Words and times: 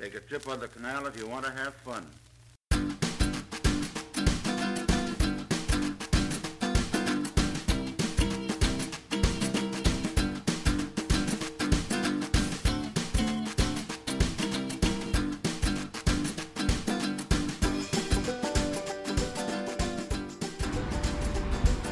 Take 0.00 0.14
a 0.14 0.20
trip 0.20 0.46
on 0.46 0.60
the 0.60 0.68
canal 0.68 1.06
if 1.08 1.18
you 1.18 1.26
want 1.26 1.44
to 1.44 1.50
have 1.50 1.74
fun. 1.74 2.06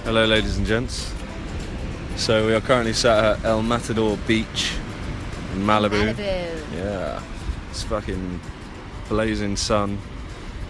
Hello, 0.05 0.25
ladies 0.27 0.59
and 0.59 0.65
gents. 0.65 1.13
So 2.15 2.47
we 2.47 2.55
are 2.55 2.61
currently 2.61 2.93
sat 2.93 3.25
at 3.25 3.45
El 3.45 3.63
Matador 3.63 4.17
Beach 4.29 4.75
in 5.55 5.63
Malibu. 5.63 6.15
Malibu. 6.15 6.17
Yeah, 6.77 7.21
it's 7.35 7.36
fucking 7.87 8.41
blazing 9.09 9.57
sun. 9.57 9.99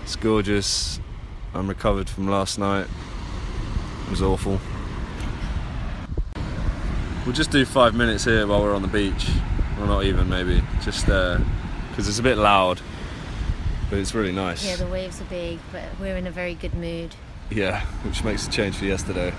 It's 0.02 0.16
gorgeous. 0.16 1.00
I'm 1.54 1.66
recovered 1.66 2.10
from 2.10 2.28
last 2.28 2.58
night. 2.58 2.86
It 4.04 4.10
was 4.10 4.20
awful. 4.20 4.60
We'll 7.24 7.34
just 7.34 7.50
do 7.50 7.64
five 7.64 7.94
minutes 7.94 8.24
here 8.24 8.46
while 8.46 8.62
we're 8.62 8.74
on 8.74 8.82
the 8.82 8.88
beach. 8.88 9.30
Well, 9.78 9.86
not 9.86 10.04
even, 10.04 10.28
maybe. 10.28 10.62
Just 10.82 11.06
because 11.06 12.06
it's 12.06 12.18
a 12.18 12.22
bit 12.22 12.36
loud, 12.36 12.80
but 13.88 13.98
it's 13.98 14.14
really 14.14 14.32
nice. 14.32 14.64
Yeah, 14.66 14.76
the 14.76 14.86
waves 14.86 15.20
are 15.20 15.24
big, 15.24 15.58
but 15.72 15.84
we're 15.98 16.16
in 16.16 16.26
a 16.26 16.30
very 16.30 16.54
good 16.54 16.74
mood. 16.74 17.14
Yeah, 17.50 17.80
which 18.04 18.22
makes 18.24 18.46
a 18.46 18.50
change 18.50 18.76
for 18.76 18.84
yesterday. 18.84 19.32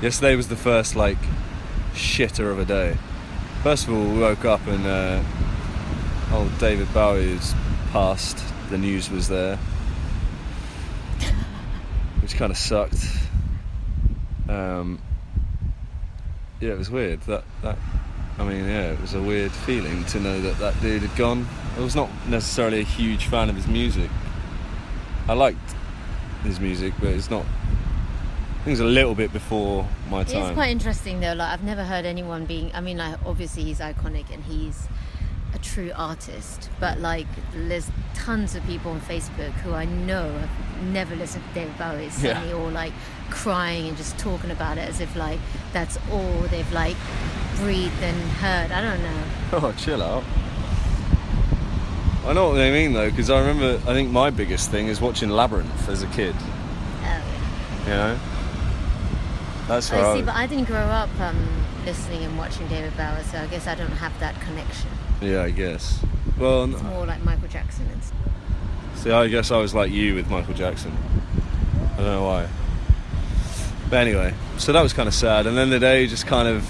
Yesterday 0.00 0.34
was 0.34 0.48
the 0.48 0.56
first 0.56 0.96
like 0.96 1.18
shitter 1.92 2.50
of 2.50 2.58
a 2.58 2.64
day. 2.64 2.96
First 3.62 3.86
of 3.86 3.94
all, 3.94 4.02
we 4.02 4.18
woke 4.18 4.46
up 4.46 4.66
and 4.66 4.86
uh, 4.86 5.22
old 6.32 6.56
David 6.58 6.92
Bowie 6.92 7.34
was 7.34 7.54
passed. 7.92 8.42
The 8.70 8.78
news 8.78 9.10
was 9.10 9.28
there, 9.28 9.56
which 12.20 12.34
kind 12.34 12.50
of 12.50 12.58
sucked. 12.58 13.06
Um, 14.48 15.00
yeah, 16.60 16.70
it 16.70 16.78
was 16.78 16.90
weird. 16.90 17.20
That 17.22 17.44
that 17.62 17.78
I 18.38 18.44
mean, 18.44 18.64
yeah, 18.64 18.92
it 18.92 19.00
was 19.00 19.14
a 19.14 19.22
weird 19.22 19.52
feeling 19.52 20.04
to 20.06 20.20
know 20.20 20.40
that 20.40 20.58
that 20.58 20.80
dude 20.80 21.02
had 21.02 21.16
gone. 21.16 21.46
I 21.76 21.80
was 21.80 21.94
not 21.94 22.10
necessarily 22.28 22.80
a 22.80 22.84
huge 22.84 23.26
fan 23.26 23.48
of 23.48 23.56
his 23.56 23.66
music. 23.66 24.10
I 25.28 25.32
liked 25.34 25.74
his 26.42 26.60
music, 26.60 26.94
but 27.00 27.08
it's 27.08 27.30
not. 27.30 27.44
I 27.44 28.64
think 28.64 28.72
it's 28.72 28.80
a 28.80 28.84
little 28.84 29.14
bit 29.14 29.32
before 29.32 29.86
my 30.10 30.24
time. 30.24 30.42
It's 30.42 30.54
quite 30.54 30.70
interesting 30.70 31.20
though. 31.20 31.34
Like 31.34 31.52
I've 31.52 31.64
never 31.64 31.84
heard 31.84 32.04
anyone 32.04 32.46
being. 32.46 32.70
I 32.74 32.80
mean, 32.80 32.98
like 32.98 33.16
obviously 33.24 33.64
he's 33.64 33.78
iconic 33.78 34.32
and 34.32 34.42
he's 34.44 34.88
a 35.54 35.58
true 35.58 35.90
artist. 35.94 36.68
But 36.80 36.98
like, 37.00 37.26
there's 37.54 37.88
tons 38.14 38.54
of 38.54 38.64
people 38.66 38.90
on 38.92 39.00
Facebook 39.00 39.52
who 39.62 39.72
I 39.74 39.84
know 39.84 40.30
have 40.38 40.82
never 40.84 41.14
listened 41.16 41.44
to 41.48 41.54
David 41.54 41.78
Bowie 41.78 42.04
Yeah. 42.04 42.10
suddenly 42.10 42.52
or 42.52 42.70
like 42.70 42.92
crying 43.30 43.88
and 43.88 43.96
just 43.96 44.16
talking 44.18 44.50
about 44.50 44.78
it 44.78 44.88
as 44.88 45.00
if 45.00 45.14
like 45.16 45.40
that's 45.72 45.98
all 46.12 46.40
they've 46.50 46.70
like 46.72 46.96
breathed 47.56 48.00
and 48.02 48.16
heard. 48.32 48.70
I 48.72 48.80
don't 48.82 49.02
know. 49.02 49.22
Oh, 49.52 49.72
chill 49.78 50.02
out. 50.02 50.24
I 52.26 52.32
know 52.32 52.48
what 52.48 52.54
they 52.56 52.72
mean 52.72 52.92
though, 52.92 53.08
because 53.08 53.30
I 53.30 53.38
remember. 53.38 53.74
I 53.88 53.94
think 53.94 54.10
my 54.10 54.30
biggest 54.30 54.70
thing 54.70 54.88
is 54.88 55.00
watching 55.00 55.30
Labyrinth 55.30 55.88
as 55.88 56.02
a 56.02 56.08
kid. 56.08 56.34
Oh, 56.40 57.22
You 57.84 57.90
know, 57.90 58.18
that's 59.68 59.88
yeah. 59.90 59.96
where 59.96 60.04
I 60.06 60.10
I 60.10 60.12
see, 60.14 60.18
was- 60.22 60.26
but 60.26 60.34
I 60.34 60.46
didn't 60.48 60.64
grow 60.64 60.80
up 60.80 61.08
um, 61.20 61.48
listening 61.84 62.24
and 62.24 62.36
watching 62.36 62.66
David 62.66 62.96
Bowie, 62.96 63.22
so 63.30 63.38
I 63.38 63.46
guess 63.46 63.68
I 63.68 63.76
don't 63.76 63.92
have 63.92 64.18
that 64.18 64.40
connection. 64.40 64.90
Yeah, 65.20 65.42
I 65.42 65.50
guess. 65.50 66.04
Well, 66.38 66.64
It's 66.72 66.82
more 66.82 67.06
like 67.06 67.22
Michael 67.24 67.48
Jackson 67.48 67.86
and 67.92 68.02
stuff. 68.04 68.18
see, 68.96 69.10
I 69.10 69.26
guess 69.28 69.50
I 69.50 69.56
was 69.58 69.74
like 69.74 69.90
you 69.90 70.14
with 70.14 70.28
Michael 70.30 70.54
Jackson. 70.54 70.92
I 71.94 71.96
don't 71.96 72.06
know 72.06 72.24
why. 72.24 72.48
But 73.88 73.96
anyway, 74.00 74.34
so 74.58 74.72
that 74.72 74.82
was 74.82 74.92
kind 74.92 75.06
of 75.08 75.14
sad, 75.14 75.46
and 75.46 75.56
then 75.56 75.70
the 75.70 75.78
day 75.78 76.06
just 76.06 76.26
kind 76.26 76.48
of. 76.48 76.68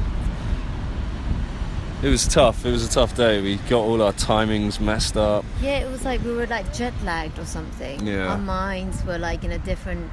It 2.02 2.10
was 2.10 2.28
tough. 2.28 2.64
It 2.66 2.70
was 2.70 2.86
a 2.86 2.90
tough 2.90 3.16
day. 3.16 3.40
We 3.40 3.56
got 3.70 3.80
all 3.80 4.02
our 4.02 4.12
timings 4.12 4.78
messed 4.78 5.16
up. 5.16 5.44
Yeah, 5.62 5.78
it 5.78 5.90
was 5.90 6.04
like 6.04 6.22
we 6.22 6.32
were 6.32 6.46
like 6.46 6.72
jet 6.74 6.92
lagged 7.04 7.38
or 7.38 7.46
something. 7.46 8.06
Yeah. 8.06 8.28
Our 8.28 8.38
minds 8.38 9.02
were 9.04 9.18
like 9.18 9.44
in 9.44 9.50
a 9.50 9.58
different 9.58 10.10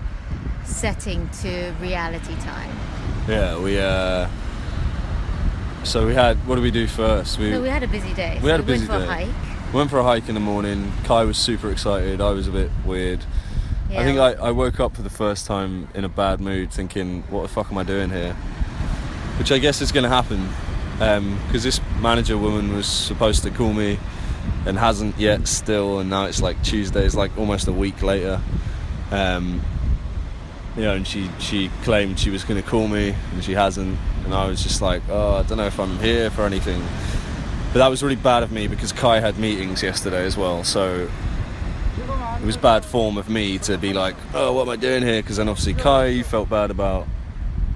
setting 0.64 1.30
to 1.42 1.74
reality 1.82 2.36
time. 2.38 2.76
Yeah, 3.28 3.60
we. 3.60 3.80
uh 3.80 4.28
So 5.84 6.08
we 6.08 6.14
had. 6.14 6.38
What 6.48 6.56
did 6.56 6.62
we 6.62 6.72
do 6.72 6.88
first? 6.88 7.38
We, 7.38 7.52
So 7.52 7.62
we 7.62 7.68
had 7.70 7.84
a 7.84 7.88
busy 7.88 8.14
day. 8.14 8.36
We 8.36 8.42
so 8.48 8.48
had 8.52 8.60
a 8.62 8.64
we 8.64 8.68
busy 8.74 8.88
went 8.88 9.02
for 9.04 9.08
day. 9.08 9.24
a 9.24 9.26
hike. 9.28 9.74
Went 9.74 9.90
for 9.90 10.00
a 10.00 10.04
hike 10.04 10.28
in 10.30 10.36
the 10.36 10.40
morning. 10.42 10.92
Kae 11.04 11.26
was 11.28 11.38
super 11.38 11.70
excited. 11.72 12.22
I 12.22 12.32
was 12.32 12.48
a 12.48 12.52
bit 12.52 12.72
weird. 12.86 13.20
Yeah. 13.90 14.00
I 14.02 14.04
think 14.04 14.18
I, 14.20 14.34
I 14.34 14.52
woke 14.52 14.80
up 14.80 14.96
for 14.96 15.02
the 15.02 15.10
first 15.10 15.46
time 15.46 15.88
in 15.94 16.04
a 16.04 16.10
bad 16.10 16.40
mood, 16.40 16.72
thinking, 16.72 17.24
"What 17.30 17.42
the 17.44 17.48
fuck 17.50 17.70
am 17.72 17.78
I 17.78 17.84
doing 17.84 18.10
here?" 18.10 18.34
Which 19.40 19.52
I 19.52 19.58
guess 19.58 19.82
is 19.82 19.92
going 19.92 20.04
to 20.04 20.10
happen, 20.10 20.48
because 21.48 21.64
this 21.64 21.82
manager 22.00 22.38
woman 22.38 22.76
was 22.76 22.86
supposed 22.88 23.44
to 23.44 23.52
call 23.52 23.74
me, 23.74 24.00
and 24.66 24.78
hasn't 24.80 25.18
yet 25.20 25.48
still, 25.48 26.00
and 26.00 26.10
now 26.10 26.26
it's 26.26 26.42
like 26.42 26.62
Tuesday. 26.64 27.04
It's 27.06 27.16
like 27.16 27.38
almost 27.38 27.68
a 27.68 27.72
week 27.74 28.02
later. 28.02 28.40
Um, 29.12 29.62
you 30.76 30.84
know, 30.84 30.96
and 30.96 31.08
she 31.08 31.30
she 31.40 31.70
claimed 31.84 32.20
she 32.20 32.30
was 32.30 32.44
going 32.44 32.62
to 32.62 32.68
call 32.68 32.88
me, 32.88 33.16
and 33.34 33.44
she 33.44 33.54
hasn't. 33.54 33.98
And 34.26 34.34
I 34.34 34.48
was 34.48 34.64
just 34.64 34.82
like, 34.82 35.02
"Oh, 35.10 35.36
I 35.36 35.44
don't 35.44 35.58
know 35.58 35.68
if 35.68 35.80
I'm 35.80 36.00
here 36.00 36.30
for 36.30 36.44
anything." 36.46 36.82
But 37.74 37.80
that 37.80 37.88
was 37.88 38.04
really 38.04 38.16
bad 38.16 38.44
of 38.44 38.52
me 38.52 38.68
because 38.68 38.94
Kae 38.94 39.20
had 39.20 39.40
meetings 39.40 39.82
yesterday 39.82 40.26
as 40.26 40.38
well, 40.38 40.64
so 40.64 41.10
it 42.44 42.46
was 42.46 42.56
bad 42.56 42.86
form 42.86 43.18
of 43.18 43.30
me 43.30 43.58
to 43.60 43.80
be 43.80 43.94
like, 43.94 44.16
oh, 44.34 44.54
what 44.54 44.64
am 44.64 44.70
I 44.70 44.76
doing 44.76 45.02
here? 45.02 45.22
Because 45.22 45.38
then 45.38 45.50
obviously 45.50 45.74
Kae 45.74 46.16
you 46.16 46.24
felt 46.24 46.50
bad 46.50 46.70
about, 46.70 47.08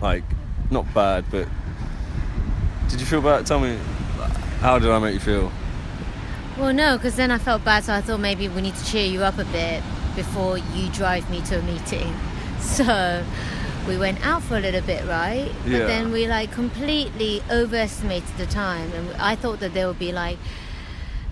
like, 0.02 0.24
not 0.69 0.94
bad, 0.94 1.25
but 1.31 1.47
did 2.90 3.00
you 3.00 3.06
feel 3.06 3.22
bad? 3.22 3.46
Tell 3.46 3.59
me, 3.59 3.78
how 4.59 4.78
did 4.78 4.91
I 4.91 5.00
make 5.00 5.14
you 5.14 5.19
feel? 5.19 5.52
Well, 6.58 6.74
no, 6.74 6.97
because 6.97 7.16
then 7.16 7.31
I 7.31 7.38
felt 7.38 7.64
bad, 7.64 7.84
so 7.84 7.94
I 7.94 8.02
thought 8.02 8.19
maybe 8.19 8.47
we 8.50 8.62
need 8.62 8.75
to 8.75 8.85
cheer 8.85 9.08
you 9.08 9.24
up 9.24 9.38
a 9.38 9.46
bit 9.46 9.81
before 10.16 10.58
you 10.58 10.90
drive 10.90 11.29
me 11.29 11.41
to 11.44 11.59
a 11.59 11.62
meeting. 11.62 12.14
So 12.78 13.23
we 13.88 13.97
went 13.97 14.25
out 14.25 14.44
for 14.44 14.57
a 14.57 14.59
little 14.59 14.81
bit, 14.81 15.06
right? 15.06 15.50
But 15.63 15.72
Yeah. 15.72 15.88
then 15.88 16.12
we 16.12 16.28
like 16.28 16.51
completely 16.51 17.41
overestimated 17.50 18.29
the 18.38 18.45
time, 18.45 18.91
and 18.94 19.09
I 19.22 19.35
thought 19.35 19.59
that 19.62 19.73
there 19.73 19.88
would 19.88 20.00
be 20.00 20.12
like 20.12 20.38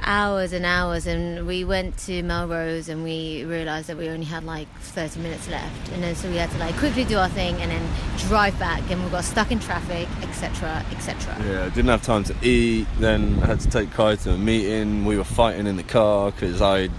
hours 0.04 0.54
and 0.54 0.66
hours, 0.66 1.08
and 1.08 1.48
we 1.48 1.64
went 1.64 1.98
to 1.98 2.22
Melrose 2.24 2.90
and 2.90 3.04
we 3.04 3.44
realized 3.46 3.88
that 3.88 3.98
we 3.98 4.08
only 4.10 4.26
had 4.26 4.44
like 4.44 4.68
30 4.82 5.20
minutes 5.20 5.48
left, 5.50 5.90
and 5.94 6.04
then 6.04 6.16
so 6.16 6.30
we 6.30 6.38
had 6.38 6.50
to 6.52 6.58
like 6.60 6.76
quickly 6.78 7.04
do 7.04 7.18
our 7.18 7.30
thing 7.30 7.56
and 7.62 7.72
then 7.72 7.82
drive 8.28 8.58
back, 8.60 8.82
and 8.92 9.04
we 9.04 9.10
got 9.10 9.24
stuck 9.24 9.52
in 9.52 9.60
traffic, 9.60 10.08
etc., 10.22 10.84
etc. 10.92 11.36
Yeah, 11.46 11.66
didn't 11.70 11.88
have 11.90 12.04
time 12.04 12.24
to 12.26 12.36
eat. 12.42 12.88
Then 13.00 13.40
I 13.44 13.48
had 13.48 13.60
to 13.62 13.70
take 13.70 13.90
Kae 13.92 14.16
to 14.24 14.34
a 14.34 14.38
meeting. 14.38 15.06
We 15.06 15.18
were 15.18 15.24
fighting 15.24 15.68
in 15.68 15.76
the 15.76 15.84
car 15.84 16.32
because 16.32 16.62
I, 16.62 16.90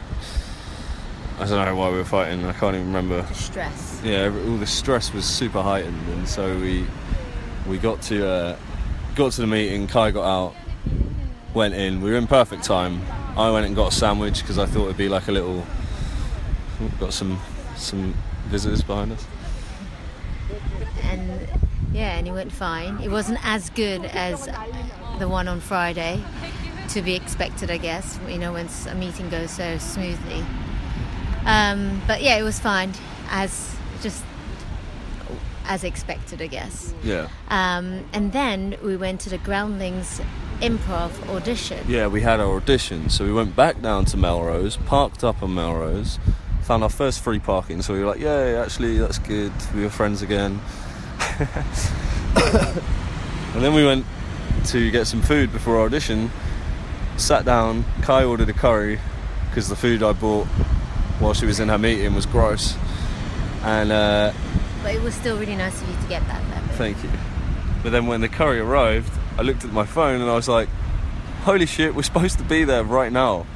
I 1.38 1.44
don't 1.44 1.66
know 1.66 1.76
why 1.76 1.90
we 1.90 1.98
were 1.98 2.04
fighting. 2.04 2.44
I 2.46 2.52
can't 2.52 2.74
even 2.74 2.86
remember. 2.86 3.26
Stress. 3.34 4.00
yeah, 4.02 4.26
all 4.26 4.56
the 4.56 4.66
stress 4.66 5.12
was 5.12 5.26
super 5.26 5.60
heightened, 5.60 6.08
and 6.08 6.26
so 6.26 6.56
we 6.58 6.86
we 7.68 7.76
got 7.76 8.00
to 8.02 8.26
uh, 8.26 8.56
got 9.14 9.32
to 9.32 9.42
the 9.42 9.46
meeting. 9.46 9.86
Kae 9.86 10.14
got 10.14 10.24
out, 10.24 10.54
went 11.52 11.74
in. 11.74 12.00
We 12.00 12.10
were 12.10 12.16
in 12.16 12.26
perfect 12.26 12.64
time. 12.64 13.02
I 13.36 13.50
went 13.50 13.66
and 13.66 13.76
got 13.76 13.92
a 13.92 13.94
sandwich 13.94 14.40
because 14.40 14.58
I 14.58 14.64
thought 14.64 14.84
it'd 14.84 14.96
be 14.96 15.10
like 15.10 15.28
a 15.28 15.32
little. 15.32 15.66
Got 16.98 17.12
some 17.12 17.38
some 17.76 18.14
visitors 18.46 18.82
behind 18.82 19.12
us. 19.12 19.26
and 21.02 21.48
yeah, 21.92 22.16
and 22.16 22.26
it 22.26 22.32
went 22.32 22.50
fine. 22.50 22.98
It 23.02 23.10
wasn't 23.10 23.44
as 23.44 23.68
good 23.70 24.06
as 24.06 24.48
the 25.18 25.28
one 25.28 25.48
on 25.48 25.60
Friday, 25.60 26.22
to 26.90 27.02
be 27.02 27.14
expected, 27.14 27.70
I 27.70 27.76
guess. 27.76 28.18
You 28.26 28.38
know, 28.38 28.54
when 28.54 28.68
a 28.88 28.94
meeting 28.94 29.28
goes 29.28 29.50
so 29.50 29.76
smoothly. 29.76 30.44
Um, 31.46 32.02
but 32.06 32.22
yeah, 32.22 32.36
it 32.36 32.42
was 32.42 32.58
fine, 32.58 32.92
as 33.30 33.74
just 34.02 34.22
as 35.66 35.82
expected, 35.84 36.40
I 36.42 36.46
guess. 36.48 36.92
Yeah, 37.02 37.28
Um, 37.48 38.04
and 38.12 38.32
then 38.32 38.76
we 38.84 38.96
went 38.96 39.20
to 39.22 39.30
the 39.30 39.38
Groundlings 39.38 40.20
improv 40.60 41.10
audition. 41.28 41.84
yeah. 41.88 42.06
We 42.06 42.20
had 42.22 42.40
our 42.40 42.56
audition, 42.56 43.10
so 43.10 43.24
we 43.24 43.32
went 43.32 43.54
back 43.56 43.80
down 43.82 44.04
to 44.06 44.16
Melrose, 44.16 44.76
parked 44.76 45.22
up 45.24 45.42
on 45.42 45.54
Melrose, 45.54 46.18
found 46.62 46.82
our 46.82 46.88
first 46.88 47.20
free 47.20 47.38
parking. 47.38 47.82
So 47.82 47.94
we 47.94 48.00
were 48.00 48.06
like, 48.06 48.20
"Yay! 48.20 48.56
Actually, 48.56 48.98
that's 48.98 49.18
good. 49.18 49.52
We 49.74 49.82
were 49.82 49.90
friends 49.90 50.22
again." 50.22 50.60
and 52.36 53.62
then 53.62 53.74
we 53.74 53.84
went 53.84 54.04
to 54.66 54.90
get 54.90 55.06
some 55.06 55.22
food 55.22 55.52
before 55.52 55.76
our 55.78 55.86
audition. 55.86 56.30
Sat 57.16 57.44
down. 57.44 57.84
Kae 58.02 58.28
ordered 58.28 58.48
a 58.48 58.52
curry 58.52 58.98
because 59.48 59.68
the 59.68 59.76
food 59.76 60.02
I 60.02 60.12
bought 60.12 60.46
while 61.18 61.34
she 61.34 61.46
was 61.46 61.60
in 61.60 61.68
her 61.68 61.78
meeting 61.78 62.14
was 62.14 62.26
gross. 62.26 62.76
And 63.62 63.90
uh, 63.90 64.32
But 64.82 64.94
it 64.94 65.02
was 65.02 65.14
still 65.14 65.38
really 65.38 65.56
nice 65.56 65.80
of 65.80 65.88
you 65.88 65.96
to 65.96 66.08
get 66.08 66.26
that. 66.28 66.42
bit. 66.50 66.76
thank 66.76 67.02
you. 67.02 67.10
But 67.82 67.90
then 67.90 68.06
when 68.06 68.20
the 68.20 68.28
curry 68.28 68.60
arrived, 68.60 69.12
I 69.38 69.42
looked 69.42 69.64
at 69.64 69.72
my 69.72 69.86
phone 69.86 70.20
and 70.20 70.30
I 70.30 70.34
was 70.34 70.48
like, 70.48 70.68
"Holy 71.42 71.66
shit! 71.66 71.94
We're 71.94 72.02
supposed 72.02 72.38
to 72.38 72.44
be 72.44 72.64
there 72.64 72.84
right 72.84 73.12
now." 73.12 73.46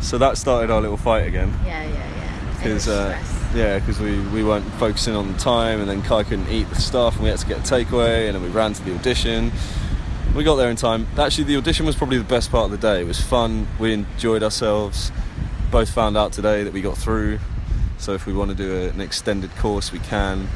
so 0.00 0.18
that 0.18 0.36
started 0.38 0.70
our 0.70 0.80
little 0.80 0.96
fight 0.96 1.26
again. 1.26 1.52
Yeah, 1.64 1.84
yeah, 1.84 1.92
yeah. 1.92 2.56
Because 2.56 2.88
uh, 2.88 3.18
yeah, 3.54 3.78
because 3.78 4.00
we, 4.00 4.20
we 4.28 4.44
weren't 4.44 4.64
focusing 4.74 5.14
on 5.14 5.32
the 5.32 5.38
time, 5.38 5.80
and 5.80 5.88
then 5.88 6.02
Kae 6.02 6.24
couldn't 6.24 6.48
eat 6.50 6.68
the 6.68 6.76
stuff, 6.76 7.14
and 7.14 7.24
we 7.24 7.30
had 7.30 7.38
to 7.38 7.46
get 7.46 7.58
a 7.58 7.62
takeaway, 7.62 8.26
and 8.26 8.34
then 8.34 8.42
we 8.42 8.48
ran 8.48 8.72
to 8.72 8.82
the 8.84 8.94
audition. 8.94 9.52
We 10.34 10.44
got 10.44 10.56
there 10.56 10.68
in 10.68 10.76
time. 10.76 11.06
Actually, 11.16 11.44
the 11.44 11.56
audition 11.56 11.86
was 11.86 11.96
probably 11.96 12.18
the 12.18 12.24
best 12.24 12.50
part 12.50 12.66
of 12.66 12.70
the 12.70 12.78
day. 12.78 13.00
It 13.00 13.06
was 13.06 13.20
fun. 13.20 13.66
We 13.78 13.92
enjoyed 13.94 14.42
ourselves. 14.42 15.10
Both 15.70 15.90
found 15.90 16.16
out 16.16 16.32
today 16.32 16.62
that 16.64 16.72
we 16.72 16.80
got 16.80 16.96
through. 16.96 17.38
So 17.98 18.12
if 18.12 18.26
we 18.26 18.32
want 18.32 18.50
to 18.50 18.56
do 18.56 18.76
a, 18.76 18.88
an 18.88 19.00
extended 19.00 19.50
course, 19.56 19.92
we 19.92 19.98
can. 19.98 20.48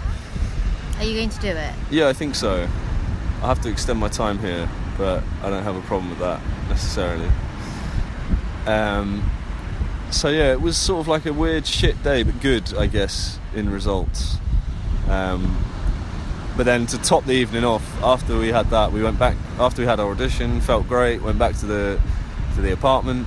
Are 0.98 1.04
you 1.04 1.14
going 1.14 1.30
to 1.30 1.40
do 1.40 1.48
it? 1.48 1.74
Yeah, 1.90 2.08
I 2.08 2.12
think 2.12 2.34
so. 2.34 2.68
I 3.42 3.46
have 3.46 3.60
to 3.62 3.70
extend 3.70 3.98
my 3.98 4.08
time 4.08 4.38
here, 4.38 4.68
but 4.98 5.22
I 5.42 5.50
don't 5.50 5.62
have 5.62 5.76
a 5.76 5.80
problem 5.82 6.10
with 6.10 6.18
that 6.18 6.40
necessarily. 6.68 7.30
Um, 8.66 9.30
so 10.10 10.28
yeah, 10.28 10.52
it 10.52 10.60
was 10.60 10.76
sort 10.76 11.00
of 11.00 11.08
like 11.08 11.24
a 11.26 11.32
weird 11.32 11.66
shit 11.66 12.02
day, 12.02 12.22
but 12.22 12.40
good, 12.40 12.74
I 12.74 12.86
guess, 12.86 13.38
in 13.54 13.70
results. 13.70 14.36
Um, 15.08 15.64
but 16.56 16.64
then 16.64 16.86
to 16.86 16.98
top 16.98 17.24
the 17.24 17.32
evening 17.32 17.64
off, 17.64 18.02
after 18.02 18.38
we 18.38 18.48
had 18.48 18.70
that, 18.70 18.92
we 18.92 19.02
went 19.02 19.18
back. 19.18 19.36
After 19.58 19.82
we 19.82 19.86
had 19.86 19.98
our 19.98 20.10
audition, 20.10 20.60
felt 20.60 20.86
great. 20.86 21.22
Went 21.22 21.38
back 21.38 21.56
to 21.56 21.66
the 21.66 22.00
to 22.56 22.60
the 22.60 22.72
apartment. 22.72 23.26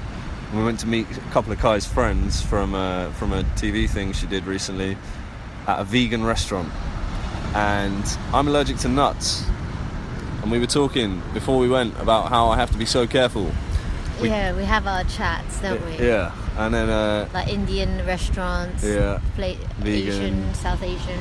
And 0.53 0.59
we 0.61 0.65
went 0.67 0.79
to 0.81 0.87
meet 0.87 1.07
a 1.17 1.19
couple 1.31 1.51
of 1.51 1.59
Kae's 1.59 1.83
friends 1.87 2.39
from 2.43 2.75
uh, 2.75 3.09
from 3.13 3.33
a 3.33 3.41
TV 3.55 3.89
thing 3.89 4.13
she 4.13 4.27
did 4.27 4.45
recently 4.45 4.95
at 5.65 5.79
a 5.79 5.83
vegan 5.83 6.23
restaurant. 6.23 6.71
And 7.55 8.03
I'm 8.31 8.47
allergic 8.47 8.77
to 8.81 8.87
nuts. 8.87 9.43
And 10.43 10.51
we 10.51 10.59
were 10.59 10.67
talking 10.67 11.23
before 11.33 11.57
we 11.57 11.67
went 11.67 11.99
about 11.99 12.29
how 12.29 12.49
I 12.49 12.57
have 12.57 12.69
to 12.69 12.77
be 12.77 12.85
so 12.85 13.07
careful. 13.07 13.51
We- 14.21 14.29
yeah, 14.29 14.53
we 14.55 14.63
have 14.63 14.85
our 14.85 15.03
chats, 15.05 15.59
don't 15.59 15.83
we? 15.87 15.97
Yeah. 16.05 16.31
And 16.55 16.71
then 16.71 16.87
uh, 16.87 17.27
Like 17.33 17.47
Indian 17.47 18.05
restaurants, 18.05 18.83
Yeah. 18.83 19.21
pla-. 19.35 19.55
Asian, 19.83 20.53
South 20.53 20.83
Asian. 20.83 21.19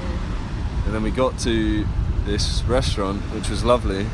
And 0.84 0.92
then 0.92 1.02
we 1.02 1.10
got 1.10 1.38
to 1.38 1.86
this 2.26 2.62
restaurant, 2.64 3.22
which 3.34 3.48
was 3.48 3.64
lovely. 3.64 4.04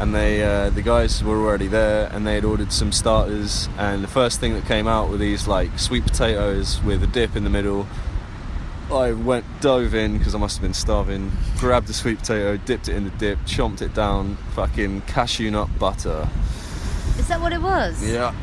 And 0.00 0.14
they, 0.14 0.42
uh, 0.42 0.70
the 0.70 0.82
guys 0.82 1.22
were 1.22 1.36
already 1.38 1.68
there, 1.68 2.08
and 2.12 2.26
they 2.26 2.34
had 2.34 2.44
ordered 2.44 2.72
some 2.72 2.90
starters. 2.92 3.68
And 3.78 4.02
the 4.02 4.08
first 4.08 4.40
thing 4.40 4.54
that 4.54 4.64
came 4.66 4.88
out 4.88 5.10
were 5.10 5.16
these 5.18 5.46
like 5.46 5.78
sweet 5.78 6.04
potatoes 6.04 6.82
with 6.82 7.02
a 7.02 7.06
dip 7.06 7.36
in 7.36 7.44
the 7.44 7.50
middle. 7.50 7.86
I 8.90 9.12
went 9.12 9.44
dove 9.60 9.94
in 9.94 10.18
because 10.18 10.34
I 10.34 10.38
must 10.38 10.56
have 10.56 10.62
been 10.62 10.74
starving. 10.74 11.30
Grabbed 11.58 11.86
the 11.86 11.94
sweet 11.94 12.18
potato, 12.18 12.56
dipped 12.56 12.88
it 12.88 12.96
in 12.96 13.04
the 13.04 13.10
dip, 13.10 13.38
chomped 13.40 13.80
it 13.80 13.94
down. 13.94 14.36
Fucking 14.54 15.02
cashew 15.02 15.50
nut 15.50 15.68
butter. 15.78 16.28
Is 17.18 17.28
that 17.28 17.40
what 17.40 17.52
it 17.52 17.62
was? 17.62 18.02
Yeah. 18.04 18.34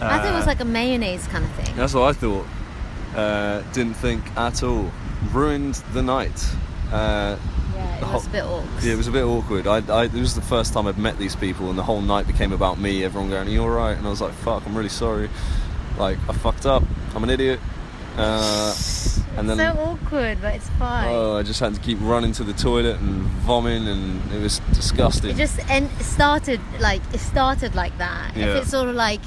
I 0.00 0.18
thought 0.18 0.26
it 0.26 0.34
was 0.34 0.44
Uh, 0.44 0.48
like 0.48 0.60
a 0.60 0.64
mayonnaise 0.66 1.26
kind 1.28 1.42
of 1.44 1.50
thing. 1.52 1.74
That's 1.74 1.94
what 1.94 2.02
I 2.04 2.12
thought. 2.12 2.46
Uh, 3.16 3.62
didn't 3.72 3.94
think 3.94 4.22
at 4.36 4.62
all. 4.62 4.90
Ruined 5.32 5.76
the 5.94 6.02
night. 6.02 6.44
Yeah, 7.76 7.96
it 7.96 8.00
the 8.00 8.06
was 8.06 8.12
whole- 8.24 8.30
a 8.30 8.32
bit 8.32 8.44
awkward. 8.44 8.82
Yeah, 8.84 8.92
it 8.92 8.96
was 8.96 9.06
a 9.08 9.12
bit 9.12 9.24
awkward. 9.24 9.66
I, 9.66 9.76
I, 9.94 10.04
it 10.04 10.12
was 10.14 10.34
the 10.34 10.40
first 10.42 10.72
time 10.72 10.86
I'd 10.86 10.98
met 10.98 11.18
these 11.18 11.36
people, 11.36 11.68
and 11.70 11.78
the 11.78 11.82
whole 11.82 12.00
night 12.00 12.26
became 12.26 12.52
about 12.52 12.78
me. 12.80 13.04
Everyone 13.04 13.30
going, 13.30 13.46
"Are 13.48 13.50
you 13.50 13.62
all 13.62 13.68
right?" 13.70 13.96
And 13.96 14.06
I 14.06 14.10
was 14.10 14.20
like, 14.20 14.32
"Fuck, 14.32 14.66
I'm 14.66 14.76
really 14.76 14.88
sorry. 14.88 15.28
Like, 15.98 16.18
I 16.28 16.32
fucked 16.32 16.66
up. 16.66 16.82
I'm 17.14 17.22
an 17.24 17.30
idiot." 17.30 17.60
Uh, 18.16 18.74
and 19.36 19.48
then, 19.50 19.58
so 19.58 19.78
awkward, 19.78 20.38
but 20.40 20.54
it's 20.54 20.68
fine. 20.78 21.08
oh, 21.10 21.36
I 21.36 21.42
just 21.42 21.60
had 21.60 21.74
to 21.74 21.80
keep 21.80 21.98
running 22.00 22.32
to 22.32 22.44
the 22.44 22.54
toilet 22.54 22.98
and 22.98 23.22
vomiting, 23.44 23.86
and 23.86 24.32
it 24.32 24.40
was 24.40 24.60
disgusting. 24.72 25.30
It 25.32 25.36
just 25.36 25.58
and 25.68 25.90
started 26.00 26.60
like 26.80 27.02
it 27.12 27.18
started 27.20 27.74
like 27.74 27.96
that. 27.98 28.34
Yeah. 28.34 28.56
If 28.56 28.62
it 28.64 28.68
sort 28.68 28.88
of 28.88 28.94
like 28.94 29.20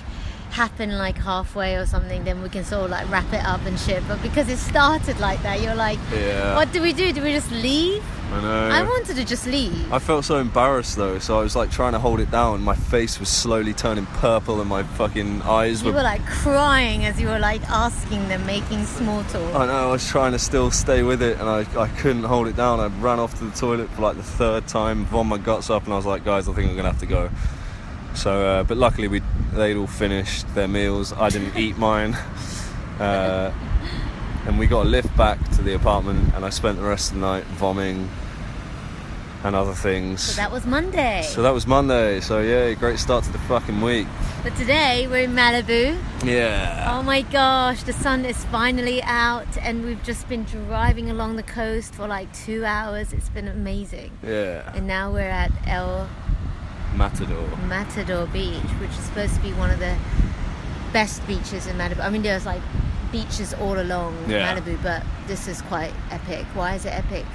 happened 0.59 0.97
like 0.97 1.17
halfway 1.17 1.77
or 1.77 1.85
something, 1.85 2.25
then 2.25 2.43
we 2.43 2.49
can 2.49 2.65
sort 2.65 2.83
of 2.83 2.91
like 2.91 3.09
wrap 3.09 3.31
it 3.31 3.45
up 3.45 3.65
and 3.65 3.79
shit. 3.79 4.05
But 4.09 4.21
because 4.21 4.49
it 4.49 4.57
started 4.57 5.17
like 5.17 5.41
that, 5.43 5.61
you're 5.61 5.79
like, 5.87 5.97
yeah, 6.13 6.53
what 6.53 6.73
do 6.73 6.81
we 6.81 6.91
do? 6.91 7.13
Do 7.13 7.21
we 7.23 7.31
just 7.31 7.49
leave? 7.49 8.03
I 8.33 8.41
know. 8.41 8.69
I 8.69 8.83
wanted 8.83 9.15
to 9.15 9.23
just 9.23 9.47
leave. 9.47 9.93
I 9.93 9.99
felt 9.99 10.25
so 10.25 10.37
embarrassed 10.37 10.97
though, 10.97 11.17
so 11.17 11.39
I 11.39 11.43
was 11.43 11.55
like 11.55 11.71
trying 11.71 11.93
to 11.93 11.99
hold 11.99 12.19
it 12.19 12.29
down. 12.29 12.61
My 12.61 12.75
face 12.75 13.21
was 13.21 13.29
slowly 13.29 13.73
turning 13.73 14.05
purple, 14.25 14.59
and 14.59 14.69
my 14.69 14.83
fucking 14.83 15.43
eyes 15.43 15.81
you 15.81 15.93
were 15.93 16.03
like 16.03 16.25
crying 16.25 17.05
as 17.05 17.21
you 17.21 17.29
were 17.29 17.39
like 17.39 17.63
asking 17.69 18.27
them, 18.27 18.45
making 18.45 18.83
small 18.83 19.23
talk. 19.35 19.55
I 19.55 19.65
know, 19.65 19.87
I 19.87 19.91
was 19.93 20.05
trying 20.05 20.33
to 20.33 20.39
still 20.39 20.71
stay 20.71 21.03
with 21.03 21.21
it 21.21 21.39
and 21.39 21.47
I, 21.47 21.59
I 21.79 21.87
couldn't 22.01 22.23
hold 22.23 22.49
it 22.49 22.57
down. 22.57 22.81
I 22.81 22.87
ran 22.99 23.17
off 23.17 23.33
to 23.39 23.45
the 23.45 23.55
toilet 23.55 23.89
for 23.91 24.01
like 24.01 24.17
the 24.17 24.23
third 24.23 24.67
time, 24.67 25.05
vomited 25.05 25.39
my 25.39 25.45
guts 25.45 25.69
up, 25.69 25.85
and 25.85 25.93
I 25.93 25.95
was 25.95 26.05
like, 26.05 26.25
guys, 26.25 26.49
I 26.49 26.53
think 26.53 26.69
I'm 26.69 26.75
gonna 26.75 26.91
have 26.91 26.99
to 26.99 27.05
go. 27.05 27.29
So, 28.15 28.45
uh, 28.45 28.63
but 28.63 28.75
luckily 28.75 29.07
we 29.07 29.21
they'd 29.59 29.75
all 29.75 29.87
finished 29.87 30.53
their 30.55 30.67
meals. 30.67 31.13
I 31.13 31.29
didn't 31.29 31.57
eat 31.57 31.77
mine. 31.77 32.15
Uh, 32.99 33.53
and 34.45 34.57
we 34.57 34.67
got 34.67 34.85
a 34.85 34.89
lift 34.89 35.15
back 35.15 35.37
to 35.51 35.61
the 35.61 35.73
apartment, 35.73 36.33
and 36.33 36.43
I 36.45 36.49
spent 36.49 36.77
the 36.77 36.83
rest 36.83 37.11
of 37.11 37.15
the 37.15 37.21
night 37.21 37.43
vomiting 37.45 38.09
and 39.43 39.55
other 39.55 39.73
things. 39.73 40.21
So 40.21 40.41
that 40.41 40.51
was 40.51 40.65
Monday. 40.65 41.21
So 41.23 41.41
that 41.41 41.53
was 41.53 41.65
Monday. 41.65 42.19
So 42.19 42.39
yeah, 42.39 42.73
great 42.73 42.99
start 42.99 43.23
to 43.25 43.31
the 43.31 43.39
fucking 43.39 43.79
week. 43.79 44.07
but 44.43 44.55
today 44.55 45.07
we're 45.07 45.23
in 45.23 45.33
Malibu. 45.33 45.97
Yeah. 46.23 46.93
Oh 46.93 47.03
my 47.03 47.21
gosh, 47.21 47.83
the 47.83 47.93
sun 47.93 48.25
is 48.25 48.43
finally 48.45 49.01
out, 49.03 49.57
and 49.61 49.85
we've 49.85 50.03
just 50.03 50.27
been 50.27 50.43
driving 50.43 51.09
along 51.09 51.35
the 51.37 51.43
coast 51.43 51.95
for 51.95 52.07
like 52.07 52.33
two 52.33 52.65
hours. 52.65 53.13
It's 53.13 53.29
been 53.29 53.47
amazing. 53.47 54.11
Yeah. 54.23 54.73
And 54.75 54.87
now 54.87 55.11
we're 55.11 55.21
at 55.21 55.51
El 55.67 56.09
Matador. 56.95 57.47
Matador 57.67 58.25
Beach, 58.27 58.55
which 58.79 58.91
is 58.91 58.97
supposed 58.97 59.35
to 59.35 59.41
be 59.41 59.53
one 59.53 59.71
of 59.71 59.79
the 59.79 59.95
best 60.91 61.25
beaches 61.27 61.67
in 61.67 61.77
Malibu. 61.77 61.99
I 61.99 62.09
mean, 62.09 62.21
there's 62.21 62.45
like 62.45 62.61
beaches 63.11 63.53
all 63.53 63.79
along 63.79 64.15
Yeah. 64.27 64.55
Malibu, 64.55 64.81
but 64.83 65.03
this 65.27 65.47
is 65.47 65.61
quite 65.63 65.93
epic. 66.11 66.45
Why 66.53 66.75
is 66.75 66.85
it 66.85 66.93
epic? 66.93 67.25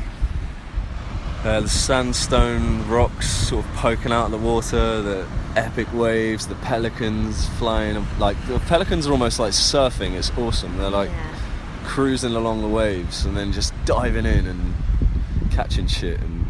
Uh, 1.45 1.61
the 1.61 1.69
sandstone 1.69 2.89
rocks 2.89 3.29
sort 3.29 3.65
of 3.65 3.71
poking 3.73 4.13
out 4.13 4.27
of 4.27 4.31
the 4.31 4.39
water, 4.39 5.03
the 5.03 5.27
epic 5.57 5.93
waves, 5.93 6.47
the 6.47 6.55
pelicans 6.57 7.47
flying. 7.59 8.05
Like 8.19 8.37
the 8.47 8.59
pelicans 8.61 9.07
are 9.07 9.13
almost 9.13 9.39
like 9.39 9.53
surfing. 9.53 10.15
It's 10.15 10.31
awesome. 10.39 10.79
They're 10.79 10.89
like 10.91 11.11
yeah. 11.11 11.35
cruising 11.85 12.35
along 12.35 12.63
the 12.63 12.69
waves 12.69 13.27
and 13.27 13.37
then 13.37 13.53
just 13.53 13.75
diving 13.85 14.25
in 14.25 14.47
and 14.47 14.75
catching 15.51 15.87
shit. 15.87 16.19
And 16.21 16.47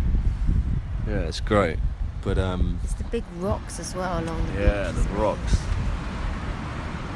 yeah, 1.09 1.21
it's 1.23 1.41
great. 1.41 1.79
But 2.25 2.39
um, 2.39 2.81
It's 2.83 2.95
the 2.95 3.05
big 3.05 3.25
rocks 3.39 3.79
as 3.79 3.95
well 3.95 4.19
along 4.23 4.47
the 4.55 4.63
yeah, 4.63 4.93
beach. 4.93 5.05
the 5.05 5.09
rocks. 5.15 5.59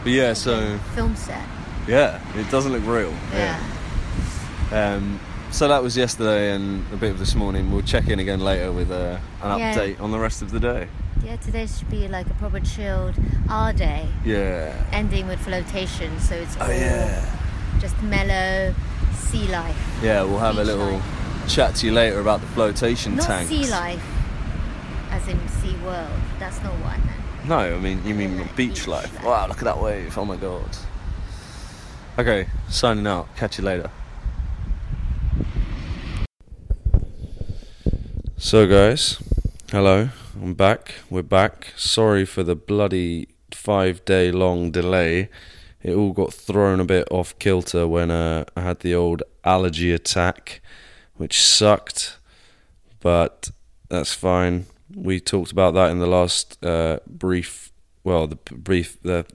But 0.05 0.12
yeah, 0.12 0.32
so 0.34 0.79
film 0.94 1.17
set. 1.17 1.44
yeah, 1.88 2.20
it 2.38 2.50
doesn't 2.50 2.72
look 2.72 2.84
real. 2.86 3.12
Yeah. 3.32 3.58
Um, 4.70 5.19
so 5.50 5.67
that 5.69 5.82
was 5.82 5.96
yesterday 5.96 6.53
and 6.53 6.84
a 6.93 6.96
bit 6.96 7.10
of 7.10 7.19
this 7.19 7.34
morning. 7.34 7.72
We'll 7.72 7.82
check 7.82 8.08
in 8.08 8.19
again 8.19 8.41
later 8.41 8.70
with 8.70 8.91
uh, 8.91 9.19
an 9.43 9.58
Yeah. 9.58 9.74
update 9.74 10.00
on 10.00 10.10
the 10.10 10.19
rest 10.19 10.43
of 10.43 10.50
the 10.50 10.60
day. 10.60 10.88
yeah. 11.24 11.36
today 11.36 11.67
should 11.67 11.91
be 11.91 12.06
like 12.06 12.27
a 12.29 12.34
proper 12.34 12.60
chilled 12.60 13.15
R 13.48 13.72
day. 13.72 14.06
Yeah. 14.24 14.74
ending 14.93 15.27
with 15.27 15.41
flotation, 15.41 16.20
so 16.20 16.34
it's 16.34 16.56
Oh 16.60 16.70
yeah. 16.70 17.24
just 17.81 18.00
mellow 18.03 18.74
sea 19.15 19.48
life. 19.48 19.98
Yeah, 20.03 20.22
we'll 20.24 20.38
have 20.38 20.58
a 20.58 20.65
little 20.65 20.93
life. 20.93 21.48
chat 21.48 21.74
to 21.77 21.86
you 21.86 21.93
later 21.93 22.20
about 22.20 22.41
the 22.43 22.46
flotation 22.48 23.17
Not 23.17 23.27
tanks. 23.27 23.48
sea 23.48 23.67
life, 23.67 23.67
as 23.67 23.70
in 23.70 24.06
Sea 24.06 24.18
World. 25.85 26.11
That's 26.39 26.63
not 26.63 26.73
what 26.75 26.93
I 26.93 26.99
meant. 26.99 27.49
No, 27.49 27.58
I 27.77 27.79
mean 27.79 28.05
you 28.05 28.15
mean 28.15 28.39
Like 28.39 28.56
beach, 28.56 28.75
beach 28.77 28.89
life. 28.89 29.15
life. 29.15 29.25
Wow, 29.25 29.47
look 29.49 29.58
at 29.58 29.65
that 29.65 29.81
wave! 29.81 30.17
Oh 30.19 30.25
my 30.25 30.37
god. 30.37 30.77
Okay, 32.19 32.49
signing 32.69 33.06
out. 33.06 33.29
Catch 33.37 33.58
you 33.58 33.65
later. 33.65 33.91
So 38.37 38.67
guys, 38.67 39.23
hello. 39.70 40.11
I'm 40.43 40.55
back. 40.55 40.94
We're 41.11 41.23
back. 41.23 41.73
Sorry 41.77 42.25
for 42.25 42.43
the 42.43 42.55
bloody 42.55 43.29
five 43.53 44.05
day 44.05 44.31
long 44.31 44.70
delay. 44.70 45.29
It 45.82 45.94
all 45.94 46.13
got 46.13 46.32
thrown 46.35 46.81
a 46.81 46.85
bit 46.85 47.06
off 47.11 47.39
kilter 47.39 47.87
when 47.87 48.11
uh, 48.11 48.44
I 48.56 48.63
had 48.63 48.81
the 48.81 48.94
old 48.94 49.23
allergy 49.44 49.93
attack, 49.93 50.61
which 51.17 51.41
sucked. 51.41 52.19
But 53.01 53.51
that's 53.89 54.13
fine. 54.13 54.67
We 54.94 55.20
talked 55.20 55.52
about 55.52 55.74
that 55.74 55.90
in 55.90 55.98
the 55.98 56.06
last 56.06 56.62
uh, 56.64 56.98
brief, 57.06 57.72
well, 58.04 58.26
the 58.26 58.36
brief, 58.36 59.00
the 59.02 59.26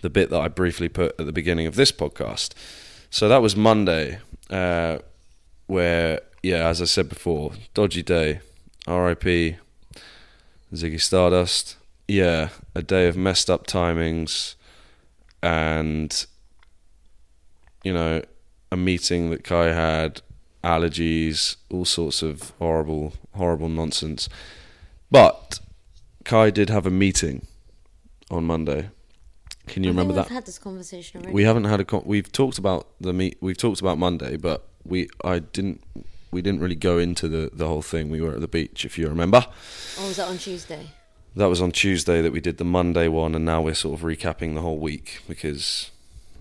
the 0.00 0.10
bit 0.10 0.30
that 0.30 0.40
I 0.40 0.48
briefly 0.48 0.88
put 0.88 1.18
at 1.18 1.26
the 1.26 1.32
beginning 1.32 1.66
of 1.66 1.74
this 1.74 1.92
podcast. 1.92 2.54
So 3.10 3.28
that 3.28 3.42
was 3.42 3.56
Monday, 3.56 4.20
uh, 4.48 4.98
where 5.66 6.20
yeah, 6.42 6.68
as 6.68 6.80
I 6.80 6.84
said 6.84 7.08
before, 7.08 7.52
dodgy 7.74 8.02
day. 8.02 8.40
R.I.P. 8.86 9.56
Ziggy 10.72 11.00
Stardust. 11.00 11.76
Yeah, 12.06 12.48
a 12.74 12.82
day 12.82 13.06
of 13.06 13.18
messed 13.18 13.50
up 13.50 13.66
timings, 13.66 14.54
and 15.42 16.24
you 17.84 17.92
know, 17.92 18.22
a 18.72 18.76
meeting 18.76 19.28
that 19.30 19.44
Kae 19.44 19.74
had, 19.74 20.22
allergies, 20.64 21.56
all 21.70 21.84
sorts 21.84 22.22
of 22.22 22.54
horrible, 22.58 23.12
horrible 23.38 23.68
nonsense. 23.68 24.28
But 25.10 25.60
Kae 26.24 26.52
did 26.52 26.68
have 26.68 26.86
a 26.86 26.90
meeting 26.90 27.46
on 28.30 28.44
Monday, 28.44 28.90
Can 29.66 29.82
you 29.84 29.90
I 29.90 29.92
remember 29.92 30.12
that? 30.14 30.26
We've 30.26 30.34
had 30.34 30.46
this 30.46 30.58
conversation 30.58 31.20
already. 31.20 31.32
We 31.32 31.44
haven't 31.44 31.64
had 31.64 31.80
a. 31.80 31.84
Con- 31.84 32.02
we've 32.04 32.30
talked 32.30 32.58
about 32.58 32.88
the 33.00 33.12
meet. 33.12 33.38
We've 33.40 33.56
talked 33.56 33.80
about 33.80 33.98
Monday, 33.98 34.36
but 34.36 34.68
we 34.84 35.08
I 35.24 35.38
didn't. 35.38 35.82
We 36.30 36.42
didn't 36.42 36.60
really 36.60 36.76
go 36.76 36.98
into 36.98 37.26
the 37.28 37.50
the 37.52 37.66
whole 37.66 37.82
thing. 37.82 38.10
We 38.10 38.20
were 38.20 38.34
at 38.34 38.40
the 38.40 38.48
beach, 38.48 38.84
if 38.84 38.98
you 38.98 39.08
remember. 39.08 39.46
Or 39.98 40.06
was 40.06 40.16
that 40.16 40.28
on 40.28 40.36
Tuesday? 40.36 40.90
That 41.36 41.46
was 41.46 41.62
on 41.62 41.72
Tuesday 41.72 42.20
that 42.20 42.32
we 42.32 42.40
did 42.40 42.58
the 42.58 42.64
Monday 42.64 43.08
one, 43.08 43.34
and 43.34 43.44
now 43.44 43.62
we're 43.62 43.74
sort 43.74 43.98
of 43.98 44.04
recapping 44.04 44.54
the 44.54 44.60
whole 44.60 44.78
week 44.78 45.22
because. 45.26 45.90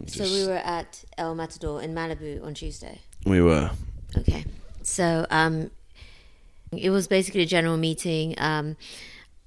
So 0.07 0.25
we 0.25 0.45
were 0.45 0.61
at 0.63 1.05
El 1.17 1.33
Matador 1.35 1.81
in 1.81 1.95
Malibu 1.95 2.43
on 2.43 2.53
Tuesday. 2.53 2.99
We 3.25 3.41
were. 3.41 3.71
Okay. 4.17 4.45
So 4.83 5.25
um, 5.31 5.71
it 6.71 6.89
was 6.89 7.07
basically 7.07 7.41
a 7.41 7.45
general 7.45 7.77
meeting 7.77 8.35
um, 8.37 8.75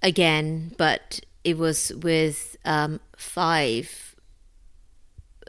again, 0.02 0.74
but 0.78 1.20
it 1.44 1.58
was 1.58 1.92
with 2.02 2.56
um, 2.64 3.00
five 3.16 4.14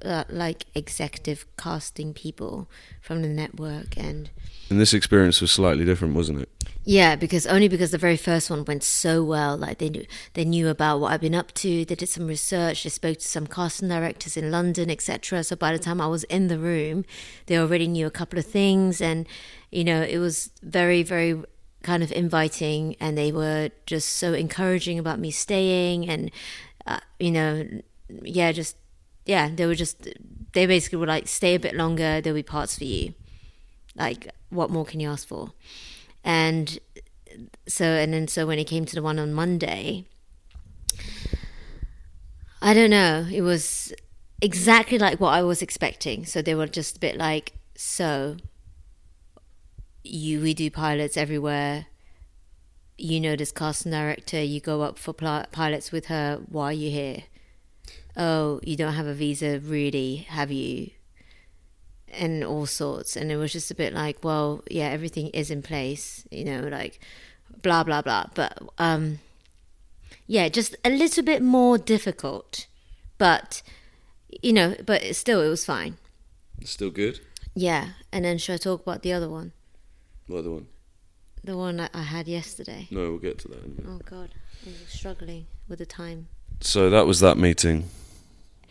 uh, 0.04 0.24
like 0.30 0.66
executive 0.74 1.46
casting 1.58 2.14
people 2.14 2.68
from 3.02 3.22
the 3.22 3.28
network 3.28 3.96
and 3.98 4.32
And 4.70 4.80
this 4.80 4.94
experience 4.94 5.42
was 5.42 5.52
slightly 5.52 5.86
different, 5.86 6.16
wasn't 6.16 6.42
it? 6.42 6.50
yeah 6.84 7.16
because 7.16 7.46
only 7.46 7.68
because 7.68 7.92
the 7.92 7.98
very 7.98 8.18
first 8.18 8.50
one 8.50 8.66
went 8.66 8.84
so 8.84 9.24
well 9.24 9.56
like 9.56 9.78
they 9.78 9.90
knew 9.90 10.06
they 10.34 10.44
knew 10.44 10.68
about 10.68 11.00
what 11.00 11.12
i've 11.12 11.22
been 11.22 11.36
up 11.36 11.54
to 11.54 11.86
they 11.86 11.96
did 11.96 12.10
some 12.10 12.26
research 12.26 12.84
they 12.84 12.90
spoke 12.90 13.20
to 13.20 13.28
some 13.28 13.46
casting 13.46 13.90
directors 13.90 14.36
in 14.36 14.50
london 14.50 14.90
etc 14.90 15.44
so 15.44 15.56
by 15.56 15.72
the 15.72 15.80
time 15.80 16.02
i 16.02 16.08
was 16.08 16.24
in 16.24 16.48
the 16.48 16.58
room 16.58 17.06
they 17.46 17.58
already 17.58 17.88
knew 17.88 18.08
a 18.08 18.12
couple 18.12 18.40
of 18.40 18.46
things 18.46 19.00
and 19.00 19.28
you 19.70 19.84
know 19.84 20.02
it 20.02 20.18
was 20.18 20.50
very 20.64 21.04
very 21.04 21.40
kind 21.84 22.04
of 22.04 22.12
inviting 22.12 22.96
and 23.00 23.18
they 23.18 23.32
were 23.32 23.70
just 23.86 24.10
so 24.10 24.34
encouraging 24.34 25.00
about 25.00 25.20
me 25.20 25.32
staying 25.32 26.10
and 26.10 26.32
uh, 26.86 27.00
you 27.20 27.32
know 27.32 27.68
yeah 28.24 28.52
just 28.52 28.76
yeah 29.26 29.50
they 29.54 29.66
were 29.66 29.76
just 29.76 30.08
they 30.54 30.66
basically 30.66 30.98
were 30.98 31.08
like 31.08 31.28
stay 31.28 31.56
a 31.56 31.60
bit 31.60 31.76
longer 31.76 32.22
there'll 32.22 32.36
be 32.36 32.44
parts 32.44 32.78
for 32.78 32.84
you. 32.84 33.14
Like 33.96 34.30
what 34.50 34.70
more 34.70 34.86
can 34.86 35.00
you 35.00 35.10
ask 35.10 35.28
for? 35.28 35.54
And 36.24 36.80
so 37.68 37.86
and 37.86 38.14
then 38.14 38.28
so 38.28 38.46
when 38.46 38.60
it 38.60 38.66
came 38.66 38.86
to 38.86 38.96
the 38.96 39.02
one 39.02 39.18
on 39.18 39.34
monday 39.34 40.06
i 42.62 42.74
don't 42.74 42.90
know 42.90 43.26
it 43.32 43.42
was 43.42 43.94
exactly 44.42 44.98
like 44.98 45.20
what 45.20 45.34
i 45.34 45.42
was 45.42 45.62
expecting. 45.62 46.26
So 46.26 46.42
they 46.42 46.56
were 46.56 46.68
just 46.68 46.98
a 46.98 47.00
bit 47.00 47.16
like 47.18 47.54
so 47.76 48.38
you 50.04 50.42
we 50.42 50.54
do 50.54 50.70
pilots 50.72 51.18
everywhere. 51.18 51.88
You 52.98 53.20
know 53.20 53.36
this 53.36 53.52
casting 53.52 53.92
director 53.92 54.42
you 54.42 54.60
go 54.60 54.82
up 54.82 55.00
for 55.00 55.14
pl- 55.14 55.46
pilots 55.52 55.92
with 55.92 56.06
her 56.08 56.42
why 56.50 56.66
are 56.66 56.74
you 56.74 56.92
here? 56.92 57.24
Oh 58.16 58.60
you 58.64 58.76
don't 58.76 58.94
have 58.94 59.08
a 59.08 59.14
visa 59.14 59.60
really 59.60 60.18
have 60.30 60.52
you? 60.52 60.92
And 62.14 62.44
all 62.44 62.66
sorts. 62.66 63.16
And 63.16 63.32
it 63.32 63.38
was 63.38 63.54
just 63.54 63.72
a 63.72 63.76
bit 63.76 63.94
like 63.94 64.24
well 64.24 64.64
yeah 64.70 64.88
everything 64.90 65.30
is 65.30 65.50
in 65.50 65.62
place 65.62 66.26
you 66.32 66.44
know 66.46 66.68
like 66.68 67.00
blah 67.62 67.84
blah 67.84 68.02
blah. 68.02 68.26
But 68.36 68.58
um 68.78 69.20
yeah 70.28 70.50
just 70.50 70.76
a 70.86 70.90
little 70.90 71.24
bit 71.24 71.42
more 71.42 71.78
difficult. 71.78 72.68
But 73.18 73.62
you 74.42 74.54
know 74.54 74.76
but 74.86 75.16
still 75.16 75.42
it 75.42 75.50
was 75.50 75.66
fine. 75.66 75.98
Still 76.64 76.92
good. 76.92 77.20
yeah 77.56 77.90
and 78.14 78.24
then 78.24 78.38
should 78.38 78.54
i 78.54 78.58
talk 78.58 78.82
about 78.84 79.02
the 79.02 79.12
other 79.12 79.28
one 79.28 79.52
What 80.32 80.40
other 80.40 80.52
one? 80.52 80.68
the 81.44 81.58
one 81.58 81.78
that 81.78 81.90
i 81.96 82.04
had 82.04 82.28
yesterday 82.28 82.88
No, 82.92 83.00
we'll 83.10 83.18
get 83.18 83.40
to 83.40 83.48
that. 83.48 83.64
In 83.64 83.72
a 83.78 83.82
minute. 83.82 83.86
oh 83.90 84.02
god 84.10 84.30
i'm 84.66 84.74
struggling 84.88 85.48
with 85.68 85.80
the 85.80 85.86
time 85.88 86.28
So 86.62 86.90
that 86.92 87.06
was 87.08 87.20
that 87.22 87.38
meeting 87.38 87.86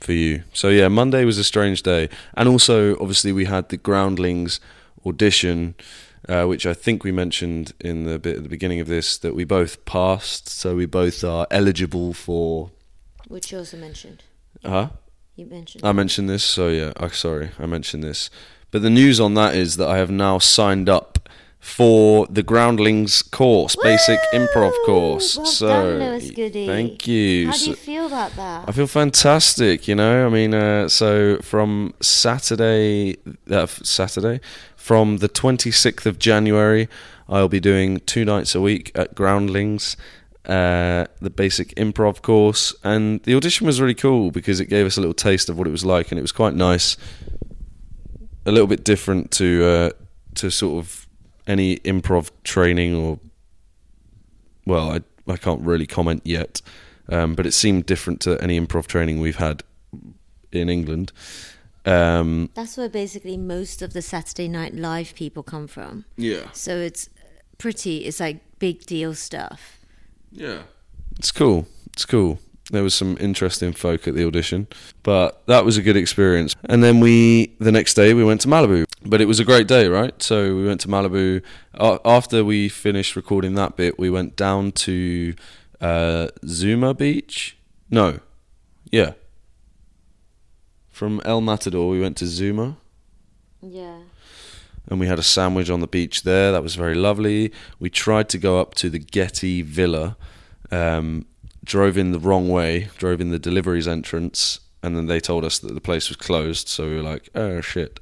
for 0.01 0.13
you. 0.13 0.45
So 0.55 0.69
yeah, 0.71 0.89
Monday 0.89 1.25
was 1.27 1.37
a 1.37 1.45
strange 1.45 1.83
day, 1.83 2.09
and 2.35 2.49
also 2.49 2.95
obviously 3.01 3.33
we 3.33 3.45
had 3.45 3.69
the 3.69 3.77
Groundlings 3.77 4.59
audition, 5.05 5.75
uh, 6.29 6.45
which 6.47 6.65
I 6.65 6.73
think 6.75 7.05
we 7.05 7.13
mentioned 7.13 7.73
in 7.81 8.05
the 8.05 8.19
bit 8.19 8.37
at 8.39 8.43
the 8.45 8.49
beginning 8.49 8.81
of 8.81 8.87
this 8.87 9.19
that 9.19 9.35
we 9.35 9.45
both 9.45 9.85
passed. 9.85 10.49
So 10.49 10.75
we 10.75 10.87
both 10.87 11.23
are 11.25 11.47
eligible 11.51 12.15
for. 12.15 12.71
which 13.29 13.53
you 13.53 13.59
also 13.59 13.77
mentioned 13.77 14.23
Huh? 14.65 14.89
you 15.37 15.45
mentioned 15.47 15.85
I 15.85 15.93
mentioned 15.93 16.29
this, 16.31 16.45
so 16.45 16.69
yeah. 16.69 16.93
I 16.97 17.09
sorry, 17.09 17.51
I 17.59 17.67
mentioned 17.67 18.03
this. 18.05 18.31
But 18.71 18.81
the 18.83 18.91
news 18.91 19.19
on 19.21 19.35
that 19.35 19.55
is 19.55 19.77
that 19.77 19.89
I 19.89 19.99
have 19.99 20.11
now 20.11 20.39
signed 20.39 20.89
up 20.89 21.29
for 21.61 22.27
the 22.31 22.43
Groundlings 22.43 23.21
course, 23.23 23.77
basic 23.83 24.19
improv 24.33 24.73
course. 24.87 25.37
Well 25.37 25.47
so 25.47 25.69
done, 25.69 25.99
Lewis 25.99 26.31
Goody. 26.31 26.67
thank 26.67 27.07
you. 27.07 27.47
how 27.47 27.53
do 27.53 27.59
So- 27.59 27.71
you 27.71 27.77
feel 27.77 28.07
about 28.07 28.35
that 28.37 28.65
I 28.67 28.73
feel 28.73 28.87
fantastic, 28.87 29.87
you 29.87 29.95
know. 29.95 30.27
I 30.27 30.31
mean, 30.31 30.55
uh, 30.55 30.89
so 30.89 31.39
from 31.43 31.93
Saturday, 32.01 33.17
uh, 33.51 33.67
Saturday, 33.67 34.41
from 34.75 35.19
the 35.19 35.29
26th 35.29 36.07
of 36.07 36.19
January, 36.19 36.89
I'll 37.29 37.49
be 37.49 37.61
doing 37.61 38.01
two 38.07 38.25
nights 38.25 38.55
a 38.55 38.61
week 38.61 38.91
at 38.95 39.15
Groundlings, 39.15 39.97
uh, 40.47 41.05
the 41.21 41.31
basic 41.31 41.75
improv 41.77 42.23
course, 42.23 42.75
and 42.83 43.23
the 43.25 43.35
audition 43.35 43.67
was 43.67 43.81
really 43.83 43.95
cool 43.95 44.31
because 44.31 44.61
it 44.61 44.67
gave 44.67 44.87
us 44.87 44.97
a 44.97 45.01
little 45.01 45.15
taste 45.15 45.51
of 45.51 45.59
what 45.59 45.67
it 45.67 45.71
was 45.71 45.85
like, 45.85 46.11
and 46.11 46.19
it 46.19 46.23
was 46.23 46.33
quite 46.33 46.55
nice. 46.55 46.97
A 48.47 48.51
little 48.51 48.67
bit 48.67 48.83
different 48.83 49.31
to 49.33 49.63
uh, 49.65 49.91
to 50.37 50.51
sort 50.51 50.83
of 50.85 51.07
any 51.47 51.77
improv 51.79 52.31
training 52.45 52.95
or 52.95 53.19
well, 54.67 54.91
I 54.91 55.01
I 55.31 55.37
can't 55.37 55.63
really 55.63 55.87
comment 55.87 56.23
yet, 56.25 56.61
um, 57.09 57.35
but 57.35 57.47
it 57.47 57.53
seemed 57.53 57.87
different 57.87 58.21
to 58.23 58.41
any 58.43 58.59
improv 58.61 58.87
training 58.87 59.21
we've 59.21 59.37
had 59.37 59.63
in 60.53 60.69
England. 60.69 61.13
Um, 61.87 62.51
That's 62.55 62.77
where 62.77 62.89
basically 62.89 63.37
most 63.37 63.81
of 63.81 63.93
the 63.93 64.03
Saturday 64.03 64.49
Night 64.49 64.75
Live 64.75 65.15
people 65.15 65.43
come 65.43 65.67
from. 65.67 66.05
yeah, 66.17 66.51
So 66.53 66.77
it's 66.77 67.09
pretty, 67.59 68.05
it's 68.05 68.21
like 68.21 68.41
big 68.59 68.85
deal 68.85 69.15
stuff. 69.15 69.79
yeah, 70.31 70.63
it's 71.19 71.33
cool. 71.33 71.67
It's 71.93 72.05
cool. 72.05 72.39
There 72.71 72.83
was 72.83 72.95
some 72.95 73.17
interesting 73.21 73.73
folk 73.73 74.07
at 74.07 74.15
the 74.15 74.25
audition, 74.27 74.69
but 75.03 75.45
that 75.47 75.65
was 75.65 75.77
a 75.77 75.83
good 75.83 75.97
experience. 75.97 76.55
And 76.65 76.83
then 76.85 77.01
we, 77.01 77.55
the 77.59 77.73
next 77.73 77.95
day, 77.95 78.15
we 78.15 78.23
went 78.25 78.41
to 78.43 78.49
Malibu. 78.49 78.85
But 79.05 79.21
it 79.21 79.27
was 79.27 79.41
a 79.41 79.45
great 79.45 79.67
day, 79.67 79.89
right? 79.89 80.21
So 80.23 80.55
we 80.55 80.67
went 80.67 80.81
to 80.83 80.89
Malibu. 80.89 81.43
Uh, 81.75 81.99
after 82.05 82.45
we 82.45 82.69
finished 82.69 83.17
recording 83.17 83.55
that 83.55 83.77
bit, 83.77 83.99
we 83.99 84.11
went 84.11 84.37
down 84.37 84.73
to 84.73 85.35
uh, 85.81 86.29
Zuma 86.47 86.95
Beach. 86.95 87.57
No, 87.91 88.21
yeah. 88.91 89.13
From 90.91 91.21
El 91.25 91.41
Matador, 91.41 91.89
we 91.89 92.01
went 92.01 92.17
to 92.19 92.27
Zuma. 92.27 92.77
Yeah. 93.63 93.99
and 94.89 94.99
we 94.99 95.07
had 95.07 95.19
a 95.19 95.23
sandwich 95.23 95.71
on 95.71 95.81
the 95.81 95.87
beach 95.87 96.23
there. 96.23 96.51
That 96.53 96.63
was 96.63 96.75
very 96.75 96.95
lovely. 96.95 97.53
We 97.79 97.91
tried 97.91 98.29
to 98.31 98.39
go 98.39 98.61
up 98.61 98.75
to 98.77 98.91
the 98.91 98.99
Getty 98.99 99.63
Villa, 99.63 100.17
um, 100.71 101.27
drove 101.71 101.97
in 101.97 102.11
the 102.11 102.19
wrong 102.19 102.49
way, 102.49 102.89
drove 102.99 103.21
in 103.21 103.31
the 103.31 103.39
deliveries 103.39 103.87
entrance, 103.87 104.59
and 104.83 104.97
then 104.97 105.07
they 105.07 105.21
told 105.21 105.45
us 105.45 105.61
that 105.61 105.73
the 105.73 105.81
place 105.81 106.09
was 106.09 106.17
closed. 106.17 106.67
So 106.67 106.89
we 106.89 106.97
were 106.97 107.03
like, 107.03 107.29
oh 107.37 107.61
shit. 107.61 108.01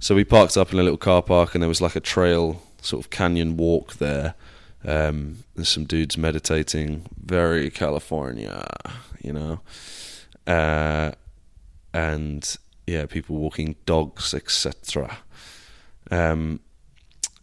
So 0.00 0.14
we 0.14 0.24
parked 0.24 0.56
up 0.56 0.72
in 0.72 0.78
a 0.78 0.82
little 0.82 0.96
car 0.96 1.20
park, 1.20 1.54
and 1.54 1.62
there 1.62 1.68
was 1.68 1.82
like 1.82 1.94
a 1.94 2.00
trail, 2.00 2.62
sort 2.80 3.04
of 3.04 3.10
canyon 3.10 3.58
walk 3.58 3.94
there. 3.96 4.34
Um, 4.82 5.44
there's 5.54 5.68
some 5.68 5.84
dudes 5.84 6.16
meditating, 6.16 7.02
very 7.22 7.68
California, 7.68 8.66
you 9.22 9.34
know. 9.34 9.60
Uh, 10.46 11.12
and 11.92 12.56
yeah, 12.86 13.04
people 13.04 13.36
walking 13.36 13.76
dogs, 13.84 14.32
etc. 14.32 15.18
Um, 16.10 16.60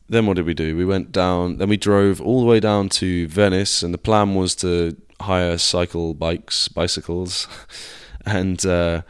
then 0.09 0.25
what 0.25 0.37
did 0.37 0.47
we 0.47 0.55
do? 0.55 0.75
We 0.75 0.85
went 0.85 1.11
down. 1.11 1.57
Then 1.57 1.69
we 1.69 1.77
drove 1.77 2.19
all 2.19 2.39
the 2.39 2.47
way 2.47 2.59
down 2.59 2.89
to 2.89 3.27
Venice, 3.27 3.83
and 3.83 3.93
the 3.93 3.99
plan 3.99 4.33
was 4.33 4.55
to 4.55 4.97
hire 5.21 5.57
cycle 5.57 6.13
bikes, 6.13 6.67
bicycles, 6.67 7.47
and 8.25 8.65
uh, 8.65 9.01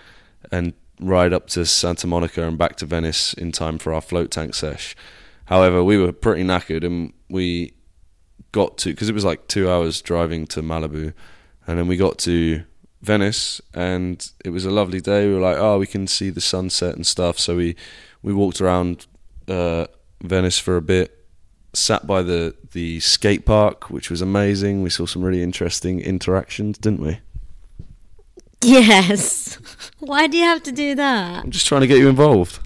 and 0.52 0.74
ride 1.00 1.34
up 1.34 1.48
to 1.48 1.66
Santa 1.66 2.08
Monica 2.08 2.48
and 2.48 2.58
back 2.58 2.76
to 2.78 2.86
Venice 2.86 3.34
in 3.34 3.52
time 3.52 3.78
for 3.78 3.94
our 3.94 4.02
float 4.02 4.32
tank 4.32 4.56
sesh. 4.56 4.96
However, 5.46 5.84
we 5.84 5.98
were 5.98 6.12
pretty 6.12 6.44
knackered, 6.44 6.86
and 6.86 7.14
we 7.30 7.74
got 8.52 8.78
to 8.80 8.92
because 8.92 9.10
it 9.10 9.16
was 9.16 9.26
like 9.26 9.48
two 9.48 9.70
hours 9.70 10.02
driving 10.02 10.48
to 10.48 10.62
Malibu, 10.62 11.14
and 11.68 11.78
then 11.78 11.88
we 11.88 11.98
got 11.98 12.18
to 12.20 12.64
Venice, 13.02 13.60
and 13.74 14.32
it 14.46 14.52
was 14.52 14.66
a 14.66 14.72
lovely 14.72 15.02
day. 15.02 15.28
We 15.28 15.34
were 15.34 15.42
like, 15.42 15.58
oh, 15.58 15.78
we 15.78 15.88
can 15.88 16.08
see 16.08 16.30
the 16.30 16.42
sunset 16.42 16.96
and 16.96 17.06
stuff. 17.06 17.38
So 17.38 17.58
we 17.58 17.76
we 18.22 18.34
walked 18.34 18.62
around 18.62 19.08
uh, 19.48 19.88
Venice 20.22 20.60
for 20.60 20.78
a 20.78 20.82
bit, 20.82 21.23
sat 21.74 22.06
by 22.08 22.22
the 22.22 22.56
the 22.72 23.00
skate 23.00 23.46
park, 23.46 23.90
which 23.90 24.10
was 24.10 24.22
amazing. 24.22 24.82
We 24.84 24.90
saw 24.90 25.06
some 25.06 25.24
really 25.24 25.42
interesting 25.44 26.00
interactions, 26.00 26.78
didn't 26.78 27.02
we? 27.02 27.20
Yes. 28.62 29.58
Why 30.00 30.28
do 30.28 30.38
you 30.38 30.46
have 30.46 30.64
to 30.64 30.72
do 30.72 30.96
that? 30.96 31.44
I'm 31.44 31.52
just 31.52 31.68
trying 31.68 31.82
to 31.82 31.88
get 31.88 31.98
you 31.98 32.08
involved. 32.10 32.60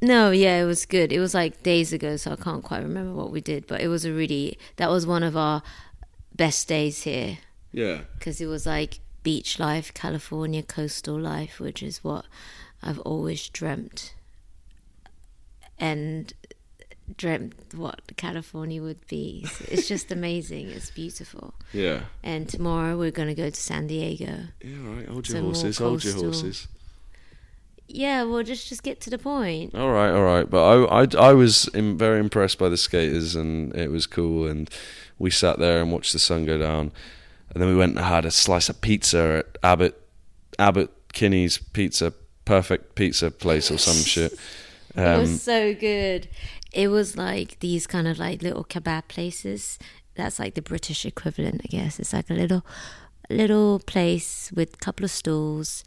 No, 0.00 0.30
yeah, 0.30 0.60
it 0.60 0.64
was 0.64 0.86
good. 0.86 1.12
It 1.12 1.20
was 1.20 1.34
like 1.34 1.62
days 1.62 1.92
ago, 1.92 2.16
so 2.16 2.32
I 2.32 2.36
can't 2.36 2.62
quite 2.62 2.82
remember 2.82 3.14
what 3.14 3.30
we 3.30 3.40
did, 3.40 3.66
but 3.66 3.80
it 3.80 3.88
was 3.88 4.04
a 4.04 4.12
really, 4.12 4.58
that 4.76 4.90
was 4.90 5.06
one 5.06 5.22
of 5.24 5.36
our 5.36 5.62
best 6.34 6.68
days 6.68 7.02
here 7.02 7.38
Yeah. 7.72 8.02
because 8.16 8.40
it 8.40 8.46
was 8.46 8.64
like 8.64 9.00
beach 9.24 9.58
life, 9.58 9.92
California 9.94 10.62
coastal 10.62 11.18
life, 11.18 11.58
which 11.58 11.82
is 11.82 12.04
what 12.04 12.26
I've 12.80 13.00
always 13.00 13.48
dreamt 13.48 14.14
and 15.80 16.32
dreamt 17.16 17.54
what 17.74 18.00
California 18.16 18.82
would 18.82 19.06
be. 19.08 19.46
It's 19.68 19.88
just 19.88 20.10
amazing. 20.12 20.68
It's 20.68 20.90
beautiful. 20.90 21.54
Yeah. 21.72 22.02
And 22.22 22.48
tomorrow 22.48 22.96
we're 22.98 23.10
going 23.10 23.28
to 23.28 23.34
go 23.34 23.50
to 23.50 23.60
San 23.60 23.86
Diego. 23.86 24.44
Yeah, 24.62 24.76
all 24.86 24.94
right. 24.94 25.08
Hold 25.08 25.28
your 25.28 25.42
more 25.42 25.52
horses. 25.52 25.78
Hold 25.78 26.04
your 26.04 26.14
horses. 26.14 26.68
Yeah, 27.90 28.24
well, 28.24 28.42
just 28.42 28.68
just 28.68 28.82
get 28.82 29.00
to 29.02 29.10
the 29.10 29.16
point. 29.18 29.74
All 29.74 29.90
right, 29.90 30.10
all 30.10 30.22
right. 30.24 30.48
But 30.48 30.62
I, 30.84 31.02
I, 31.04 31.30
I 31.30 31.32
was 31.32 31.70
very 31.72 32.20
impressed 32.20 32.58
by 32.58 32.68
the 32.68 32.76
skaters, 32.76 33.34
and 33.34 33.74
it 33.74 33.90
was 33.90 34.06
cool. 34.06 34.46
And 34.46 34.68
we 35.18 35.30
sat 35.30 35.58
there 35.58 35.80
and 35.80 35.90
watched 35.90 36.12
the 36.12 36.18
sun 36.18 36.44
go 36.44 36.58
down, 36.58 36.92
and 37.50 37.62
then 37.62 37.68
we 37.68 37.74
went 37.74 37.96
and 37.96 38.04
had 38.04 38.26
a 38.26 38.30
slice 38.30 38.68
of 38.68 38.82
pizza 38.82 39.42
at 39.46 39.58
Abbot, 39.64 39.98
Abbot 40.58 40.90
Kinney's 41.14 41.56
Pizza, 41.56 42.12
perfect 42.44 42.94
pizza 42.94 43.30
place 43.30 43.70
or 43.70 43.78
some 43.78 43.94
shit. 44.04 44.34
it 44.94 45.00
Um, 45.00 45.20
was 45.22 45.42
so 45.42 45.72
good. 45.72 46.28
It 46.78 46.88
was 46.88 47.16
like 47.16 47.58
these 47.58 47.88
kind 47.88 48.06
of 48.06 48.20
like 48.20 48.40
little 48.40 48.64
kebab 48.64 49.08
places. 49.08 49.80
That's 50.14 50.38
like 50.38 50.54
the 50.54 50.62
British 50.62 51.04
equivalent, 51.04 51.62
I 51.64 51.68
guess. 51.68 51.98
It's 51.98 52.12
like 52.12 52.30
a 52.30 52.34
little 52.34 52.64
little 53.28 53.80
place 53.80 54.52
with 54.54 54.74
a 54.74 54.76
couple 54.76 55.04
of 55.04 55.10
stools 55.10 55.84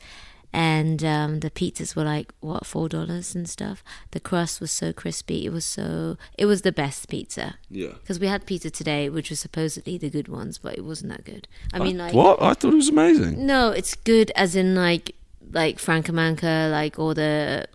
and 0.54 1.02
um, 1.04 1.40
the 1.40 1.50
pizzas 1.50 1.96
were 1.96 2.04
like 2.04 2.34
what 2.42 2.66
four 2.66 2.90
dollars 2.90 3.34
and 3.34 3.48
stuff 3.50 3.84
the 4.12 4.20
crust 4.20 4.60
was 4.60 4.70
so 4.70 4.92
crispy 4.92 5.46
it 5.46 5.50
was 5.52 5.64
so 5.64 6.18
it 6.38 6.46
was 6.46 6.62
the 6.62 6.72
best 6.72 7.08
pizza 7.08 7.56
yeah. 7.70 7.94
because 8.02 8.20
we 8.20 8.28
had 8.28 8.46
pizza 8.46 8.70
today 8.70 9.10
which 9.10 9.30
was 9.30 9.40
supposedly 9.40 9.98
the 9.98 10.10
good 10.10 10.28
ones 10.28 10.58
but 10.58 10.78
it 10.78 10.84
wasn't 10.84 11.10
that 11.10 11.24
good 11.24 11.48
i 11.74 11.80
mean 11.80 11.98
like 11.98 12.14
what? 12.14 12.42
I 12.42 12.54
thought 12.54 12.74
it 12.74 12.76
was 12.76 12.90
amazing. 12.90 13.46
no 13.46 13.70
it's 13.70 13.96
good 13.96 14.32
as 14.36 14.56
in 14.56 14.76
like 14.76 15.16
like 15.54 15.80
Franco 15.80 16.14
Manca 16.14 16.70
like 16.72 17.00
all 17.00 17.14
the 17.14 17.68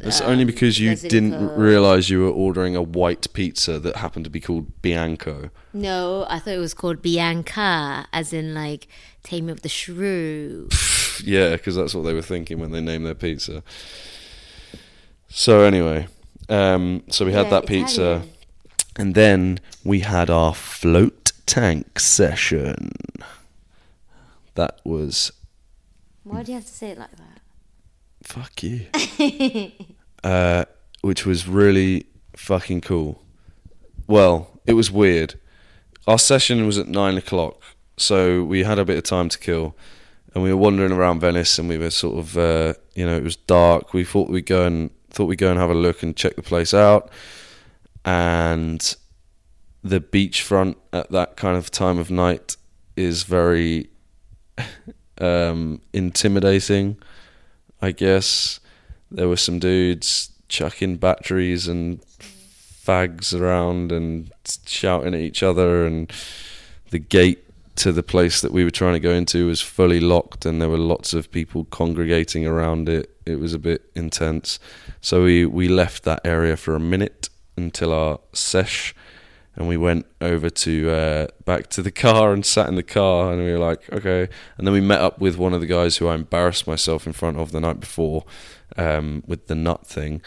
It's 0.00 0.20
um, 0.20 0.30
only 0.30 0.44
because 0.44 0.80
you 0.80 0.96
didn't 0.96 1.56
realize 1.56 2.10
you 2.10 2.20
were 2.22 2.30
ordering 2.30 2.74
a 2.74 2.82
white 2.82 3.32
pizza 3.34 3.78
that 3.78 3.96
happened 3.96 4.24
to 4.24 4.30
be 4.30 4.40
called 4.40 4.82
Bianco. 4.82 5.50
No, 5.72 6.26
I 6.28 6.38
thought 6.40 6.54
it 6.54 6.58
was 6.58 6.74
called 6.74 7.02
Bianca, 7.02 8.06
as 8.12 8.32
in 8.32 8.52
like 8.54 8.88
Tame 9.22 9.48
of 9.48 9.62
the 9.62 9.68
Shrew. 9.68 10.68
Yeah, 11.24 11.50
because 11.52 11.76
that's 11.76 11.94
what 11.94 12.02
they 12.04 12.14
were 12.14 12.22
thinking 12.22 12.58
when 12.58 12.72
they 12.72 12.80
named 12.80 13.06
their 13.06 13.14
pizza. 13.14 13.62
So 15.28 15.60
anyway, 15.60 16.08
um, 16.48 17.04
so 17.10 17.24
we 17.24 17.32
had 17.32 17.44
Yeah, 17.44 17.50
that 17.50 17.66
pizza, 17.66 18.02
Italian. 18.02 18.30
and 18.96 19.14
then 19.14 19.60
we 19.84 20.00
had 20.00 20.30
our 20.30 20.52
float 20.54 21.32
tank 21.46 22.00
session. 22.00 22.90
That 24.54 24.80
was 24.84 25.30
Why 26.24 26.42
do 26.42 26.50
you 26.52 26.56
have 26.56 26.66
to 26.66 26.72
say 26.72 26.88
it 26.90 26.98
like 26.98 27.14
that? 27.16 27.31
Fuck 28.22 28.62
you, 28.62 28.86
uh, 30.24 30.64
which 31.00 31.26
was 31.26 31.48
really 31.48 32.06
fucking 32.36 32.80
cool. 32.80 33.22
Well, 34.06 34.60
it 34.66 34.74
was 34.74 34.90
weird. 34.90 35.38
Our 36.06 36.18
session 36.18 36.66
was 36.66 36.78
at 36.78 36.88
nine 36.88 37.16
o'clock, 37.16 37.62
so 37.96 38.42
we 38.44 38.64
had 38.64 38.78
a 38.78 38.84
bit 38.84 38.98
of 38.98 39.04
time 39.04 39.28
to 39.28 39.38
kill, 39.38 39.76
and 40.34 40.42
we 40.42 40.50
were 40.50 40.56
wandering 40.56 40.92
around 40.92 41.20
Venice, 41.20 41.58
and 41.58 41.68
we 41.68 41.78
were 41.78 41.90
sort 41.90 42.18
of, 42.18 42.36
uh, 42.36 42.74
you 42.94 43.06
know, 43.06 43.16
it 43.16 43.22
was 43.22 43.36
dark. 43.36 43.92
We 43.92 44.04
thought 44.04 44.28
we'd 44.28 44.46
go 44.46 44.64
and 44.66 44.90
thought 45.10 45.26
we'd 45.26 45.38
go 45.38 45.50
and 45.50 45.58
have 45.58 45.70
a 45.70 45.74
look 45.74 46.02
and 46.02 46.16
check 46.16 46.36
the 46.36 46.42
place 46.42 46.74
out, 46.74 47.10
and 48.04 48.96
the 49.84 50.00
beachfront 50.00 50.76
at 50.92 51.10
that 51.10 51.36
kind 51.36 51.56
of 51.56 51.70
time 51.70 51.98
of 51.98 52.10
night 52.10 52.56
is 52.96 53.24
very 53.24 53.90
um, 55.18 55.80
intimidating. 55.92 56.96
I 57.82 57.90
guess 57.90 58.60
there 59.10 59.28
were 59.28 59.36
some 59.36 59.58
dudes 59.58 60.30
chucking 60.48 60.98
batteries 60.98 61.66
and 61.66 62.00
fags 62.20 63.38
around 63.38 63.90
and 63.90 64.30
shouting 64.66 65.14
at 65.14 65.20
each 65.20 65.42
other, 65.42 65.84
and 65.84 66.10
the 66.90 67.00
gate 67.00 67.44
to 67.74 67.90
the 67.90 68.02
place 68.02 68.40
that 68.40 68.52
we 68.52 68.64
were 68.64 68.70
trying 68.70 68.92
to 68.92 69.00
go 69.00 69.12
into 69.12 69.48
was 69.48 69.60
fully 69.60 69.98
locked, 69.98 70.46
and 70.46 70.60
there 70.60 70.68
were 70.68 70.78
lots 70.78 71.12
of 71.12 71.32
people 71.32 71.64
congregating 71.64 72.46
around 72.46 72.88
it. 72.88 73.10
It 73.26 73.36
was 73.36 73.52
a 73.52 73.58
bit 73.58 73.90
intense, 73.94 74.60
so 75.00 75.24
we 75.24 75.44
we 75.44 75.68
left 75.68 76.04
that 76.04 76.20
area 76.24 76.56
for 76.56 76.76
a 76.76 76.80
minute 76.80 77.30
until 77.56 77.92
our 77.92 78.20
sesh. 78.32 78.94
And 79.54 79.68
we 79.68 79.76
went 79.76 80.06
over 80.20 80.48
to 80.48 80.90
uh, 80.90 81.26
back 81.44 81.68
to 81.70 81.82
the 81.82 81.90
car 81.90 82.32
and 82.32 82.44
sat 82.44 82.68
in 82.68 82.74
the 82.74 82.82
car, 82.82 83.32
and 83.32 83.44
we 83.44 83.52
were 83.52 83.58
like, 83.58 83.92
okay. 83.92 84.28
And 84.56 84.66
then 84.66 84.72
we 84.72 84.80
met 84.80 85.00
up 85.00 85.20
with 85.20 85.36
one 85.36 85.52
of 85.52 85.60
the 85.60 85.66
guys 85.66 85.98
who 85.98 86.08
I 86.08 86.14
embarrassed 86.14 86.66
myself 86.66 87.06
in 87.06 87.12
front 87.12 87.38
of 87.38 87.52
the 87.52 87.60
night 87.60 87.78
before, 87.78 88.24
um, 88.78 89.22
with 89.26 89.48
the 89.48 89.54
nut 89.54 89.86
thing, 89.86 90.22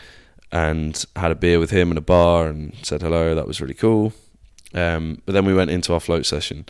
and 0.52 1.04
had 1.16 1.32
a 1.32 1.36
beer 1.36 1.60
with 1.60 1.72
him 1.72 1.90
in 1.90 1.98
a 1.98 2.02
bar 2.02 2.48
and 2.48 2.76
said 2.84 3.02
hello. 3.02 3.34
That 3.34 3.48
was 3.48 3.60
really 3.60 3.74
cool. 3.74 4.14
Um, 4.76 5.24
but 5.26 5.34
then 5.34 5.46
we 5.46 5.56
went 5.56 5.72
into 5.72 5.94
our 5.94 6.00
float 6.00 6.28
session, 6.28 6.66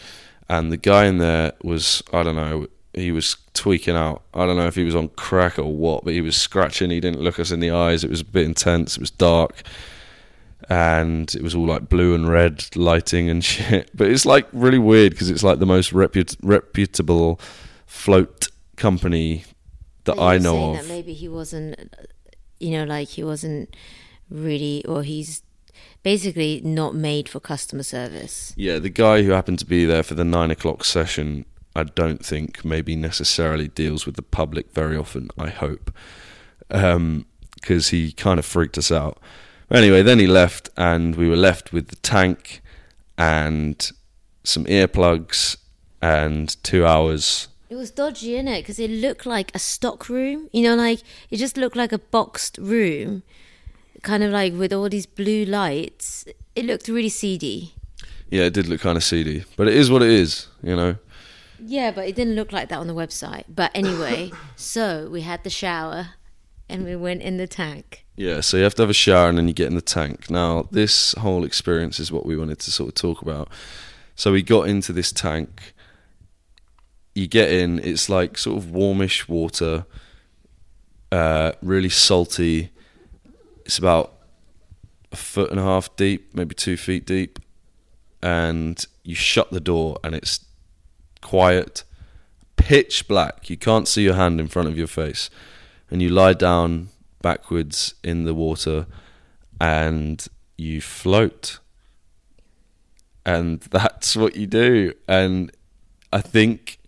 and 0.47 0.71
the 0.71 0.77
guy 0.77 1.05
in 1.05 1.17
there 1.17 1.51
was 1.61 2.03
I 2.13 2.23
don't 2.23 2.37
know. 2.37 2.67
He 2.93 3.11
was 3.11 3.35
tweaking 3.53 3.97
out. 3.97 4.23
I 4.33 4.45
don't 4.45 4.55
know 4.55 4.67
if 4.67 4.75
he 4.75 4.85
was 4.85 4.95
on 4.95 5.09
crack 5.09 5.59
or 5.59 5.75
what, 5.75 6.05
but 6.05 6.13
he 6.13 6.21
was 6.21 6.37
scratching. 6.37 6.89
He 6.89 7.01
didn't 7.01 7.19
look 7.19 7.37
us 7.37 7.51
in 7.51 7.59
the 7.59 7.71
eyes. 7.71 8.05
It 8.05 8.09
was 8.09 8.21
a 8.21 8.25
bit 8.25 8.45
intense. 8.45 8.95
It 8.95 9.01
was 9.01 9.11
dark 9.11 9.63
and 10.69 11.34
it 11.36 11.41
was 11.41 11.56
all 11.56 11.65
like 11.65 11.89
blue 11.89 12.15
and 12.15 12.30
red 12.30 12.75
lighting 12.75 13.30
and 13.30 13.43
shit. 13.51 13.91
But 13.93 14.08
it's 14.08 14.25
like 14.25 14.47
really 14.51 14.80
weird 14.80 15.12
because 15.12 15.30
it's 15.30 15.43
like 15.43 15.60
the 15.60 15.65
most 15.65 15.93
reput- 15.93 16.38
reputable 16.41 17.39
float 17.86 18.47
company 18.75 19.45
that 20.06 20.19
I 20.19 20.38
know 20.38 20.71
of. 20.71 20.78
That 20.78 20.88
maybe 20.88 21.13
he 21.13 21.28
wasn't, 21.28 21.95
you 22.60 22.71
know, 22.71 22.84
like 22.84 23.10
he 23.10 23.23
wasn't 23.23 23.75
really, 24.30 24.84
or 24.86 25.04
he's 25.04 25.43
basically 26.04 26.62
not 26.63 26.95
made 26.95 27.28
for 27.28 27.39
customer 27.39 27.84
service. 27.84 28.54
Yeah, 28.56 28.80
the 28.80 28.89
guy 28.89 29.23
who 29.23 29.32
happened 29.32 29.60
to 29.60 29.65
be 29.65 29.86
there 29.86 30.04
for 30.04 30.15
the 30.15 30.23
nine 30.23 30.51
o'clock 30.51 30.86
session, 30.86 31.45
I 31.75 31.84
don't 31.84 32.25
think 32.25 32.63
maybe 32.63 32.95
necessarily 32.95 33.67
deals 33.67 34.06
with 34.06 34.15
the 34.15 34.21
public 34.21 34.71
very 34.71 34.95
often. 34.95 35.30
I 35.38 35.49
hope, 35.49 35.91
um, 36.69 37.25
because 37.56 37.89
he 37.89 38.12
kind 38.12 38.39
of 38.39 38.45
freaked 38.45 38.78
us 38.78 38.91
out. 38.91 39.19
Anyway, 39.71 40.01
then 40.01 40.19
he 40.19 40.28
left, 40.28 40.69
and 40.78 41.15
we 41.15 41.28
were 41.28 41.36
left 41.36 41.73
with 41.73 41.88
the 41.88 41.95
tank 41.97 42.62
and 43.17 43.91
some 44.43 44.65
earplugs 44.65 45.58
and 46.01 46.62
two 46.63 46.86
hours. 46.86 47.47
It 47.69 47.75
was 47.75 47.89
dodgy, 47.89 48.34
innit? 48.34 48.60
Because 48.60 48.80
it 48.80 48.91
looked 48.91 49.25
like 49.25 49.54
a 49.56 49.60
stock 49.60 50.08
room. 50.08 50.49
You 50.54 50.63
know, 50.63 50.75
like 50.75 51.01
it 51.32 51.38
just 51.38 51.58
looked 51.58 51.75
like 51.75 51.91
a 51.91 51.97
boxed 51.97 52.58
room, 52.60 53.23
kind 54.04 54.23
of 54.23 54.32
like 54.32 54.54
with 54.54 54.71
all 54.71 54.88
these 54.88 55.08
blue 55.08 55.45
lights. 55.45 56.25
It 56.56 56.65
looked 56.65 56.88
really 56.88 57.10
seedy. 57.10 57.73
Yeah, 58.30 58.43
it 58.43 58.54
did 58.54 58.67
look 58.67 58.82
kind 58.82 58.97
of 58.97 59.04
seedy, 59.04 59.45
but 59.56 59.67
it 59.67 59.75
is 59.75 59.89
what 59.89 60.04
it 60.04 60.10
is, 60.10 60.47
you 60.62 60.75
know. 60.75 60.97
Yeah, 61.60 61.91
but 61.91 62.08
it 62.08 62.15
didn't 62.15 62.36
look 62.36 62.51
like 62.51 62.69
that 62.69 62.78
on 62.80 62.88
the 62.88 62.93
website. 62.93 63.45
But 63.49 63.71
anyway, 63.73 64.32
so 64.56 65.10
we 65.12 65.21
had 65.21 65.43
the 65.43 65.49
shower 65.49 66.10
and 66.67 66.84
we 66.84 66.95
went 66.95 67.21
in 67.21 67.38
the 67.38 67.47
tank. 67.47 68.06
Yeah, 68.15 68.41
so 68.41 68.58
you 68.58 68.63
have 68.63 68.75
to 68.75 68.84
have 68.84 68.89
a 68.89 68.93
shower 68.93 69.30
and 69.30 69.38
then 69.38 69.47
you 69.47 69.54
get 69.54 69.67
in 69.67 69.75
the 69.75 69.82
tank. 69.82 70.30
Now, 70.30 70.67
this 70.71 71.13
whole 71.13 71.43
experience 71.43 71.99
is 71.99 72.12
what 72.12 72.25
we 72.25 72.38
wanted 72.38 72.60
to 72.60 72.71
sort 72.71 72.89
of 72.89 72.95
talk 72.95 73.21
about. 73.21 73.49
So 74.15 74.32
we 74.32 74.41
got 74.41 74.69
into 74.69 74.93
this 74.93 75.12
tank. 75.12 75.73
You 77.13 77.28
get 77.28 77.51
in, 77.51 77.80
it's 77.80 78.10
like 78.10 78.38
sort 78.38 78.58
of 78.58 78.71
warmish 78.71 79.28
water, 79.28 79.86
uh, 81.12 81.54
really 81.62 81.89
salty. 81.89 82.71
It's 83.65 83.78
about 83.78 84.13
a 85.12 85.15
foot 85.15 85.51
and 85.51 85.60
a 85.60 85.63
half 85.63 85.93
deep, 85.95 86.34
maybe 86.34 86.56
two 86.56 86.78
feet 86.78 87.06
deep. 87.06 87.39
And 88.21 88.84
you 89.04 89.15
shut 89.15 89.51
the 89.51 89.60
door 89.60 89.97
and 90.04 90.15
it's 90.15 90.45
quiet, 91.21 91.84
pitch 92.56 93.08
black. 93.08 93.49
You 93.49 93.58
can't 93.58 93.88
see 93.88 94.04
your 94.04 94.15
hand 94.15 94.39
in 94.39 94.47
front 94.47 94.69
of 94.69 94.78
your 94.78 94.88
face. 94.88 95.30
And 95.89 96.02
you 96.02 96.10
lie 96.10 96.34
down 96.34 96.89
backwards 97.21 97.95
in 98.04 98.26
the 98.26 98.34
water 98.34 98.88
and 99.60 100.26
you 100.58 100.82
float. 100.82 101.60
And 103.26 103.60
that's 103.71 104.15
what 104.15 104.36
you 104.36 104.48
do. 104.48 104.93
And 105.08 105.52
I 106.12 106.21
think 106.21 106.80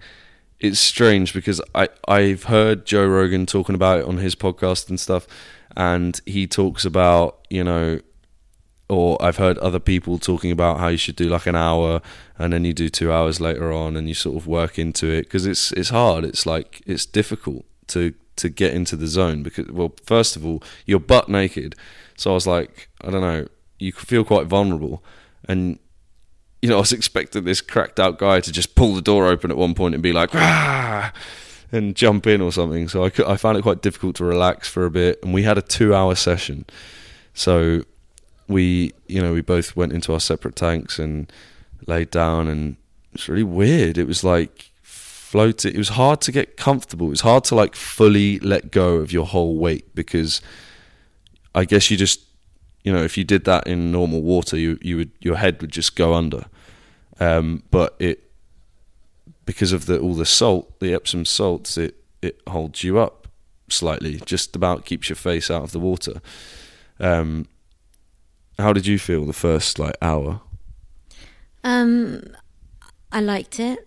it's 0.60 0.80
strange 0.80 1.34
because 1.34 1.62
I, 1.76 1.90
I've 2.08 2.44
heard 2.44 2.86
Joe 2.86 3.06
Rogan 3.06 3.46
talking 3.46 3.76
about 3.76 4.00
it 4.00 4.06
on 4.06 4.18
his 4.18 4.36
podcast 4.36 4.90
and 4.90 5.00
stuff. 5.00 5.28
And 5.76 6.20
he 6.26 6.48
talks 6.48 6.86
about, 6.86 7.46
you 7.50 7.64
know, 7.64 8.00
or 8.90 9.22
I've 9.22 9.38
heard 9.38 9.58
other 9.58 9.80
people 9.80 10.18
talking 10.18 10.52
about 10.52 10.80
how 10.80 10.88
you 10.88 10.98
should 10.98 11.16
do 11.16 11.28
like 11.28 11.46
an 11.46 11.56
hour 11.56 12.02
and 12.38 12.54
then 12.54 12.64
you 12.64 12.74
do 12.74 12.90
two 12.90 13.12
hours 13.12 13.42
later 13.42 13.72
on 13.72 13.98
and 13.98 14.08
you 14.08 14.14
sort 14.14 14.38
of 14.38 14.48
work 14.48 14.80
into 14.80 15.08
it 15.08 15.24
because 15.24 15.46
it's 15.46 15.72
it's 15.74 15.90
hard. 15.90 16.24
It's 16.24 16.46
like 16.46 16.82
it's 16.86 17.06
difficult 17.06 17.66
to 17.88 18.14
to 18.38 18.50
get 18.50 18.73
into 18.73 18.95
the 18.95 19.08
zone 19.08 19.43
because 19.43 19.67
well, 19.67 19.93
first 20.06 20.36
of 20.36 20.45
all, 20.45 20.63
you're 20.86 21.00
butt 21.00 21.30
naked. 21.30 21.76
So 22.15 22.32
I 22.32 22.34
was 22.34 22.47
like, 22.47 22.89
I 23.02 23.12
don't 23.12 23.21
know, 23.21 23.47
you 23.80 23.91
feel 23.91 24.23
quite 24.23 24.47
vulnerable 24.47 25.04
and 25.45 25.80
you 26.62 26.69
know, 26.69 26.78
I 26.78 26.80
was 26.80 26.91
expecting 26.93 27.43
this 27.43 27.62
cracked 27.62 28.00
out 28.00 28.17
guy 28.17 28.41
to 28.41 28.52
just 28.52 28.76
pull 28.76 28.95
the 28.95 29.02
door 29.02 29.28
open 29.28 29.52
at 29.52 29.58
one 29.58 29.73
point 29.73 29.93
and 29.93 30.04
be 30.04 30.13
like, 30.13 30.34
ah, 30.34 31.12
and 31.71 31.95
jump 31.95 32.28
in 32.28 32.41
or 32.41 32.52
something. 32.52 32.88
So 32.88 33.06
I, 33.06 33.12
I 33.26 33.38
found 33.38 33.58
it 33.58 33.62
quite 33.62 33.82
difficult 33.82 34.15
to 34.17 34.26
relax 34.26 34.67
for 34.67 34.86
a 34.86 34.91
bit. 34.91 35.21
And 35.23 35.34
we 35.34 35.43
had 35.43 35.58
a 35.58 35.62
two 35.62 35.93
hour 35.93 36.15
session. 36.15 36.65
So 37.34 37.84
we, 38.47 38.93
you 39.08 39.21
know, 39.21 39.34
we 39.34 39.41
both 39.41 39.76
went 39.76 39.93
into 39.93 40.13
our 40.13 40.19
separate 40.19 40.56
tanks 40.56 40.97
and 41.00 41.32
laid 41.86 42.12
down. 42.12 42.47
And 42.47 42.78
it's 43.13 43.28
really 43.28 43.43
weird. 43.43 43.97
It 43.97 44.08
was 44.08 44.23
like 44.23 44.71
floating. 45.28 45.76
It 45.76 45.78
was 45.78 45.90
hard 45.90 46.22
to 46.22 46.32
get 46.32 46.56
comfortable. 46.58 47.08
It 47.08 47.12
was 47.12 47.22
hard 47.22 47.44
to 47.46 47.56
like 47.56 47.76
fully 47.76 48.40
let 48.40 48.72
go 48.72 48.96
of 48.96 49.12
your 49.12 49.26
whole 49.26 49.58
weight 49.58 49.94
because 49.94 50.42
I 51.54 51.66
guess 51.66 51.92
you 51.92 51.98
just 51.98 52.22
you 52.84 52.94
know, 52.94 53.04
if 53.04 53.18
you 53.18 53.26
did 53.26 53.44
that 53.44 53.68
in 53.68 53.92
normal 53.92 54.22
water, 54.22 54.58
you 54.58 54.80
you 54.82 54.98
would 54.98 55.12
your 55.20 55.36
head 55.36 55.60
would 55.62 55.72
just 55.72 55.96
go 55.96 56.13
under. 56.13 56.46
Um, 57.20 57.63
but 57.72 57.96
it 58.00 58.32
because 59.46 59.74
of 59.74 59.86
the 59.88 60.00
all 60.00 60.13
the 60.13 60.26
salt, 60.26 60.80
the 60.80 60.94
Epsom 60.94 61.26
salts, 61.26 61.78
it 61.78 61.96
it 62.22 62.40
holds 62.48 62.84
you 62.84 62.98
up 62.98 63.28
slightly, 63.70 64.22
just 64.26 64.56
about 64.56 64.86
keeps 64.86 65.10
your 65.10 65.18
face 65.18 65.52
out 65.52 65.63
of 65.63 65.72
the 65.72 65.80
water. 65.80 66.22
Um, 67.00 67.48
how 68.58 68.72
did 68.74 68.88
you 68.88 68.98
feel 68.98 69.26
the 69.26 69.34
first 69.34 69.78
like 69.78 69.96
hour? 70.02 70.42
Um, 71.63 72.24
I 73.12 73.20
liked 73.20 73.60
it. 73.60 73.87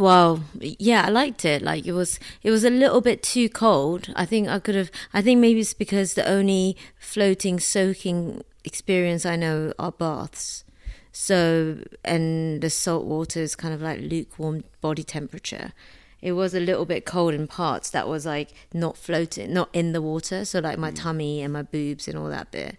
Well, 0.00 0.44
yeah, 0.58 1.04
I 1.04 1.10
liked 1.10 1.44
it. 1.44 1.60
Like 1.60 1.84
it 1.84 1.92
was, 1.92 2.18
it 2.42 2.50
was 2.50 2.64
a 2.64 2.70
little 2.70 3.02
bit 3.02 3.22
too 3.22 3.50
cold. 3.50 4.10
I 4.16 4.24
think 4.24 4.48
I 4.48 4.58
could 4.58 4.74
have. 4.74 4.90
I 5.12 5.20
think 5.20 5.40
maybe 5.40 5.60
it's 5.60 5.74
because 5.74 6.14
the 6.14 6.26
only 6.26 6.74
floating, 6.98 7.60
soaking 7.60 8.42
experience 8.64 9.26
I 9.26 9.36
know 9.36 9.74
are 9.78 9.92
baths. 9.92 10.64
So, 11.12 11.84
and 12.02 12.62
the 12.62 12.70
salt 12.70 13.04
water 13.04 13.40
is 13.40 13.54
kind 13.54 13.74
of 13.74 13.82
like 13.82 14.00
lukewarm 14.00 14.64
body 14.80 15.02
temperature. 15.02 15.74
It 16.22 16.32
was 16.32 16.54
a 16.54 16.60
little 16.60 16.86
bit 16.86 17.04
cold 17.04 17.34
in 17.34 17.46
parts 17.46 17.90
that 17.90 18.08
was 18.08 18.24
like 18.24 18.54
not 18.72 18.96
floating, 18.96 19.52
not 19.52 19.68
in 19.74 19.92
the 19.92 20.00
water. 20.00 20.46
So, 20.46 20.60
like 20.60 20.78
my 20.78 20.92
mm. 20.92 20.96
tummy 20.96 21.42
and 21.42 21.52
my 21.52 21.62
boobs 21.62 22.08
and 22.08 22.16
all 22.16 22.30
that 22.30 22.50
bit. 22.50 22.78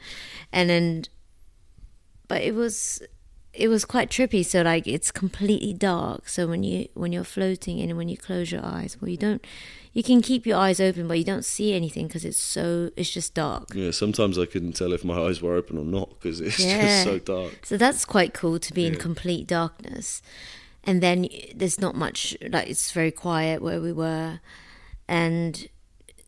And 0.52 0.72
then, 0.72 1.04
but 2.28 2.42
it 2.42 2.56
was 2.56 3.04
it 3.54 3.68
was 3.68 3.84
quite 3.86 4.10
trippy 4.10 4.46
so 4.46 4.62
like 4.62 4.88
it's 4.88 5.12
completely 5.12 5.74
dark. 5.74 6.30
So 6.30 6.48
when 6.48 6.64
you 6.64 6.88
when 6.94 7.12
you're 7.12 7.24
floating 7.24 7.80
and 7.82 7.98
when 7.98 8.08
you 8.10 8.18
close 8.18 8.52
your 8.52 8.64
eyes 8.66 8.98
well 9.02 9.10
you 9.10 9.18
don't 9.18 9.46
you 9.94 10.04
can 10.04 10.22
keep 10.22 10.46
your 10.46 10.58
eyes 10.58 10.80
open 10.80 11.08
but 11.08 11.18
you 11.18 11.26
don't 11.26 11.44
see 11.44 11.74
anything 11.74 12.08
because 12.08 12.24
it's 12.24 12.38
so 12.38 12.92
it's 12.96 13.10
just 13.12 13.34
dark. 13.34 13.70
Yeah, 13.76 13.92
sometimes 13.92 14.38
I 14.40 14.46
couldn't 14.46 14.74
tell 14.74 14.94
if 14.94 15.04
my 15.04 15.18
eyes 15.20 15.42
were 15.42 15.56
open 15.56 15.78
or 15.78 15.84
not 15.86 16.10
because 16.12 16.40
it's 16.40 16.60
Yeah. 16.60 16.82
just 16.82 17.04
so 17.04 17.20
dark. 17.20 17.66
so 17.66 17.78
that's 17.78 18.06
quite 18.06 18.34
cool 18.34 18.58
to 18.60 18.74
be 18.74 18.86
in 18.86 18.96
complete 18.96 19.48
darkness. 19.48 20.22
And 20.84 21.04
then 21.04 21.28
there's 21.54 21.80
not 21.80 21.96
much 21.96 22.36
like 22.50 22.70
it's 22.70 22.92
very 22.92 23.12
quiet 23.12 23.62
where 23.62 23.82
we 23.82 23.92
were. 23.92 24.40
And 25.08 25.68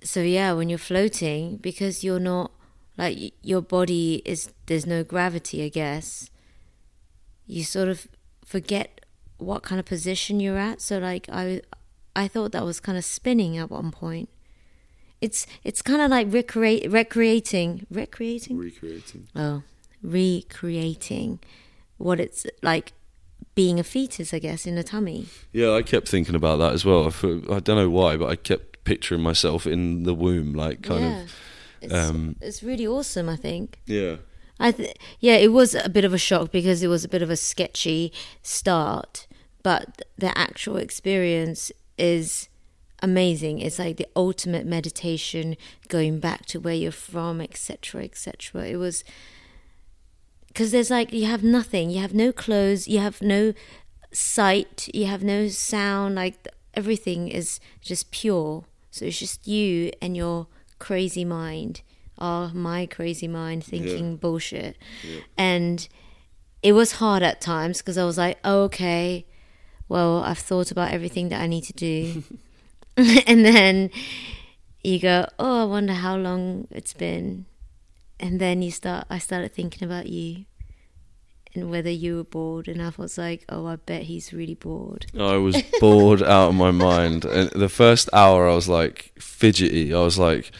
so 0.03 0.21
yeah 0.21 0.51
when 0.51 0.67
you're 0.67 0.77
floating 0.77 1.55
because 1.57 2.03
you're 2.03 2.19
not 2.19 2.51
like 2.97 3.33
your 3.41 3.61
body 3.61 4.21
is 4.25 4.51
there's 4.65 4.85
no 4.85 5.01
gravity 5.03 5.63
i 5.63 5.69
guess 5.69 6.29
you 7.47 7.63
sort 7.63 7.87
of 7.89 8.07
forget 8.45 9.01
what 9.37 9.63
kind 9.63 9.79
of 9.79 9.85
position 9.85 10.39
you're 10.39 10.57
at 10.57 10.79
so 10.81 10.97
like 10.99 11.27
i 11.31 11.61
i 12.15 12.27
thought 12.27 12.51
that 12.51 12.63
was 12.65 12.79
kind 12.79 12.97
of 12.97 13.03
spinning 13.05 13.57
at 13.57 13.69
one 13.69 13.91
point 13.91 14.29
it's 15.21 15.45
it's 15.63 15.81
kind 15.81 16.01
of 16.01 16.09
like 16.11 16.27
recreate 16.31 16.89
recreating 16.91 17.85
recreating 17.89 18.57
Recreating. 18.57 19.27
oh 19.35 19.63
recreating 20.01 21.39
what 21.97 22.19
it's 22.19 22.45
like 22.61 22.93
being 23.55 23.79
a 23.79 23.83
fetus 23.83 24.33
i 24.33 24.39
guess 24.39 24.65
in 24.65 24.77
a 24.77 24.83
tummy 24.83 25.25
Yeah, 25.51 25.71
I 25.73 25.81
kept 25.83 26.07
thinking 26.07 26.35
about 26.35 26.57
that 26.57 26.73
as 26.73 26.83
well. 26.83 27.05
I, 27.05 27.55
I 27.55 27.59
don't 27.59 27.77
know 27.77 27.89
why, 27.89 28.17
but 28.17 28.29
I 28.29 28.35
kept 28.35 28.83
picturing 28.83 29.21
myself 29.21 29.67
in 29.67 30.03
the 30.03 30.13
womb, 30.13 30.53
like 30.53 30.81
kind 30.81 31.01
yeah 31.01 31.21
of. 31.21 31.35
it's, 31.81 31.93
um, 31.93 32.35
it's 32.41 32.63
really 32.63 32.87
awesome 32.87 33.29
i 33.29 33.35
think 33.35 33.79
Yeah. 33.85 34.15
I 34.63 34.71
th- 34.71 34.97
yeah, 35.19 35.35
it 35.35 35.51
was 35.51 35.75
a 35.75 35.89
bit 35.89 36.05
of 36.05 36.13
a 36.13 36.17
shock 36.17 36.49
because 36.49 36.81
it 36.81 36.87
was 36.87 37.03
a 37.03 37.09
bit 37.09 37.21
of 37.21 37.29
a 37.29 37.35
sketchy 37.35 38.13
start, 38.41 39.27
but 39.61 40.03
the 40.17 40.35
actual 40.37 40.77
experience 40.77 41.69
is 41.97 42.47
amazing. 43.01 43.59
It's 43.59 43.77
like 43.77 43.97
the 43.97 44.07
ultimate 44.15 44.65
meditation, 44.65 45.57
going 45.89 46.21
back 46.21 46.45
to 46.47 46.61
where 46.61 46.73
you're 46.73 46.93
from, 46.93 47.41
etc., 47.41 48.05
etc. 48.05 48.63
It 48.65 48.77
was 48.77 49.03
because 50.47 50.71
there's 50.71 50.89
like 50.89 51.11
you 51.11 51.25
have 51.25 51.43
nothing, 51.43 51.89
you 51.89 51.99
have 51.99 52.13
no 52.13 52.31
clothes, 52.31 52.87
you 52.87 52.99
have 52.99 53.21
no 53.21 53.53
sight, 54.13 54.87
you 54.93 55.07
have 55.07 55.23
no 55.23 55.49
sound. 55.49 56.15
Like 56.15 56.47
everything 56.73 57.27
is 57.27 57.59
just 57.81 58.11
pure. 58.11 58.63
So 58.91 59.05
it's 59.05 59.19
just 59.19 59.45
you 59.45 59.91
and 60.01 60.15
your 60.15 60.47
crazy 60.79 61.25
mind, 61.25 61.81
or 62.17 62.49
my 62.49 62.85
crazy 62.85 63.27
mind 63.27 63.63
thinking 63.63 64.17
bullshit. 64.17 64.77
And 65.37 65.87
it 66.61 66.73
was 66.73 66.93
hard 66.93 67.23
at 67.23 67.41
times 67.41 67.79
because 67.79 67.97
I 67.97 68.05
was 68.05 68.17
like, 68.17 68.39
oh, 68.43 68.63
okay, 68.63 69.25
well, 69.89 70.23
I've 70.23 70.39
thought 70.39 70.71
about 70.71 70.91
everything 70.91 71.29
that 71.29 71.41
I 71.41 71.47
need 71.47 71.63
to 71.65 71.73
do. 71.73 72.23
and 72.97 73.43
then 73.43 73.89
you 74.83 74.99
go, 74.99 75.25
oh, 75.39 75.63
I 75.63 75.65
wonder 75.65 75.93
how 75.93 76.15
long 76.15 76.67
it's 76.69 76.93
been. 76.93 77.45
And 78.19 78.39
then 78.39 78.61
you 78.61 78.71
start, 78.71 79.07
I 79.09 79.17
started 79.17 79.53
thinking 79.53 79.83
about 79.83 80.07
you 80.07 80.45
and 81.55 81.71
whether 81.71 81.89
you 81.89 82.17
were 82.17 82.23
bored. 82.23 82.67
And 82.67 82.81
I 82.81 82.91
was 82.97 83.17
like, 83.17 83.45
oh, 83.49 83.65
I 83.65 83.77
bet 83.77 84.03
he's 84.03 84.31
really 84.31 84.53
bored. 84.53 85.07
I 85.17 85.37
was 85.37 85.61
bored 85.79 86.21
out 86.21 86.49
of 86.49 86.55
my 86.55 86.71
mind. 86.71 87.25
And 87.25 87.49
the 87.49 87.69
first 87.69 88.09
hour, 88.13 88.47
I 88.47 88.53
was 88.53 88.69
like 88.69 89.11
fidgety. 89.19 89.93
I 89.93 89.99
was 89.99 90.19
like, 90.19 90.45
"All 90.45 90.51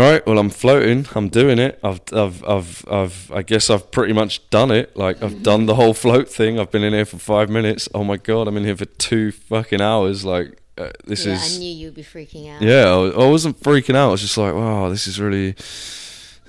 right, 0.00 0.26
well, 0.26 0.38
I'm 0.38 0.50
floating. 0.50 1.06
I'm 1.14 1.28
doing 1.28 1.58
it. 1.58 1.78
I've, 1.82 2.00
I've, 2.12 2.44
I've, 2.44 2.84
I've. 2.88 3.32
I 3.32 3.42
guess 3.42 3.70
I've 3.70 3.90
pretty 3.90 4.12
much 4.12 4.48
done 4.50 4.70
it. 4.70 4.96
Like 4.96 5.22
I've 5.22 5.42
done 5.42 5.66
the 5.66 5.74
whole 5.74 5.94
float 5.94 6.28
thing. 6.28 6.58
I've 6.60 6.70
been 6.70 6.84
in 6.84 6.92
here 6.92 7.04
for 7.04 7.18
five 7.18 7.50
minutes. 7.50 7.88
Oh 7.94 8.04
my 8.04 8.16
god, 8.16 8.46
I'm 8.46 8.56
in 8.56 8.64
here 8.64 8.76
for 8.76 8.84
two 8.84 9.32
fucking 9.32 9.80
hours. 9.80 10.24
Like 10.24 10.60
uh, 10.78 10.90
this 11.04 11.26
yeah, 11.26 11.34
is. 11.34 11.56
I 11.56 11.58
knew 11.58 11.70
you'd 11.70 11.94
be 11.94 12.02
freaking 12.02 12.54
out. 12.54 12.62
Yeah, 12.62 12.86
I 12.86 13.24
I 13.24 13.28
wasn't 13.28 13.60
freaking 13.60 13.96
out. 13.96 14.08
I 14.08 14.12
was 14.12 14.20
just 14.20 14.38
like, 14.38 14.54
wow, 14.54 14.88
this 14.88 15.06
is 15.06 15.20
really. 15.20 15.54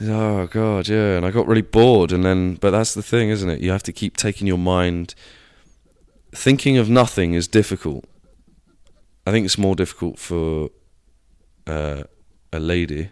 Oh 0.02 0.48
god, 0.48 0.88
yeah. 0.88 1.18
And 1.18 1.26
I 1.26 1.32
got 1.32 1.48
really 1.48 1.62
bored. 1.62 2.12
And 2.12 2.24
then, 2.24 2.56
but 2.56 2.72
that's 2.72 2.94
the 2.94 3.04
thing, 3.04 3.30
isn't 3.30 3.50
it? 3.50 3.62
You 3.62 3.72
have 3.72 3.84
to 3.84 3.94
keep 3.94 4.18
taking 4.18 4.48
your 4.48 4.58
mind. 4.58 5.16
Thinking 6.34 6.78
of 6.78 6.90
nothing 6.90 7.34
is 7.34 7.48
difficult. 7.48 8.06
I 9.26 9.32
think 9.32 9.46
it's 9.46 9.58
more 9.58 9.76
difficult 9.76 10.18
for 10.18 10.70
uh, 11.68 12.04
a 12.54 12.60
lady. 12.60 13.12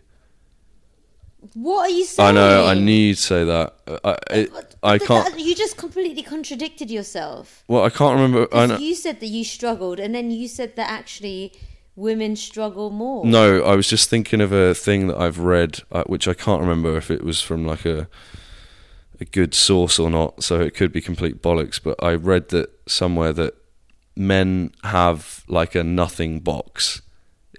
What 1.54 1.90
are 1.90 1.94
you 1.94 2.06
saying? 2.06 2.30
I 2.30 2.32
know. 2.32 2.66
I 2.66 2.74
knew 2.74 2.92
you'd 2.92 3.18
say 3.18 3.44
that. 3.46 3.74
I, 4.04 4.18
it, 4.32 4.52
I 4.84 4.98
can't. 4.98 5.34
that- 5.34 5.40
you 5.40 5.56
just 5.56 5.78
completely 5.78 6.22
contradicted 6.22 6.92
yourself. 6.92 7.64
Well, 7.68 7.84
I 7.84 7.90
can't 7.90 8.16
remember. 8.20 8.48
I. 8.54 8.78
You 8.78 8.96
said 8.96 9.20
that 9.22 9.28
you 9.28 9.44
struggled, 9.44 10.00
and 10.00 10.14
then 10.14 10.32
you 10.32 10.48
said 10.48 10.76
that 10.76 10.90
actually 10.90 11.54
women 11.96 12.36
struggle 12.36 12.90
more. 12.90 13.26
No, 13.26 13.62
I 13.64 13.76
was 13.76 13.88
just 13.88 14.10
thinking 14.10 14.42
of 14.42 14.52
a 14.52 14.74
thing 14.74 15.08
that 15.08 15.18
I've 15.18 15.40
read, 15.40 15.80
uh, 15.92 16.04
which 16.08 16.28
I 16.28 16.34
can't 16.34 16.62
remember 16.62 16.98
if 16.98 17.10
it 17.10 17.24
was 17.24 17.42
from 17.42 17.66
like 17.66 17.86
a 17.86 18.08
a 19.22 19.26
good 19.26 19.54
source 19.54 20.00
or 20.00 20.10
not. 20.10 20.44
So 20.44 20.60
it 20.62 20.74
could 20.74 20.92
be 20.92 21.02
complete 21.02 21.42
bollocks. 21.42 21.80
But 21.82 22.02
I 22.04 22.16
read 22.16 22.50
that 22.50 22.70
somewhere 22.88 23.34
that 23.34 23.56
men 24.16 24.72
have 24.84 25.44
like 25.48 25.74
a 25.76 25.84
nothing 25.84 26.40
box 26.40 27.02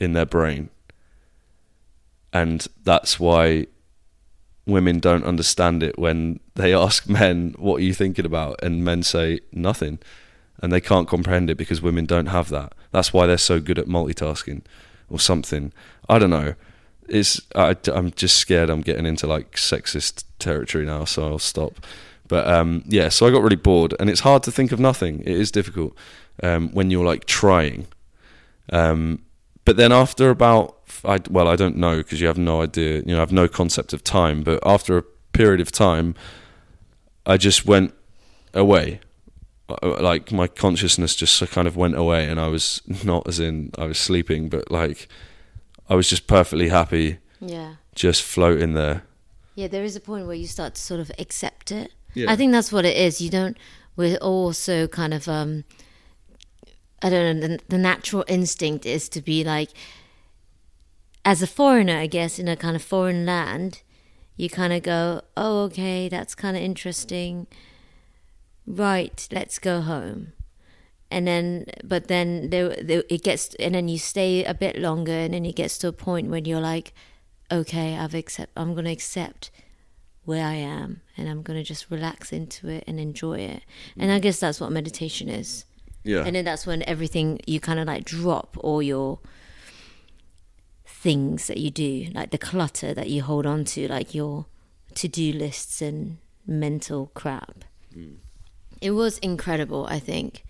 in 0.01 0.13
their 0.13 0.27
brain, 0.27 0.69
and 2.33 2.67
that's 2.85 3.19
why 3.19 3.67
women 4.67 5.01
don't 5.01 5.25
understand 5.25 5.83
it 5.83 5.99
when 5.99 6.41
they 6.55 6.75
ask 6.75 7.09
men, 7.09 7.55
"What 7.59 7.81
are 7.81 7.85
you 7.85 7.95
thinking 7.95 8.25
about?" 8.27 8.63
and 8.63 8.85
men 8.85 9.03
say 9.03 9.41
nothing 9.53 9.99
and 10.61 10.73
they 10.73 10.81
can't 10.81 11.09
comprehend 11.09 11.51
it 11.51 11.57
because 11.57 11.83
women 11.83 12.07
don't 12.07 12.27
have 12.27 12.51
that. 12.51 12.75
That's 12.93 13.13
why 13.13 13.27
they're 13.27 13.39
so 13.39 13.61
good 13.61 13.79
at 13.79 13.87
multitasking 13.87 14.63
or 15.09 15.19
something. 15.19 15.73
I 16.09 16.19
don't 16.19 16.31
know. 16.31 16.55
It's 17.09 17.41
I, 17.55 17.77
am 17.89 18.13
just 18.13 18.37
scared 18.37 18.71
I'm 18.71 18.83
getting 18.83 19.07
into 19.07 19.27
like 19.27 19.53
sexist 19.57 20.25
territory 20.39 20.85
now, 20.85 21.05
so 21.05 21.27
I'll 21.27 21.39
stop. 21.39 21.85
But 22.29 22.47
um, 22.47 22.85
yeah, 22.87 23.09
so 23.09 23.27
I 23.27 23.31
got 23.31 23.43
really 23.43 23.57
bored, 23.57 23.95
and 23.99 24.09
it's 24.09 24.21
hard 24.21 24.43
to 24.45 24.53
think 24.53 24.71
of 24.71 24.79
nothing. 24.79 25.21
It 25.21 25.29
is 25.29 25.51
difficult 25.51 25.97
um, 26.43 26.71
when 26.71 26.91
you're 26.91 27.07
like 27.07 27.25
trying. 27.25 27.87
Um, 28.73 29.23
but 29.71 29.77
then 29.77 29.93
after 29.93 30.31
about, 30.31 30.77
I, 31.05 31.21
well, 31.31 31.47
I 31.47 31.55
don't 31.55 31.77
know 31.77 31.99
because 31.99 32.21
you 32.21 32.27
have 32.27 32.37
no 32.39 32.61
idea. 32.63 32.97
You 33.07 33.13
know, 33.13 33.19
I 33.19 33.21
have 33.21 33.31
no 33.31 33.47
concept 33.47 33.93
of 33.93 34.03
time. 34.03 34.43
But 34.43 34.59
after 34.67 34.99
a 34.99 35.03
period 35.33 35.61
of 35.61 35.71
time, 35.71 36.17
I 37.25 37.37
just 37.37 37.67
went 37.67 37.95
away 38.53 38.99
uh, 39.69 40.03
like 40.03 40.33
my 40.33 40.49
consciousness 40.49 41.15
just 41.15 41.41
kind 41.53 41.69
of 41.69 41.77
went 41.77 41.95
away 41.95 42.29
and 42.29 42.41
I 42.41 42.49
was 42.49 42.83
not 43.05 43.29
as 43.29 43.39
in 43.39 43.71
I 43.79 43.85
was 43.85 43.97
sleeping 43.99 44.49
but 44.49 44.73
like 44.73 45.07
I 45.89 45.95
was 45.95 46.11
just 46.11 46.27
perfectly 46.27 46.69
happy 46.69 47.19
Yeah. 47.39 47.75
just 47.95 48.25
floating 48.25 48.73
there 48.75 49.05
Yeah, 49.55 49.69
there 49.69 49.85
is 49.85 49.95
a 49.95 50.01
point 50.01 50.27
where 50.27 50.35
you 50.35 50.49
start 50.49 50.75
to 50.75 50.81
sort 50.83 50.99
of 50.99 51.13
accept 51.17 51.71
it. 51.71 51.93
Yeah. 52.15 52.33
I 52.33 52.35
think 52.35 52.51
that's 52.51 52.73
what 52.73 52.85
it 52.85 52.97
is. 52.97 53.21
You 53.21 53.31
don't 53.31 53.57
we're 53.95 54.17
all 54.17 54.53
so 54.53 54.89
kind 54.89 55.15
of 55.15 55.29
um 55.29 55.63
I 57.03 57.11
don't 57.11 57.41
know 57.41 57.47
the, 57.47 57.59
the 57.69 57.79
natural 57.79 58.25
instinct 58.29 58.85
is 58.85 59.09
to 59.11 59.23
be 59.23 59.43
like 59.43 59.71
as 61.25 61.43
a 61.43 61.47
foreigner, 61.47 61.99
I 61.99 62.07
guess, 62.07 62.39
in 62.39 62.49
a 62.49 62.57
kind 62.57 62.77
of 62.77 62.83
foreign 62.83 63.27
land, 63.27 63.83
you 64.37 64.49
kind 64.49 64.73
of 64.73 64.83
go, 64.83 65.23
"Oh, 65.37 65.65
okay, 65.65 66.09
that's 66.09 66.35
kind 66.35 66.57
of 66.57 66.63
interesting." 66.63 67.47
Right, 68.67 69.29
let's 69.33 69.59
go 69.59 69.81
home. 69.81 70.33
And 71.11 71.27
then, 71.27 71.67
but 71.83 72.09
then 72.09 72.51
there, 72.51 72.77
there, 72.77 73.05
it 73.09 73.23
gets, 73.23 73.55
and 73.57 73.75
then 73.75 73.89
you 73.89 73.99
stay 73.99 74.45
a 74.45 74.55
bit 74.55 74.79
longer, 74.79 75.13
and 75.13 75.35
then 75.35 75.45
it 75.45 75.57
gets 75.57 75.77
to 75.79 75.89
a 75.89 75.93
point 75.93 76.31
when 76.31 76.45
you're 76.45 76.61
like, 76.61 76.95
"Okay, 77.51 77.97
I've 77.97 78.15
accept, 78.15 78.53
I'm 78.57 78.75
going 78.75 78.87
to 78.87 78.93
accept 78.93 79.51
where 80.25 80.47
I 80.47 80.55
am, 80.55 81.03
and 81.17 81.29
I'm 81.29 81.43
going 81.43 81.59
to 81.59 81.65
just 81.65 81.91
relax 81.91 82.33
into 82.33 82.69
it 82.69 82.85
and 82.87 82.99
enjoy 82.99 83.41
it." 83.41 83.63
And 83.99 84.11
I 84.13 84.19
mm. 84.19 84.23
guess 84.23 84.41
that's 84.41 84.61
what 84.61 84.73
meditation 84.73 85.29
is. 85.29 85.65
Yeah. 86.03 86.25
And 86.25 86.35
then 86.35 86.45
that's 86.45 86.67
when 86.67 86.83
everything 86.89 87.41
you 87.47 87.61
kind 87.61 87.79
of 87.79 87.87
like 87.87 88.05
drop 88.05 88.57
all 88.61 88.83
your 88.83 89.19
things 90.85 91.47
that 91.47 91.59
you 91.59 91.71
do, 91.71 92.09
like 92.15 92.31
the 92.31 92.39
clutter 92.39 92.95
that 92.95 93.09
you 93.09 93.23
hold 93.23 93.47
on 93.47 93.65
to, 93.65 93.89
like 93.89 94.15
your 94.15 94.47
to 94.95 95.09
do 95.09 95.33
lists 95.33 95.81
and 95.81 96.19
mental 96.47 97.11
crap. 97.15 97.65
Mm. 97.97 98.17
It 98.81 98.93
was 98.93 99.19
incredible, 99.19 99.87
I 99.89 99.99
think. 99.99 100.45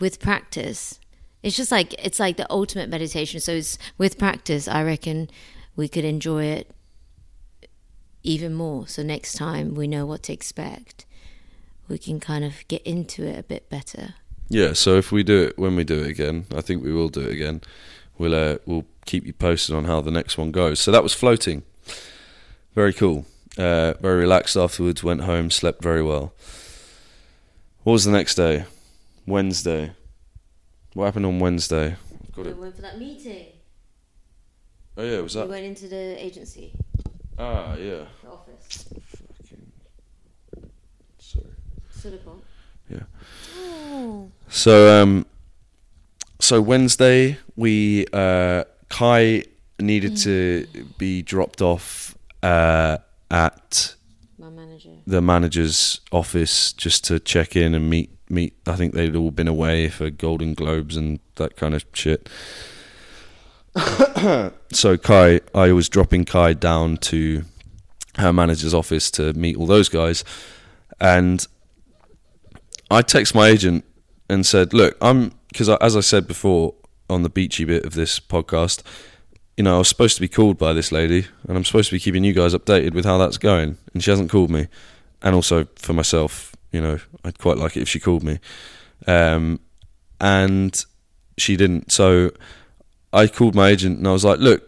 With 0.00 0.18
practice, 0.20 0.98
it's 1.42 1.56
just 1.56 1.70
like 1.70 1.94
it's 2.04 2.18
like 2.18 2.36
the 2.36 2.50
ultimate 2.50 2.88
meditation. 2.88 3.40
So 3.40 3.52
it's 3.52 3.78
with 3.96 4.18
practice, 4.18 4.66
I 4.66 4.82
reckon 4.82 5.30
we 5.76 5.88
could 5.88 6.04
enjoy 6.04 6.44
it 6.44 6.70
even 8.22 8.54
more. 8.54 8.88
So 8.88 9.02
next 9.02 9.34
time 9.34 9.74
we 9.74 9.86
know 9.86 10.04
what 10.06 10.22
to 10.24 10.32
expect, 10.32 11.06
we 11.88 11.98
can 11.98 12.18
kind 12.18 12.44
of 12.44 12.66
get 12.68 12.82
into 12.82 13.24
it 13.24 13.38
a 13.38 13.42
bit 13.42 13.68
better. 13.68 14.14
Yeah, 14.54 14.72
so 14.72 14.96
if 14.96 15.10
we 15.10 15.24
do 15.24 15.42
it 15.42 15.58
when 15.58 15.74
we 15.74 15.82
do 15.82 15.98
it 16.04 16.06
again, 16.06 16.46
I 16.54 16.60
think 16.60 16.84
we 16.84 16.92
will 16.92 17.08
do 17.08 17.22
it 17.22 17.32
again. 17.32 17.60
We'll 18.18 18.34
uh, 18.36 18.58
we'll 18.66 18.84
keep 19.04 19.26
you 19.26 19.32
posted 19.32 19.74
on 19.74 19.84
how 19.86 20.00
the 20.00 20.12
next 20.12 20.38
one 20.38 20.52
goes. 20.52 20.78
So 20.78 20.92
that 20.92 21.02
was 21.02 21.12
floating. 21.12 21.64
Very 22.72 22.92
cool. 22.92 23.26
Uh, 23.58 23.94
very 24.00 24.20
relaxed 24.20 24.56
afterwards. 24.56 25.02
Went 25.02 25.22
home, 25.22 25.50
slept 25.50 25.82
very 25.82 26.02
well. 26.04 26.32
What 27.82 27.94
was 27.94 28.04
the 28.04 28.12
next 28.12 28.36
day? 28.36 28.64
Wednesday. 29.26 29.90
What 30.92 31.06
happened 31.06 31.26
on 31.26 31.40
Wednesday? 31.40 31.96
I've 32.22 32.32
got 32.36 32.44
We 32.44 32.50
it. 32.52 32.56
went 32.56 32.76
for 32.76 32.82
that 32.82 32.98
meeting. 32.98 33.46
Oh 34.96 35.02
yeah, 35.02 35.20
was 35.20 35.34
that? 35.34 35.46
We 35.46 35.50
went 35.54 35.66
into 35.66 35.88
the 35.88 36.24
agency, 36.24 36.70
Ah 37.36 37.74
yeah. 37.74 38.04
the 38.22 38.28
office. 38.30 38.84
Fucking. 39.42 39.72
Sorry. 41.18 41.46
Silicon. 41.90 42.40
Yeah. 42.88 43.02
Oh. 43.56 44.30
So 44.48 45.02
um, 45.02 45.26
so 46.40 46.60
Wednesday 46.60 47.38
we 47.56 48.06
uh, 48.12 48.64
Kae 48.90 49.46
needed 49.80 50.16
to 50.18 50.66
be 50.98 51.22
dropped 51.22 51.60
off 51.62 52.16
uh, 52.42 52.98
at 53.30 53.94
My 54.38 54.50
manager. 54.50 54.90
the 55.06 55.20
manager's 55.20 56.00
office 56.12 56.72
just 56.72 57.04
to 57.04 57.18
check 57.18 57.56
in 57.56 57.74
and 57.74 57.88
meet 57.90 58.10
meet. 58.28 58.54
I 58.66 58.76
think 58.76 58.94
they'd 58.94 59.16
all 59.16 59.30
been 59.30 59.48
away 59.48 59.88
for 59.88 60.10
Golden 60.10 60.54
Globes 60.54 60.96
and 60.96 61.20
that 61.36 61.56
kind 61.56 61.74
of 61.74 61.84
shit. 61.92 62.28
so 63.76 64.96
Kae, 64.96 65.40
I 65.54 65.72
was 65.72 65.88
dropping 65.88 66.24
Kae 66.24 66.58
down 66.58 66.96
to 66.98 67.44
her 68.18 68.32
manager's 68.32 68.72
office 68.74 69.10
to 69.12 69.32
meet 69.32 69.56
all 69.56 69.66
those 69.66 69.88
guys, 69.88 70.22
and 71.00 71.46
I 72.94 73.02
text 73.02 73.34
my 73.34 73.48
agent 73.48 73.84
and 74.28 74.46
said, 74.46 74.72
"Look, 74.72 74.96
I'm 75.00 75.32
because 75.48 75.68
as 75.68 75.96
I 75.96 76.00
said 76.00 76.28
before 76.28 76.74
on 77.10 77.22
the 77.22 77.28
beachy 77.28 77.64
bit 77.64 77.84
of 77.84 77.94
this 77.94 78.20
podcast." 78.20 78.82
You 79.56 79.64
know, 79.64 79.76
I 79.76 79.78
was 79.78 79.88
supposed 79.88 80.16
to 80.16 80.20
be 80.20 80.28
called 80.28 80.58
by 80.58 80.72
this 80.72 80.90
lady, 80.90 81.26
and 81.48 81.56
I'm 81.56 81.64
supposed 81.64 81.88
to 81.90 81.94
be 81.94 82.00
keeping 82.00 82.24
you 82.24 82.32
guys 82.32 82.54
updated 82.54 82.94
with 82.94 83.04
how 83.04 83.18
that's 83.18 83.38
going. 83.38 83.78
And 83.92 84.02
she 84.02 84.10
hasn't 84.10 84.30
called 84.30 84.50
me, 84.50 84.68
and 85.22 85.34
also 85.34 85.66
for 85.76 85.92
myself, 85.92 86.54
you 86.72 86.80
know, 86.80 86.98
I'd 87.24 87.38
quite 87.38 87.56
like 87.56 87.76
it 87.76 87.82
if 87.82 87.88
she 87.88 88.00
called 88.00 88.22
me. 88.22 88.38
Um, 89.06 89.60
and 90.20 90.84
she 91.36 91.56
didn't. 91.56 91.90
So 91.92 92.30
I 93.12 93.26
called 93.26 93.54
my 93.54 93.68
agent 93.68 93.98
and 93.98 94.06
I 94.06 94.12
was 94.12 94.24
like, 94.24 94.38
"Look, 94.38 94.62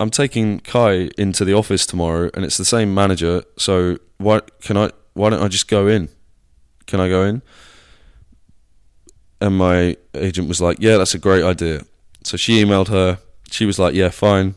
I'm 0.00 0.10
taking 0.10 0.60
Kae 0.60 1.12
into 1.18 1.44
the 1.44 1.54
office 1.54 1.86
tomorrow, 1.86 2.30
and 2.34 2.44
it's 2.44 2.56
the 2.56 2.64
same 2.64 2.94
manager. 2.94 3.42
So 3.56 3.98
why 4.18 4.40
can 4.60 4.76
I? 4.76 4.90
Why 5.14 5.30
don't 5.30 5.42
I 5.42 5.48
just 5.48 5.68
go 5.68 5.86
in? 5.86 6.08
Can 6.86 7.00
I 7.00 7.08
go 7.08 7.22
in?" 7.24 7.42
And 9.40 9.56
my 9.58 9.96
agent 10.14 10.48
was 10.48 10.60
like, 10.60 10.78
"Yeah, 10.80 10.96
that's 10.96 11.14
a 11.14 11.18
great 11.18 11.42
idea." 11.44 11.82
So 12.22 12.36
she 12.36 12.62
emailed 12.64 12.88
her. 12.88 13.18
She 13.50 13.66
was 13.66 13.78
like, 13.78 13.94
"Yeah, 13.94 14.08
fine." 14.10 14.54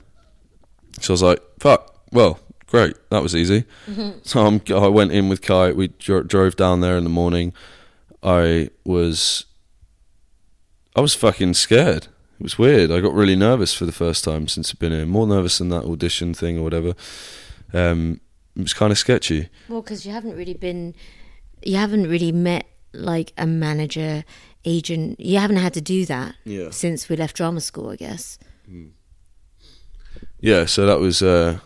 So 1.02 1.12
I 1.12 1.16
was 1.16 1.24
like, 1.24 1.40
"Fuck, 1.60 1.96
well, 2.12 2.40
great, 2.68 2.96
that 3.10 3.22
was 3.24 3.36
easy." 3.36 3.66
So 4.24 4.46
I'm, 4.46 4.62
I 4.70 4.88
went 4.88 5.12
in 5.12 5.30
with 5.30 5.42
Kae. 5.42 5.76
We 5.76 5.90
dro- 5.90 6.24
drove 6.24 6.56
down 6.56 6.82
there 6.82 6.98
in 6.98 7.04
the 7.04 7.10
morning. 7.10 7.54
I 8.24 8.70
was, 8.84 9.46
I 10.96 11.02
was 11.02 11.14
fucking 11.14 11.54
scared. 11.54 12.08
It 12.40 12.44
was 12.44 12.58
weird. 12.58 12.92
I 12.92 13.00
got 13.00 13.14
really 13.14 13.36
nervous 13.36 13.74
for 13.74 13.86
the 13.86 13.92
first 13.92 14.24
time 14.24 14.48
since 14.48 14.72
I've 14.72 14.80
been 14.80 14.92
here. 14.92 15.06
More 15.06 15.28
nervous 15.28 15.58
than 15.58 15.70
that 15.70 15.86
audition 15.86 16.34
thing 16.34 16.58
or 16.60 16.64
whatever. 16.64 16.94
Um, 17.74 18.22
it 18.56 18.62
was 18.64 18.74
kind 18.74 18.92
of 18.92 18.98
sketchy. 18.98 19.50
Well, 19.70 19.82
because 19.82 20.06
you 20.06 20.12
haven't 20.12 20.36
really 20.36 20.54
been, 20.54 20.94
you 21.64 21.76
haven't 21.78 22.08
really 22.10 22.32
met 22.32 22.66
like 22.94 23.34
a 23.38 23.46
manager, 23.46 24.24
agent. 24.66 25.20
You 25.20 25.40
haven't 25.40 25.58
had 25.58 25.74
to 25.76 25.82
do 25.82 26.06
that 26.06 26.36
Yeah. 26.46 26.70
since 26.72 27.10
we 27.10 27.16
left 27.16 27.36
drama 27.36 27.62
school, 27.62 27.90
I 27.90 27.96
guess. 27.96 28.38
Yeah, 30.40 30.66
so 30.66 30.86
that 30.86 31.00
was 31.00 31.22
uh, 31.22 31.60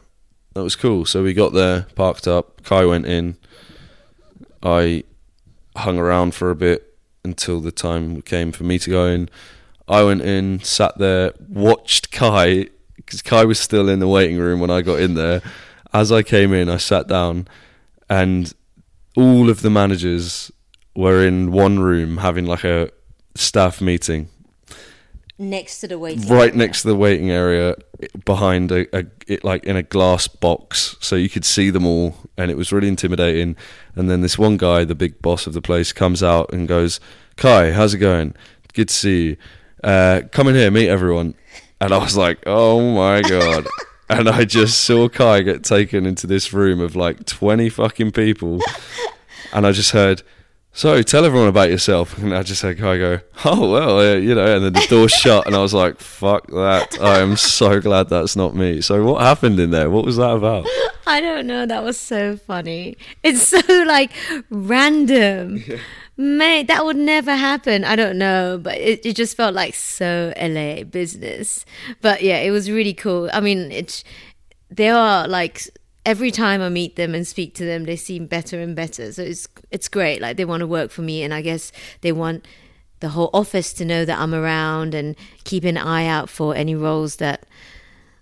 that 0.54 0.63
was 0.63 0.75
cool. 0.75 1.06
So 1.06 1.23
we 1.23 1.34
got 1.34 1.54
there, 1.54 1.88
parked 1.95 2.27
up. 2.27 2.62
Kae 2.63 2.88
went 2.88 3.06
in. 3.06 3.38
I 4.63 5.04
hung 5.75 5.97
around 5.97 6.36
for 6.36 6.49
a 6.51 6.56
bit 6.56 6.97
until 7.23 7.60
the 7.60 7.71
time 7.71 8.21
came 8.21 8.51
for 8.51 8.63
me 8.63 8.80
to 8.80 8.89
go 8.89 9.06
in. 9.08 9.30
I 9.88 10.04
went 10.04 10.21
in, 10.21 10.60
sat 10.63 10.97
there, 10.97 11.34
watched 11.49 12.12
Kae 12.12 12.69
because 12.95 13.21
Kae 13.21 13.45
was 13.47 13.60
still 13.60 13.89
in 13.89 13.99
the 13.99 14.08
waiting 14.08 14.38
room 14.38 14.60
when 14.60 14.69
I 14.71 14.82
got 14.82 14.99
in 14.99 15.15
there. 15.15 15.41
As 15.93 16.12
I 16.12 16.23
came 16.23 16.54
in, 16.54 16.69
I 16.69 16.77
sat 16.77 17.08
down, 17.08 17.47
and 18.10 18.54
all 19.15 19.50
of 19.50 19.62
the 19.62 19.69
managers 19.69 20.52
were 20.95 21.26
in 21.26 21.52
one 21.52 21.80
room 21.80 22.17
having 22.17 22.45
like 22.45 22.63
a 22.63 22.91
staff 23.36 23.82
meeting. 23.82 24.30
Next 25.38 25.80
to 25.80 25.88
the 25.88 25.97
waiting. 25.97 26.28
right 26.28 26.54
next 26.54 26.84
to 26.84 26.89
the 26.89 26.95
waiting 26.95 27.32
area 27.32 27.76
behind 28.26 28.71
a, 28.71 28.95
a 28.95 29.06
it, 29.28 29.43
like 29.43 29.63
in 29.63 29.76
a 29.76 29.82
glass 29.82 30.28
box. 30.28 30.95
So 31.00 31.15
you 31.15 31.30
could 31.30 31.45
see 31.45 31.71
them 31.71 31.86
all 31.86 32.15
and 32.38 32.52
it 32.52 32.58
was 32.58 32.71
really 32.71 32.88
intimidating. 32.88 33.56
And 33.95 34.10
then 34.10 34.21
this 34.21 34.38
one 34.38 34.58
guy 34.58 34.84
the 34.84 34.93
big 34.93 35.19
boss 35.21 35.47
of 35.47 35.54
the 35.54 35.62
place 35.62 35.93
comes 35.93 36.21
out 36.21 36.54
and 36.54 36.67
goes 36.67 37.00
kae 37.38 37.74
how's 37.74 37.93
it 37.93 38.00
going? 38.00 38.36
Good 38.74 38.89
to 38.89 38.93
see 38.93 39.26
you. 39.30 39.38
Uh, 39.84 40.21
come 40.32 40.47
in 40.47 40.56
here 40.56 40.69
meet 40.69 40.89
everyone. 40.89 41.34
And 41.80 41.91
i 41.91 41.97
was 41.97 42.15
like 42.15 42.43
oh 42.45 42.93
my 42.93 43.21
god 43.24 43.65
and 44.12 44.30
i 44.30 44.45
just 44.45 44.82
saw 44.82 45.08
kae 45.08 45.43
get 45.43 45.63
taken 45.63 46.06
into 46.06 46.28
this 46.28 46.54
room 46.54 46.80
of 46.80 46.95
like 46.95 47.26
20 47.26 47.69
fucking 47.69 48.12
people 48.12 48.60
and 49.54 49.65
i 49.65 49.71
just 49.71 49.91
heard 49.91 50.24
so 50.74 51.02
tell 51.02 51.26
everyone 51.26 51.50
about 51.50 51.69
yourself. 51.69 52.17
And 52.17 52.34
I 52.34 52.43
just 52.43 52.62
heard 52.62 52.78
Kae 52.78 52.97
go, 52.97 53.19
oh, 53.43 53.71
well, 53.71 54.00
uh, 54.00 54.15
you 54.15 54.34
know, 54.34 54.56
and 54.56 54.63
then 54.63 54.74
the 54.74 54.88
door 54.89 55.10
shut. 55.10 55.45
And 55.45 55.56
I 55.56 55.60
was 55.60 55.74
like, 55.74 56.00
fuck 56.00 56.47
that. 56.47 56.97
I 57.02 57.19
am 57.19 57.36
so 57.36 57.82
glad 57.82 58.08
that's 58.08 58.38
not 58.38 58.56
me. 58.56 58.80
So 58.80 59.04
what 59.04 59.21
happened 59.21 59.60
in 59.60 59.71
there? 59.71 59.89
What 59.89 60.06
was 60.06 60.15
that 60.15 60.32
about? 60.32 60.65
I 61.06 61.19
don't 61.19 61.45
know. 61.45 61.65
That 61.65 61.84
was 61.84 62.00
so 62.00 62.38
funny. 62.38 62.97
It's 63.21 63.50
so 63.50 63.60
like 63.86 64.12
random. 64.50 65.62
Mate, 66.17 66.67
that 66.67 66.86
would 66.86 66.97
never 66.97 67.36
happen. 67.36 67.84
I 67.84 67.95
don't 67.95 68.17
know, 68.17 68.60
but 68.62 68.78
it, 68.78 69.06
it 69.06 69.15
just 69.15 69.36
felt 69.36 69.56
like 69.56 69.74
so 69.74 70.34
LA 70.39 70.84
business. 70.84 71.65
But 72.02 72.21
yeah, 72.21 72.38
it 72.38 72.52
was 72.52 72.69
really 72.69 72.93
cool. 72.93 73.30
I 73.34 73.39
mean, 73.39 73.71
it's 73.71 74.04
they 74.69 74.89
are 74.89 75.28
like 75.28 75.67
every 76.06 76.32
time 76.32 76.62
I 76.62 76.69
meet 76.69 76.95
them 76.95 77.15
and 77.15 77.26
speak 77.26 77.56
to 77.56 77.65
them, 77.65 77.86
they 77.86 77.95
seem 77.95 78.26
better 78.26 78.60
and 78.60 78.76
better. 78.76 79.12
So 79.12 79.24
it's 79.24 79.47
it's 79.71 79.88
great. 79.88 80.21
Like 80.21 80.38
they 80.38 80.45
want 80.45 80.62
to 80.62 80.67
work 80.67 80.91
for 80.91 81.02
me, 81.02 81.24
and 81.24 81.34
I 81.34 81.41
guess 81.41 81.71
they 82.02 82.12
want 82.12 82.45
the 83.00 83.10
whole 83.10 83.30
office 83.34 83.74
to 83.74 83.86
know 83.86 84.06
that 84.06 84.19
I'm 84.19 84.34
around 84.34 84.93
and 84.93 85.15
keep 85.43 85.63
an 85.63 85.78
eye 85.78 86.06
out 86.06 86.30
for 86.30 86.56
any 86.56 86.76
roles 86.76 87.15
that 87.17 87.45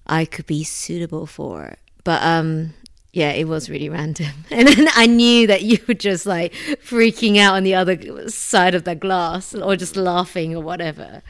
I 0.07 0.25
could 0.25 0.45
be 0.45 0.63
suitable 0.63 1.25
for. 1.25 1.75
But 2.03 2.23
um 2.23 2.73
yeah, 3.11 3.31
it 3.31 3.47
was 3.47 3.69
really 3.69 3.89
random. 3.89 4.31
And 4.51 4.67
then 4.67 4.87
I 4.95 5.05
knew 5.05 5.47
that 5.47 5.63
you 5.63 5.79
were 5.87 5.93
just 5.93 6.25
like 6.25 6.53
freaking 6.83 7.37
out 7.37 7.55
on 7.55 7.63
the 7.63 7.75
other 7.75 8.29
side 8.29 8.75
of 8.75 8.83
the 8.83 8.95
glass 8.95 9.55
or 9.55 9.75
just 9.75 9.95
laughing 9.95 10.55
or 10.55 10.61
whatever. 10.61 11.21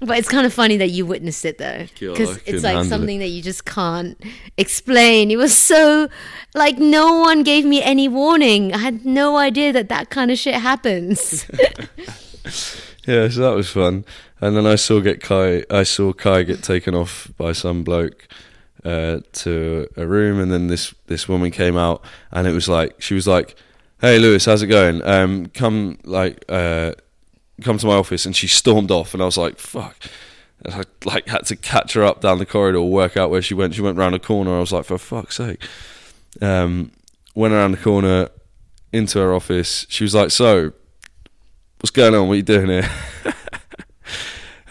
But 0.00 0.18
it's 0.18 0.28
kind 0.28 0.44
of 0.44 0.52
funny 0.52 0.76
that 0.78 0.90
you 0.90 1.06
witnessed 1.06 1.44
it 1.44 1.58
though, 1.58 1.86
because 1.98 2.36
it's 2.46 2.64
like 2.64 2.74
handle 2.74 2.82
it. 2.82 2.88
something 2.88 3.18
that 3.20 3.28
you 3.28 3.42
just 3.42 3.64
can't 3.64 4.20
explain. 4.56 5.30
It 5.30 5.36
was 5.36 5.56
so 5.56 6.08
like 6.54 6.78
no 6.78 7.20
one 7.20 7.42
gave 7.42 7.64
me 7.64 7.80
any 7.80 8.08
warning. 8.08 8.74
I 8.74 8.78
had 8.78 9.06
no 9.06 9.36
idea 9.36 9.72
that 9.72 9.88
that 9.88 10.10
kind 10.10 10.30
of 10.30 10.38
shit 10.38 10.56
happens. 10.56 11.46
Yeah, 13.06 13.28
so 13.28 13.42
that 13.42 13.54
was 13.54 13.68
fun. 13.68 14.04
And 14.40 14.56
then 14.56 14.66
I 14.66 14.76
saw 14.76 15.00
get 15.00 15.20
Kae. 15.20 15.64
I 15.70 15.82
saw 15.82 16.12
Kae 16.12 16.46
get 16.46 16.62
taken 16.62 16.94
off 16.94 17.30
by 17.36 17.52
some 17.52 17.84
bloke 17.84 18.26
uh, 18.84 19.20
to 19.32 19.88
a 19.96 20.06
room, 20.06 20.40
and 20.40 20.52
then 20.52 20.66
this 20.66 20.94
this 21.06 21.28
woman 21.28 21.50
came 21.50 21.76
out, 21.76 22.02
and 22.30 22.46
it 22.46 22.52
was 22.52 22.68
like 22.68 23.00
she 23.00 23.14
was 23.14 23.26
like, 23.26 23.56
"Hey, 24.00 24.18
Lewis, 24.18 24.44
how's 24.44 24.62
it 24.62 24.66
going? 24.66 25.02
Um, 25.02 25.46
come 25.46 25.98
like 26.04 26.44
uh, 26.48 26.92
come 27.62 27.78
to 27.78 27.86
my 27.86 27.94
office." 27.94 28.26
And 28.26 28.36
she 28.36 28.46
stormed 28.46 28.90
off, 28.90 29.14
and 29.14 29.22
I 29.22 29.26
was 29.26 29.38
like, 29.38 29.58
"Fuck." 29.58 29.96
And 30.64 30.74
I 30.74 30.82
like 31.04 31.28
had 31.28 31.46
to 31.46 31.56
catch 31.56 31.94
her 31.94 32.04
up 32.04 32.20
down 32.20 32.38
the 32.38 32.46
corridor, 32.46 32.82
work 32.82 33.16
out 33.16 33.30
where 33.30 33.42
she 33.42 33.54
went. 33.54 33.74
She 33.74 33.82
went 33.82 33.96
round 33.96 34.14
a 34.14 34.18
corner. 34.18 34.56
I 34.56 34.60
was 34.60 34.72
like, 34.72 34.84
"For 34.84 34.98
fuck's 34.98 35.36
sake!" 35.36 35.62
Um, 36.42 36.92
went 37.34 37.54
around 37.54 37.72
the 37.72 37.78
corner 37.78 38.28
into 38.92 39.18
her 39.18 39.34
office. 39.34 39.86
She 39.88 40.04
was 40.04 40.14
like, 40.14 40.30
"So, 40.30 40.72
what's 41.80 41.90
going 41.90 42.14
on? 42.14 42.28
What 42.28 42.34
are 42.34 42.36
you 42.36 42.42
doing 42.42 42.68
here?" 42.68 42.90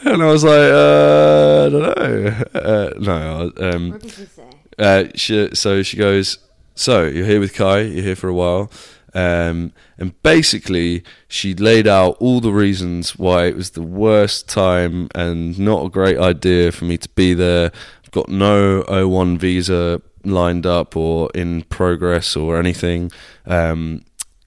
and 0.06 0.22
I 0.22 0.26
was 0.26 0.44
like, 0.44 0.72
uh, 0.72 1.66
I 1.66 1.70
don't 1.70 1.98
know. 1.98 2.44
Uh, 2.54 2.89
no, 3.00 3.52
um, 3.58 3.92
what 3.92 4.02
did 4.02 4.18
you 4.18 4.26
say? 4.26 4.50
uh, 4.80 5.04
she, 5.16 5.50
so 5.54 5.84
she 5.84 5.98
goes, 5.98 6.39
so 6.76 7.04
you're 7.04 7.26
here 7.26 7.39
with 7.39 7.54
Kae. 7.54 7.94
You're 7.94 8.04
here 8.04 8.16
for 8.16 8.30
a 8.30 8.34
while. 8.34 8.72
Um, 9.13 9.74
and 9.98 10.22
basically, 10.24 11.04
she 11.28 11.54
laid 11.54 11.88
out 11.88 12.18
all 12.20 12.42
the 12.42 12.52
reasons 12.52 13.18
why 13.18 13.46
it 13.46 13.56
was 13.56 13.72
the 13.72 13.84
worst 13.84 14.50
time 14.50 15.08
and 15.13 15.60
not 15.60 15.86
a 15.86 15.89
great 15.89 16.18
idea 16.18 16.72
for 16.72 16.86
me 16.86 16.98
to 16.98 17.10
be 17.10 17.34
there. 17.34 17.72
I've 18.04 18.12
got 18.12 18.30
no 18.30 18.84
O1 18.88 19.38
visa 19.38 20.02
lined 20.26 20.66
up 20.66 20.96
or 20.96 21.30
in 21.36 21.63
progress 21.63 22.36
or 22.36 22.58
anything. 22.58 23.12
Um, 23.46 24.04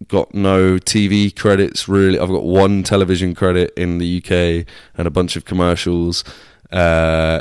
got 0.09 0.35
no 0.35 0.79
TV 0.79 1.35
credits 1.35 1.89
really. 1.89 2.19
I've 2.19 2.29
got 2.29 2.45
one 2.45 2.83
television 2.83 3.35
credit 3.35 3.73
in 3.77 3.99
the 3.99 4.19
UK 4.19 4.67
and 4.97 5.07
a 5.07 5.11
bunch 5.11 5.37
of 5.37 5.45
commercials. 5.45 6.25
Uh, 6.71 7.41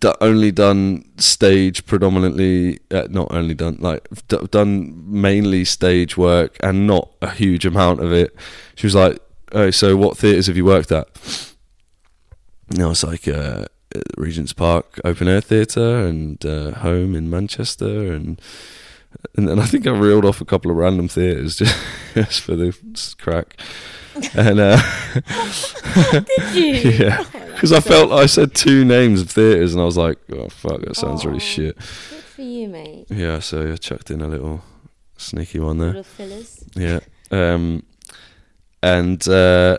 d- 0.00 0.12
only 0.20 0.52
done 0.52 1.04
stage 1.18 1.86
predominantly, 1.86 2.78
uh, 2.90 3.08
not 3.10 3.28
only 3.32 3.54
done 3.54 3.78
like 3.80 4.06
d- 4.28 4.46
done 4.50 4.94
mainly 5.06 5.64
stage 5.64 6.16
work 6.16 6.56
and 6.62 6.86
not 6.86 7.10
a 7.22 7.30
huge 7.30 7.64
amount 7.64 8.00
of 8.00 8.12
it. 8.12 8.34
She 8.74 8.86
was 8.86 8.94
like, 8.94 9.18
"Oh, 9.52 9.70
so 9.70 9.96
what 9.96 10.18
theatres 10.18 10.46
have 10.46 10.56
you 10.56 10.64
worked 10.64 10.92
at?" 10.92 11.08
And 12.70 12.82
I 12.82 12.86
was 12.86 13.02
like, 13.02 13.26
uh, 13.26 13.64
Regent's 14.16 14.52
Park 14.52 15.00
Open 15.04 15.28
Air 15.28 15.40
Theatre 15.40 16.04
and 16.06 16.44
uh, 16.44 16.72
Home 16.72 17.14
in 17.14 17.30
Manchester 17.30 18.12
and 18.12 18.40
and 19.36 19.48
then 19.48 19.58
I 19.58 19.66
think 19.66 19.86
I 19.86 19.90
reeled 19.90 20.24
off 20.24 20.40
a 20.40 20.44
couple 20.44 20.70
of 20.70 20.76
random 20.76 21.08
theatres 21.08 21.56
just, 21.58 21.76
just 22.14 22.40
for 22.40 22.56
the 22.56 22.76
crack. 23.18 23.60
And 24.34 24.58
uh, 24.58 24.80
Did 26.52 26.54
you? 26.54 26.90
yeah, 26.90 27.24
because 27.52 27.72
I 27.72 27.80
felt 27.80 28.12
I 28.12 28.26
said 28.26 28.54
two 28.54 28.84
names 28.84 29.20
of 29.20 29.30
theatres 29.30 29.74
and 29.74 29.80
I 29.80 29.84
was 29.84 29.96
like, 29.96 30.18
oh 30.32 30.48
fuck, 30.48 30.80
that 30.82 30.96
sounds 30.96 31.24
really 31.24 31.38
shit. 31.38 31.76
Good 31.76 31.84
for 31.84 32.42
you, 32.42 32.68
mate. 32.68 33.06
Yeah, 33.10 33.38
so 33.38 33.72
I 33.72 33.76
chucked 33.76 34.10
in 34.10 34.20
a 34.20 34.28
little 34.28 34.62
sneaky 35.16 35.60
one 35.60 35.78
there. 35.78 35.88
Little 35.88 36.02
fillers. 36.02 36.64
Yeah. 36.74 37.00
Um, 37.30 37.84
and 38.82 39.26
uh, 39.28 39.78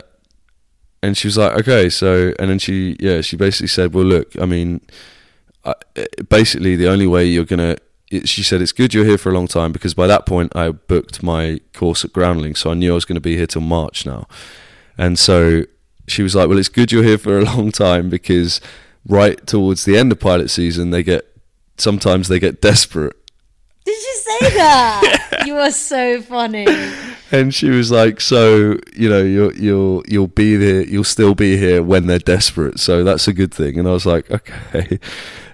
and 1.02 1.16
she 1.16 1.26
was 1.28 1.36
like, 1.36 1.58
okay, 1.60 1.88
so 1.88 2.32
and 2.38 2.50
then 2.50 2.58
she 2.58 2.96
yeah 3.00 3.20
she 3.20 3.36
basically 3.36 3.68
said, 3.68 3.94
well, 3.94 4.04
look, 4.04 4.38
I 4.40 4.46
mean, 4.46 4.80
I, 5.64 5.74
basically 6.28 6.76
the 6.76 6.88
only 6.88 7.06
way 7.06 7.24
you're 7.24 7.44
gonna. 7.44 7.76
It, 8.10 8.28
she 8.28 8.42
said 8.42 8.60
it's 8.60 8.72
good 8.72 8.92
you're 8.92 9.04
here 9.04 9.18
for 9.18 9.30
a 9.30 9.34
long 9.34 9.46
time 9.46 9.70
because 9.70 9.94
by 9.94 10.06
that 10.08 10.26
point 10.26 10.54
I 10.56 10.70
booked 10.70 11.22
my 11.22 11.60
course 11.72 12.04
at 12.04 12.12
Groundling, 12.12 12.56
so 12.56 12.70
I 12.70 12.74
knew 12.74 12.90
I 12.90 12.94
was 12.94 13.04
going 13.04 13.14
to 13.14 13.20
be 13.20 13.36
here 13.36 13.46
till 13.46 13.62
March 13.62 14.04
now, 14.04 14.26
and 14.98 15.18
so 15.18 15.62
she 16.08 16.22
was 16.24 16.34
like, 16.34 16.48
well, 16.48 16.58
it's 16.58 16.68
good 16.68 16.90
you're 16.90 17.04
here 17.04 17.18
for 17.18 17.38
a 17.38 17.44
long 17.52 17.70
time 17.70 18.10
because 18.10 18.60
right 19.06 19.46
towards 19.46 19.84
the 19.84 19.96
end 19.96 20.10
of 20.12 20.18
pilot 20.20 20.50
season 20.50 20.90
they 20.90 21.02
get 21.02 21.24
sometimes 21.78 22.28
they 22.28 22.38
get 22.38 22.60
desperate 22.60 23.16
Did 23.84 23.92
you 24.02 24.14
say 24.16 24.56
that? 24.56 25.42
you 25.46 25.54
are 25.56 25.70
so 25.70 26.20
funny. 26.20 26.66
and 27.32 27.54
she 27.54 27.70
was 27.70 27.90
like, 27.90 28.20
"So 28.20 28.76
you 28.94 29.08
know, 29.08 29.22
you'll 29.22 29.54
you'll 29.54 30.02
you'll 30.08 30.26
be 30.26 30.56
there. 30.56 30.82
You'll 30.82 31.04
still 31.04 31.34
be 31.34 31.56
here 31.56 31.82
when 31.82 32.06
they're 32.06 32.18
desperate. 32.18 32.78
So 32.80 33.04
that's 33.04 33.28
a 33.28 33.32
good 33.32 33.54
thing." 33.54 33.78
And 33.78 33.88
I 33.88 33.92
was 33.92 34.04
like, 34.04 34.30
"Okay," 34.30 34.98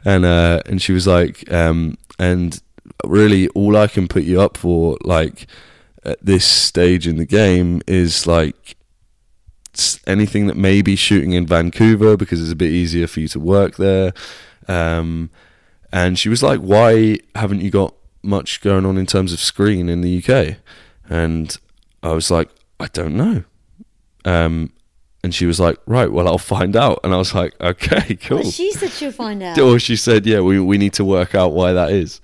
and 0.05 0.25
uh, 0.25 0.61
and 0.66 0.81
she 0.83 0.92
was 0.92 1.07
like, 1.07 1.51
um, 1.53 1.97
"And 2.19 2.61
really, 3.05 3.49
all 3.49 3.77
I 3.77 3.87
can 3.87 4.09
put 4.09 4.25
you 4.25 4.41
up 4.41 4.57
for, 4.57 4.97
like 5.03 5.47
at 6.05 6.25
this 6.25 6.45
stage 6.45 7.07
in 7.07 7.17
the 7.17 7.27
game, 7.27 7.83
is 7.87 8.27
like." 8.27 8.77
Anything 10.07 10.47
that 10.47 10.57
may 10.57 10.81
be 10.81 10.97
shooting 10.97 11.33
in 11.33 11.47
Vancouver 11.47 12.17
because 12.17 12.41
it's 12.41 12.51
a 12.51 12.57
bit 12.57 12.71
easier 12.71 13.07
for 13.07 13.21
you 13.21 13.29
to 13.29 13.39
work 13.39 13.77
there, 13.77 14.15
um, 14.69 15.29
and 15.93 16.19
she 16.19 16.31
was 16.31 16.43
like, 16.43 16.61
"Why 16.61 17.19
haven't 17.35 17.61
you 17.61 17.71
got 17.71 17.95
much 18.23 18.63
going 18.63 18.87
on 18.87 18.97
in 18.97 19.05
terms 19.05 19.35
of 19.35 19.39
screen 19.39 19.91
in 19.91 20.01
the 20.01 20.17
UK?" 20.17 20.57
And 21.11 21.59
I 22.03 22.13
was 22.13 22.31
like, 22.31 22.49
I 22.79 22.87
don't 22.93 23.17
know. 23.17 23.45
Um, 24.25 24.73
and 25.27 25.35
she 25.35 25.45
was 25.45 25.59
like, 25.59 25.77
right, 25.87 26.11
well, 26.12 26.29
I'll 26.29 26.39
find 26.57 26.77
out. 26.77 27.01
And 27.03 27.12
I 27.12 27.17
was 27.17 27.35
like, 27.35 27.53
okay, 27.61 28.15
cool. 28.27 28.45
But 28.45 28.53
she 28.55 28.71
said 28.71 28.91
she'll 28.93 29.11
find 29.11 29.43
out. 29.49 29.59
or 29.59 29.81
she 29.81 29.97
said, 29.97 30.25
yeah, 30.25 30.39
we 30.41 30.61
we 30.61 30.79
need 30.79 30.93
to 30.95 31.05
work 31.05 31.35
out 31.35 31.53
why 31.53 31.73
that 31.73 31.91
is. 31.91 32.21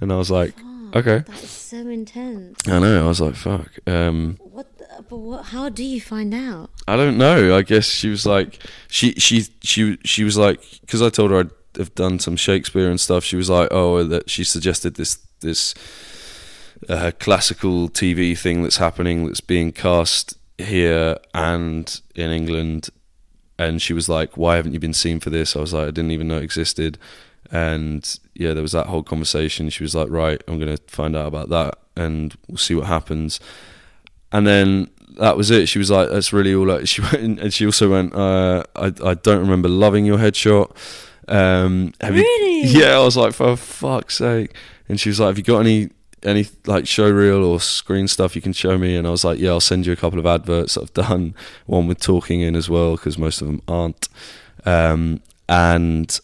And 0.00 0.12
I 0.12 0.16
was 0.16 0.30
like, 0.30 0.54
Fuck, 0.54 0.96
okay. 1.00 1.18
That 1.26 1.42
is 1.42 1.50
so 1.50 1.78
intense. 1.78 2.68
I 2.68 2.78
know. 2.78 3.04
I 3.04 3.08
was 3.08 3.20
like, 3.20 3.34
fuck. 3.34 3.70
Um, 3.88 4.38
What? 4.38 4.68
The, 4.78 4.86
but 5.08 5.16
what? 5.16 5.42
How 5.46 5.68
do 5.68 5.82
you 5.82 6.00
find 6.00 6.32
out? 6.32 6.70
I 6.86 6.94
don't 6.96 7.18
know. 7.18 7.56
I 7.58 7.62
guess 7.62 7.86
she 7.86 8.08
was 8.08 8.24
like, 8.26 8.60
she 8.88 9.12
she 9.14 9.36
she 9.62 9.98
she 10.04 10.22
was 10.22 10.36
like, 10.38 10.60
because 10.82 11.02
I 11.02 11.10
told 11.10 11.30
her 11.32 11.40
I'd 11.40 11.50
have 11.78 11.94
done 11.96 12.18
some 12.20 12.36
Shakespeare 12.36 12.88
and 12.90 13.00
stuff. 13.00 13.24
She 13.24 13.36
was 13.36 13.50
like, 13.50 13.68
oh, 13.72 14.04
that 14.04 14.30
she 14.30 14.44
suggested 14.44 14.94
this 14.94 15.18
this 15.40 15.74
uh, 16.88 17.10
classical 17.18 17.88
TV 17.88 18.38
thing 18.38 18.62
that's 18.62 18.76
happening 18.78 19.26
that's 19.26 19.40
being 19.40 19.72
cast 19.72 20.36
here 20.58 21.16
and 21.34 22.00
in 22.14 22.30
England. 22.30 22.88
And 23.58 23.80
she 23.80 23.92
was 23.94 24.08
like, 24.08 24.36
why 24.36 24.56
haven't 24.56 24.74
you 24.74 24.80
been 24.80 24.92
seen 24.92 25.18
for 25.20 25.30
this? 25.30 25.56
I 25.56 25.60
was 25.60 25.72
like, 25.72 25.84
I 25.88 25.90
didn't 25.90 26.10
even 26.10 26.28
know 26.28 26.36
it 26.38 26.42
existed. 26.44 26.98
And 27.50 28.18
yeah, 28.34 28.52
there 28.52 28.62
was 28.62 28.72
that 28.72 28.86
whole 28.86 29.02
conversation. 29.02 29.70
She 29.70 29.82
was 29.84 29.94
like, 29.94 30.10
right, 30.10 30.42
I'm 30.46 30.58
going 30.58 30.76
to 30.76 30.82
find 30.88 31.16
out 31.16 31.26
about 31.28 31.48
that 31.50 31.78
and 31.96 32.36
we'll 32.48 32.58
see 32.58 32.74
what 32.74 32.86
happens. 32.86 33.40
And 34.32 34.46
then 34.46 34.90
that 35.18 35.36
was 35.36 35.50
it. 35.50 35.68
She 35.68 35.78
was 35.78 35.90
like, 35.90 36.10
"That's 36.10 36.32
really 36.32 36.52
all." 36.54 36.66
Like, 36.66 36.86
she 36.92 37.00
went, 37.00 37.38
and 37.40 37.54
she 37.54 37.64
also 37.64 37.90
went, 37.90 38.14
uh, 38.14 38.64
"I 38.74 38.92
I 39.02 39.14
don't 39.14 39.38
remember 39.40 39.68
loving 39.68 40.04
your 40.04 40.18
headshot." 40.18 40.76
Um, 41.28 41.94
have 42.00 42.14
you- 42.16 42.22
Really? 42.22 42.66
yeah, 42.66 42.96
I 42.96 43.04
was 43.04 43.16
like, 43.16 43.32
"For 43.32 43.56
fuck's 43.56 44.16
sake!" 44.16 44.52
And 44.88 45.00
she 45.00 45.08
was 45.08 45.20
like, 45.20 45.28
"Have 45.28 45.38
you 45.38 45.44
got 45.44 45.60
any 45.60 45.90
any 46.22 46.46
like 46.66 46.86
show 46.86 47.10
reel 47.10 47.44
or 47.44 47.60
screen 47.60 48.08
stuff 48.08 48.34
you 48.36 48.42
can 48.42 48.52
show 48.52 48.78
me?" 48.78 48.96
And 48.96 49.06
I 49.06 49.10
was 49.10 49.24
like, 49.24 49.38
"Yeah, 49.38 49.50
I'll 49.50 49.60
send 49.60 49.86
you 49.86 49.92
a 49.92 49.96
couple 49.96 50.18
of 50.18 50.26
adverts 50.26 50.76
I've 50.76 50.94
done. 50.94 51.34
One 51.66 51.86
with 51.86 52.00
talking 52.00 52.40
in 52.40 52.56
as 52.56 52.68
well 52.68 52.96
because 52.96 53.18
most 53.18 53.40
of 53.40 53.46
them 53.46 53.62
aren't." 53.68 54.08
Um, 54.64 55.20
and 55.48 56.18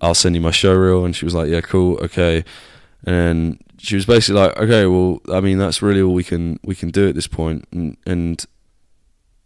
I'll 0.00 0.14
send 0.14 0.34
you 0.34 0.40
my 0.40 0.50
show 0.50 0.74
reel. 0.74 1.04
And 1.04 1.14
she 1.14 1.24
was 1.24 1.34
like, 1.34 1.48
yeah, 1.48 1.60
cool, 1.60 1.98
okay. 1.98 2.44
And 3.04 3.62
she 3.78 3.94
was 3.94 4.06
basically 4.06 4.40
like, 4.40 4.56
okay, 4.58 4.86
well, 4.86 5.20
I 5.32 5.40
mean, 5.40 5.58
that's 5.58 5.82
really 5.82 6.02
all 6.02 6.14
we 6.14 6.24
can 6.24 6.58
we 6.62 6.74
can 6.74 6.90
do 6.90 7.08
at 7.08 7.14
this 7.14 7.26
point. 7.26 7.66
And, 7.72 7.96
and 8.06 8.44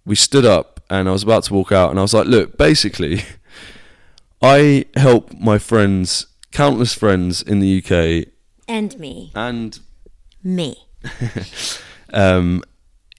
we 0.04 0.16
stood 0.16 0.44
up, 0.44 0.80
and 0.90 1.08
I 1.08 1.12
was 1.12 1.22
about 1.22 1.44
to 1.44 1.54
walk 1.54 1.70
out, 1.70 1.90
and 1.90 1.98
I 1.98 2.02
was 2.02 2.14
like, 2.14 2.26
look, 2.26 2.56
basically, 2.56 3.22
I 4.42 4.86
help 4.96 5.32
my 5.34 5.58
friends, 5.58 6.26
countless 6.50 6.94
friends 6.94 7.42
in 7.42 7.60
the 7.60 7.78
UK, 7.78 8.31
And 8.72 8.98
me. 8.98 9.30
and 9.34 9.78
Me. 10.42 10.76
um, 12.14 12.62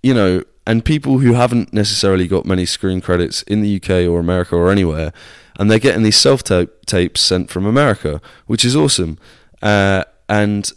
you 0.02 0.12
know, 0.12 0.44
and 0.66 0.84
people 0.84 1.20
who 1.20 1.34
haven't 1.34 1.72
necessarily 1.72 2.28
got 2.28 2.44
many 2.44 2.66
screen 2.66 3.02
credits 3.02 3.44
in 3.44 3.62
the 3.62 3.76
UK 3.76 4.10
or 4.10 4.20
America 4.20 4.56
or 4.56 4.72
anywhere, 4.72 5.14
and 5.60 5.70
they're 5.70 5.78
getting 5.78 6.02
these 6.02 6.18
self 6.18 6.42
tapes 6.44 7.22
sent 7.22 7.52
from 7.52 7.68
America, 7.68 8.20
which 8.48 8.66
is 8.66 8.76
awesome. 8.76 9.20
Uh, 9.62 10.04
and 10.28 10.72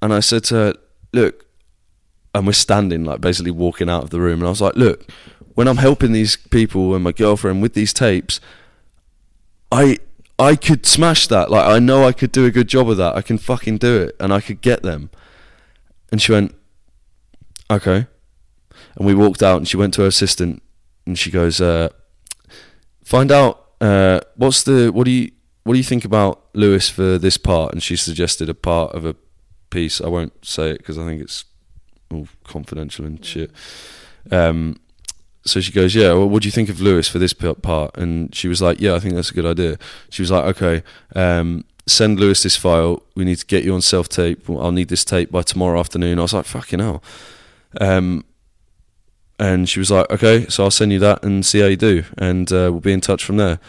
and 0.00 0.14
I 0.14 0.20
said 0.20 0.44
to 0.44 0.54
her, 0.54 0.74
look, 1.12 1.44
and 2.34 2.46
we're 2.46 2.54
standing 2.54 3.04
like 3.04 3.20
basically 3.20 3.50
walking 3.50 3.90
out 3.90 4.04
of 4.04 4.10
the 4.10 4.20
room, 4.20 4.38
and 4.38 4.46
I 4.46 4.50
was 4.50 4.62
like, 4.62 4.76
look, 4.76 5.06
when 5.54 5.68
I'm 5.68 5.76
helping 5.76 6.12
these 6.12 6.34
people 6.34 6.94
and 6.94 7.04
my 7.04 7.12
girlfriend 7.12 7.60
with 7.60 7.74
these 7.74 7.92
tapes, 7.92 8.40
I 9.70 9.98
I 10.38 10.54
could 10.54 10.86
smash 10.86 11.26
that. 11.28 11.50
Like 11.50 11.66
I 11.66 11.78
know 11.78 12.04
I 12.04 12.12
could 12.12 12.32
do 12.32 12.44
a 12.44 12.50
good 12.50 12.68
job 12.68 12.88
of 12.88 12.96
that. 12.98 13.16
I 13.16 13.22
can 13.22 13.38
fucking 13.38 13.78
do 13.78 14.00
it, 14.02 14.16
and 14.20 14.32
I 14.32 14.40
could 14.40 14.60
get 14.60 14.82
them. 14.82 15.10
And 16.10 16.22
she 16.22 16.32
went, 16.32 16.54
okay. 17.70 18.06
And 18.96 19.06
we 19.06 19.14
walked 19.14 19.42
out, 19.42 19.56
and 19.56 19.68
she 19.68 19.76
went 19.76 19.94
to 19.94 20.02
her 20.02 20.06
assistant, 20.06 20.62
and 21.06 21.18
she 21.18 21.30
goes, 21.30 21.60
uh, 21.60 21.88
find 23.04 23.32
out 23.32 23.68
uh, 23.80 24.20
what's 24.36 24.62
the 24.62 24.90
what 24.92 25.04
do 25.04 25.10
you 25.10 25.30
what 25.64 25.74
do 25.74 25.78
you 25.78 25.84
think 25.84 26.04
about 26.04 26.44
Lewis 26.54 26.88
for 26.88 27.18
this 27.18 27.36
part? 27.36 27.72
And 27.72 27.82
she 27.82 27.96
suggested 27.96 28.48
a 28.48 28.54
part 28.54 28.94
of 28.94 29.04
a 29.04 29.16
piece. 29.70 30.00
I 30.00 30.08
won't 30.08 30.44
say 30.44 30.70
it 30.70 30.78
because 30.78 30.98
I 30.98 31.04
think 31.04 31.20
it's 31.20 31.44
all 32.10 32.28
confidential 32.44 33.04
and 33.04 33.22
shit. 33.24 33.50
Um, 34.30 34.80
so 35.48 35.60
she 35.60 35.72
goes, 35.72 35.94
yeah. 35.94 36.12
Well, 36.12 36.28
what 36.28 36.42
do 36.42 36.48
you 36.48 36.52
think 36.52 36.68
of 36.68 36.80
Lewis 36.80 37.08
for 37.08 37.18
this 37.18 37.32
part? 37.32 37.96
And 37.96 38.34
she 38.34 38.48
was 38.48 38.60
like, 38.60 38.80
yeah, 38.80 38.94
I 38.94 38.98
think 39.00 39.14
that's 39.14 39.30
a 39.30 39.34
good 39.34 39.46
idea. 39.46 39.78
She 40.10 40.22
was 40.22 40.30
like, 40.30 40.44
okay, 40.56 40.82
um, 41.14 41.64
send 41.86 42.20
Lewis 42.20 42.42
this 42.42 42.56
file. 42.56 43.02
We 43.14 43.24
need 43.24 43.38
to 43.38 43.46
get 43.46 43.64
you 43.64 43.74
on 43.74 43.82
self 43.82 44.08
tape. 44.08 44.48
I'll 44.48 44.72
need 44.72 44.88
this 44.88 45.04
tape 45.04 45.30
by 45.30 45.42
tomorrow 45.42 45.80
afternoon. 45.80 46.18
I 46.18 46.22
was 46.22 46.34
like, 46.34 46.46
fucking 46.46 46.78
hell. 46.78 47.02
Um, 47.80 48.24
and 49.38 49.68
she 49.68 49.78
was 49.78 49.90
like, 49.90 50.10
okay, 50.10 50.46
so 50.48 50.64
I'll 50.64 50.70
send 50.70 50.92
you 50.92 50.98
that 50.98 51.22
and 51.22 51.46
see 51.46 51.60
how 51.60 51.66
you 51.66 51.76
do, 51.76 52.04
and 52.16 52.50
uh, 52.50 52.70
we'll 52.72 52.80
be 52.80 52.92
in 52.92 53.00
touch 53.00 53.24
from 53.24 53.36
there. 53.36 53.60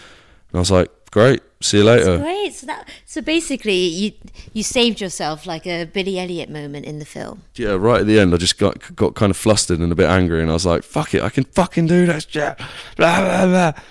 And 0.52 0.56
I 0.56 0.60
was 0.60 0.72
like, 0.72 0.90
great, 1.12 1.41
see 1.62 1.78
you 1.78 1.84
later. 1.84 2.18
Great. 2.18 2.53
So 2.53 2.66
that 2.68 2.88
so 3.05 3.22
basically 3.22 3.74
you 3.88 4.12
you 4.53 4.64
saved 4.64 5.01
yourself 5.01 5.45
like 5.45 5.66
a 5.68 5.86
Billy 5.86 6.20
Elliot 6.20 6.49
moment 6.49 6.86
in 6.86 6.99
the 6.99 7.05
film. 7.05 7.43
Yeah, 7.55 7.72
right 7.80 8.01
at 8.01 8.07
the 8.07 8.20
end, 8.20 8.34
I 8.34 8.38
just 8.38 8.57
got 8.57 8.95
got 8.95 9.16
kind 9.16 9.30
of 9.30 9.38
flustered 9.38 9.80
and 9.80 9.91
a 9.91 9.95
bit 9.95 10.10
angry, 10.10 10.41
and 10.41 10.49
I 10.49 10.53
was 10.53 10.66
like, 10.66 10.84
"Fuck 10.84 11.14
it, 11.14 11.22
I 11.24 11.30
can 11.30 11.43
fucking 11.45 11.88
do 11.88 12.05
this 12.05 12.26
shit." 12.30 12.57
Blah 12.97 13.22
blah 13.22 13.45
blah. 13.45 13.84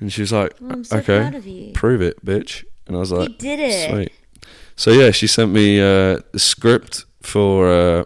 And 0.00 0.12
she 0.12 0.20
was 0.20 0.32
like, 0.32 0.52
Oh, 0.62 0.82
so 0.82 0.98
"Okay, 0.98 1.18
proud 1.20 1.34
of 1.34 1.46
you. 1.46 1.72
prove 1.72 2.02
it, 2.02 2.24
bitch." 2.24 2.64
And 2.86 2.96
I 2.96 3.00
was 3.00 3.10
like, 3.10 3.28
you 3.30 3.36
did 3.36 3.58
it. 3.60 3.90
"Sweet." 3.90 4.12
So 4.76 4.90
yeah, 4.92 5.10
she 5.10 5.26
sent 5.26 5.52
me 5.52 5.80
uh, 5.80 6.20
the 6.32 6.38
script 6.38 7.06
for 7.22 7.68
uh, 7.68 8.04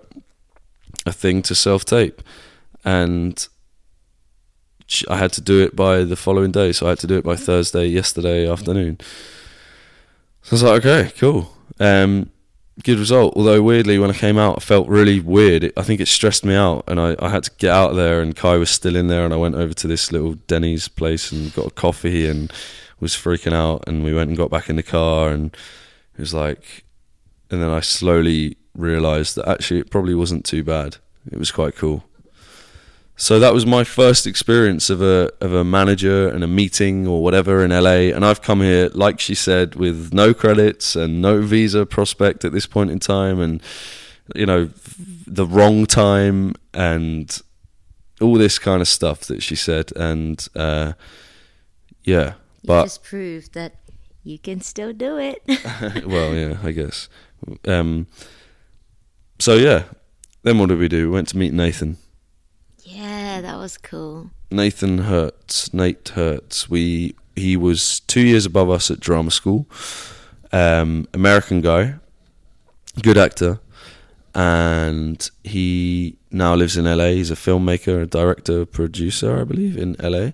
a 1.04 1.12
thing 1.12 1.42
to 1.42 1.54
self 1.54 1.84
tape, 1.84 2.22
and 2.84 3.46
I 5.08 5.16
had 5.16 5.32
to 5.34 5.40
do 5.40 5.62
it 5.62 5.76
by 5.76 6.04
the 6.04 6.16
following 6.16 6.50
day. 6.50 6.72
So 6.72 6.86
I 6.86 6.90
had 6.90 6.98
to 7.00 7.06
do 7.06 7.16
it 7.16 7.24
by 7.24 7.36
Thursday, 7.36 7.86
yesterday 7.86 8.50
afternoon. 8.50 8.98
So 10.42 10.52
I 10.52 10.54
was 10.54 10.62
like, 10.62 10.84
"Okay, 10.84 11.12
cool." 11.18 11.56
Um, 11.78 12.30
good 12.82 12.98
result. 12.98 13.34
Although 13.36 13.62
weirdly, 13.62 13.98
when 13.98 14.10
I 14.10 14.14
came 14.14 14.38
out, 14.38 14.56
I 14.58 14.60
felt 14.60 14.88
really 14.88 15.20
weird. 15.20 15.64
It, 15.64 15.72
I 15.76 15.82
think 15.82 16.00
it 16.00 16.08
stressed 16.08 16.44
me 16.44 16.54
out, 16.54 16.84
and 16.88 17.00
I, 17.00 17.16
I 17.18 17.28
had 17.28 17.44
to 17.44 17.50
get 17.58 17.70
out 17.70 17.94
there. 17.94 18.20
And 18.20 18.34
Kae 18.36 18.58
was 18.58 18.70
still 18.70 18.96
in 18.96 19.08
there, 19.08 19.24
and 19.24 19.34
I 19.34 19.36
went 19.36 19.54
over 19.54 19.74
to 19.74 19.86
this 19.86 20.12
little 20.12 20.34
Denny's 20.46 20.88
place 20.88 21.32
and 21.32 21.54
got 21.54 21.66
a 21.66 21.70
coffee 21.70 22.26
and 22.26 22.52
was 22.98 23.14
freaking 23.14 23.52
out. 23.52 23.84
And 23.86 24.04
we 24.04 24.14
went 24.14 24.28
and 24.28 24.36
got 24.36 24.50
back 24.50 24.68
in 24.68 24.76
the 24.76 24.82
car, 24.82 25.30
and 25.30 25.54
it 26.14 26.20
was 26.20 26.34
like, 26.34 26.84
and 27.50 27.62
then 27.62 27.70
I 27.70 27.80
slowly 27.80 28.56
realised 28.76 29.36
that 29.36 29.48
actually 29.48 29.80
it 29.80 29.90
probably 29.90 30.14
wasn't 30.14 30.44
too 30.44 30.64
bad. 30.64 30.96
It 31.30 31.38
was 31.38 31.50
quite 31.50 31.76
cool. 31.76 32.04
So 33.20 33.38
that 33.38 33.52
was 33.52 33.66
my 33.66 33.84
first 33.84 34.26
experience 34.26 34.88
of 34.88 35.02
a 35.02 35.30
of 35.42 35.52
a 35.52 35.62
manager 35.62 36.26
and 36.30 36.42
a 36.42 36.46
meeting 36.46 37.06
or 37.06 37.22
whatever 37.22 37.62
in 37.62 37.70
LA. 37.70 38.08
And 38.16 38.24
I've 38.24 38.40
come 38.40 38.62
here, 38.62 38.88
like 38.94 39.20
she 39.20 39.34
said, 39.34 39.74
with 39.74 40.14
no 40.14 40.32
credits 40.32 40.96
and 40.96 41.20
no 41.20 41.42
visa 41.42 41.84
prospect 41.84 42.46
at 42.46 42.52
this 42.52 42.64
point 42.64 42.90
in 42.90 42.98
time, 42.98 43.38
and 43.38 43.62
you 44.34 44.46
know, 44.46 44.70
the 45.26 45.44
wrong 45.44 45.84
time 45.84 46.54
and 46.72 47.38
all 48.22 48.38
this 48.38 48.58
kind 48.58 48.80
of 48.80 48.88
stuff 48.88 49.20
that 49.26 49.42
she 49.42 49.54
said. 49.54 49.92
And 49.96 50.42
uh, 50.56 50.94
yeah, 52.04 52.28
You 52.62 52.68
but 52.68 52.84
just 52.84 53.04
proved 53.04 53.52
that 53.52 53.74
you 54.24 54.38
can 54.38 54.62
still 54.62 54.94
do 54.94 55.18
it. 55.18 55.42
well, 56.06 56.34
yeah, 56.34 56.56
I 56.62 56.70
guess. 56.72 57.10
Um, 57.68 58.06
so 59.38 59.56
yeah, 59.56 59.84
then 60.42 60.58
what 60.58 60.70
did 60.70 60.78
we 60.78 60.88
do? 60.88 61.10
We 61.10 61.14
went 61.16 61.28
to 61.28 61.36
meet 61.36 61.52
Nathan. 61.52 61.98
Yeah, 62.90 63.40
that 63.40 63.56
was 63.56 63.78
cool. 63.78 64.30
Nathan 64.50 64.98
Hertz. 64.98 65.72
Nate 65.72 66.08
Hertz. 66.10 66.68
We 66.68 67.14
he 67.36 67.56
was 67.56 68.00
two 68.00 68.20
years 68.20 68.46
above 68.46 68.70
us 68.70 68.90
at 68.90 69.00
drama 69.00 69.30
school. 69.30 69.66
Um, 70.52 71.06
American 71.14 71.60
guy, 71.60 71.94
good 73.02 73.16
actor, 73.16 73.60
and 74.34 75.30
he 75.44 76.16
now 76.30 76.54
lives 76.54 76.76
in 76.76 76.84
LA. 76.84 77.10
He's 77.10 77.30
a 77.30 77.36
filmmaker, 77.36 78.02
a 78.02 78.06
director, 78.06 78.66
producer, 78.66 79.40
I 79.40 79.44
believe, 79.44 79.76
in 79.76 79.96
LA. 80.00 80.30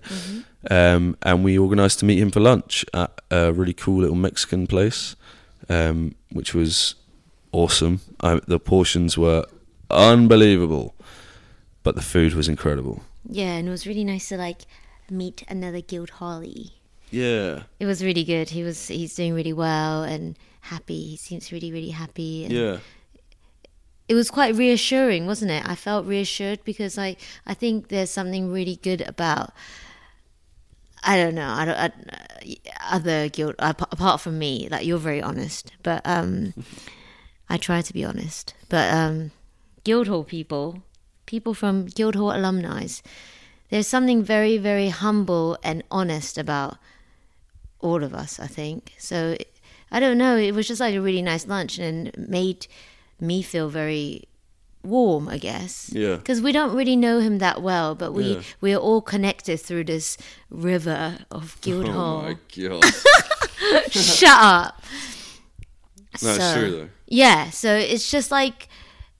Um, 0.69 1.15
and 1.21 1.43
we 1.43 1.57
organised 1.57 1.99
to 1.99 2.05
meet 2.05 2.19
him 2.19 2.31
for 2.31 2.39
lunch 2.39 2.83
at 2.93 3.21
a 3.31 3.53
really 3.53 3.73
cool 3.73 4.01
little 4.01 4.15
Mexican 4.15 4.67
place, 4.67 5.15
um, 5.69 6.15
which 6.31 6.53
was 6.53 6.95
awesome. 7.51 8.01
I, 8.21 8.41
the 8.47 8.59
portions 8.59 9.17
were 9.17 9.45
unbelievable, 9.89 10.93
but 11.87 11.95
the 11.95 12.01
food 12.01 12.33
was 12.33 12.49
incredible. 12.49 13.01
Yeah, 13.29 13.53
and 13.53 13.65
it 13.65 13.71
was 13.71 13.87
really 13.87 14.03
nice 14.03 14.27
to 14.27 14.35
like 14.35 14.63
meet 15.09 15.45
another 15.47 15.79
Guild 15.79 16.09
Holly. 16.09 16.73
Yeah, 17.11 17.63
It 17.79 17.85
was 17.85 18.03
really 18.03 18.25
good. 18.25 18.49
He 18.49 18.61
was 18.61 18.89
he's 18.89 19.15
doing 19.15 19.33
really 19.33 19.53
well 19.53 20.03
and 20.03 20.37
happy. 20.59 21.01
He 21.11 21.15
seems 21.15 21.49
really 21.49 21.71
really 21.71 21.91
happy. 21.91 22.43
And 22.43 22.51
yeah, 22.51 22.79
It 24.09 24.15
was 24.15 24.29
quite 24.29 24.53
reassuring, 24.55 25.27
wasn't 25.27 25.51
it? 25.51 25.63
I 25.65 25.75
felt 25.75 26.05
reassured 26.05 26.59
because 26.65 26.97
I 26.97 27.15
I 27.45 27.53
think 27.53 27.87
there's 27.87 28.11
something 28.11 28.51
really 28.51 28.75
good 28.75 28.99
about. 29.07 29.53
I 31.03 31.15
don't 31.15 31.35
know. 31.35 31.49
I 31.49 31.63
don't. 31.63 31.79
I, 31.79 31.91
other 32.91 33.29
guild 33.29 33.55
apart 33.59 34.19
from 34.19 34.37
me, 34.37 34.67
like 34.69 34.85
you're 34.85 34.97
very 34.97 35.21
honest, 35.21 35.71
but 35.83 36.01
um, 36.03 36.53
I 37.49 37.55
try 37.55 37.81
to 37.81 37.93
be 37.93 38.03
honest. 38.03 38.55
But 38.67 38.93
um, 38.93 39.31
Guildhall 39.85 40.25
people, 40.25 40.83
people 41.27 41.53
from 41.53 41.85
Guildhall 41.85 42.31
alumni, 42.35 42.87
there's 43.69 43.87
something 43.87 44.23
very 44.23 44.57
very 44.57 44.89
humble 44.89 45.57
and 45.63 45.83
honest 45.91 46.37
about 46.39 46.77
all 47.79 48.03
of 48.03 48.13
us. 48.15 48.39
I 48.39 48.47
think 48.47 48.93
so. 48.97 49.35
I 49.91 49.99
don't 50.01 50.17
know. 50.17 50.35
It 50.35 50.53
was 50.55 50.67
just 50.67 50.81
like 50.81 50.95
a 50.95 50.99
really 51.01 51.21
nice 51.21 51.45
lunch 51.47 51.77
and 51.79 52.11
made 52.17 52.65
me 53.21 53.41
feel 53.41 53.69
very 53.69 54.23
warm, 54.83 55.27
I 55.29 55.37
guess. 55.37 55.89
Yeah. 55.93 56.15
Because 56.15 56.41
we 56.41 56.51
don't 56.51 56.75
really 56.75 56.95
know 56.95 57.19
him 57.19 57.37
that 57.39 57.61
well, 57.61 57.93
but 57.95 58.11
we 58.13 58.23
Yeah. 58.35 58.41
we 58.61 58.73
are 58.73 58.79
all 58.79 59.01
connected 59.01 59.59
through 59.59 59.83
this 59.85 60.17
river 60.49 61.19
of 61.31 61.55
Guildhall. 61.61 62.17
Oh 62.57 62.69
my 62.71 62.81
god, 62.81 63.91
Shut 63.91 64.37
up. 64.41 64.81
no, 66.23 66.33
So- 66.37 66.53
true 66.59 66.71
though. 66.71 66.89
Yeah, 67.09 67.49
so 67.51 67.73
it's 67.73 68.11
just 68.11 68.31
like 68.31 68.67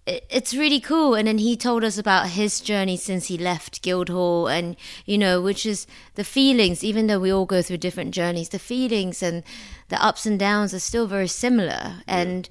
it's 0.07 0.53
really 0.53 0.79
cool. 0.79 1.15
And 1.15 1.27
then 1.27 1.37
he 1.37 1.57
told 1.57 1.83
us 1.83 1.97
about 1.97 2.29
his 2.29 2.61
journey 2.61 2.95
since 2.95 3.27
he 3.27 3.37
left 3.37 3.81
Guildhall 3.81 4.47
and 4.47 4.75
you 5.05 5.17
know 5.17 5.41
which 5.41 5.65
is 5.65 5.85
the 6.15 6.23
feelings 6.23 6.83
even 6.83 7.07
though 7.07 7.19
we 7.19 7.31
all 7.31 7.45
go 7.45 7.61
through 7.61 7.77
different 7.77 8.13
journeys 8.13 8.49
the 8.49 8.59
feelings 8.59 9.21
and 9.21 9.43
the 9.89 10.01
ups 10.03 10.25
and 10.25 10.39
downs 10.39 10.73
are 10.73 10.79
still 10.79 11.07
very 11.07 11.27
similar. 11.27 11.95
And 12.07 12.47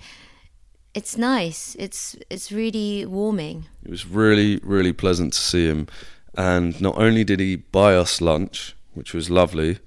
it's 0.95 1.17
nice. 1.17 1.75
It's 1.79 2.17
it's 2.31 2.53
really 2.53 3.07
warming. 3.07 3.67
It 3.85 3.91
was 3.91 4.07
really, 4.07 4.59
really 4.63 4.93
pleasant 4.93 5.33
to 5.33 5.39
see 5.39 5.67
him. 5.67 5.89
And 6.35 6.79
not 6.81 6.99
only 6.99 7.25
did 7.25 7.41
he 7.41 7.57
buy 7.57 7.95
us 7.95 8.21
lunch, 8.21 8.77
which 8.93 9.15
was 9.15 9.31
lovely, 9.31 9.79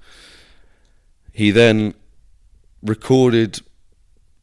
he 1.31 1.51
then 1.51 1.93
recorded 2.81 3.59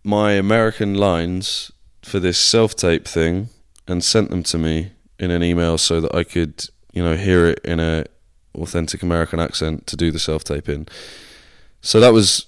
my 0.05 0.33
American 0.33 0.95
lines 0.95 1.72
for 2.07 2.21
this 2.21 2.39
self 2.39 2.77
tape 2.77 3.07
thing 3.07 3.49
and 3.89 4.03
sent 4.03 4.31
them 4.31 4.43
to 4.45 4.59
me 4.59 4.93
in 5.19 5.31
an 5.31 5.43
email 5.43 5.77
so 5.77 6.01
that 6.01 6.15
I 6.15 6.23
could, 6.23 6.69
you 6.93 7.03
know, 7.03 7.17
hear 7.17 7.47
it 7.47 7.61
in 7.65 7.81
a 7.81 8.05
authentic 8.55 9.03
American 9.03 9.41
accent 9.41 9.87
to 9.89 9.97
do 9.97 10.11
the 10.11 10.19
self 10.19 10.45
tape 10.45 10.69
in. 10.69 10.87
So 11.81 11.99
that 12.01 12.13
was 12.13 12.47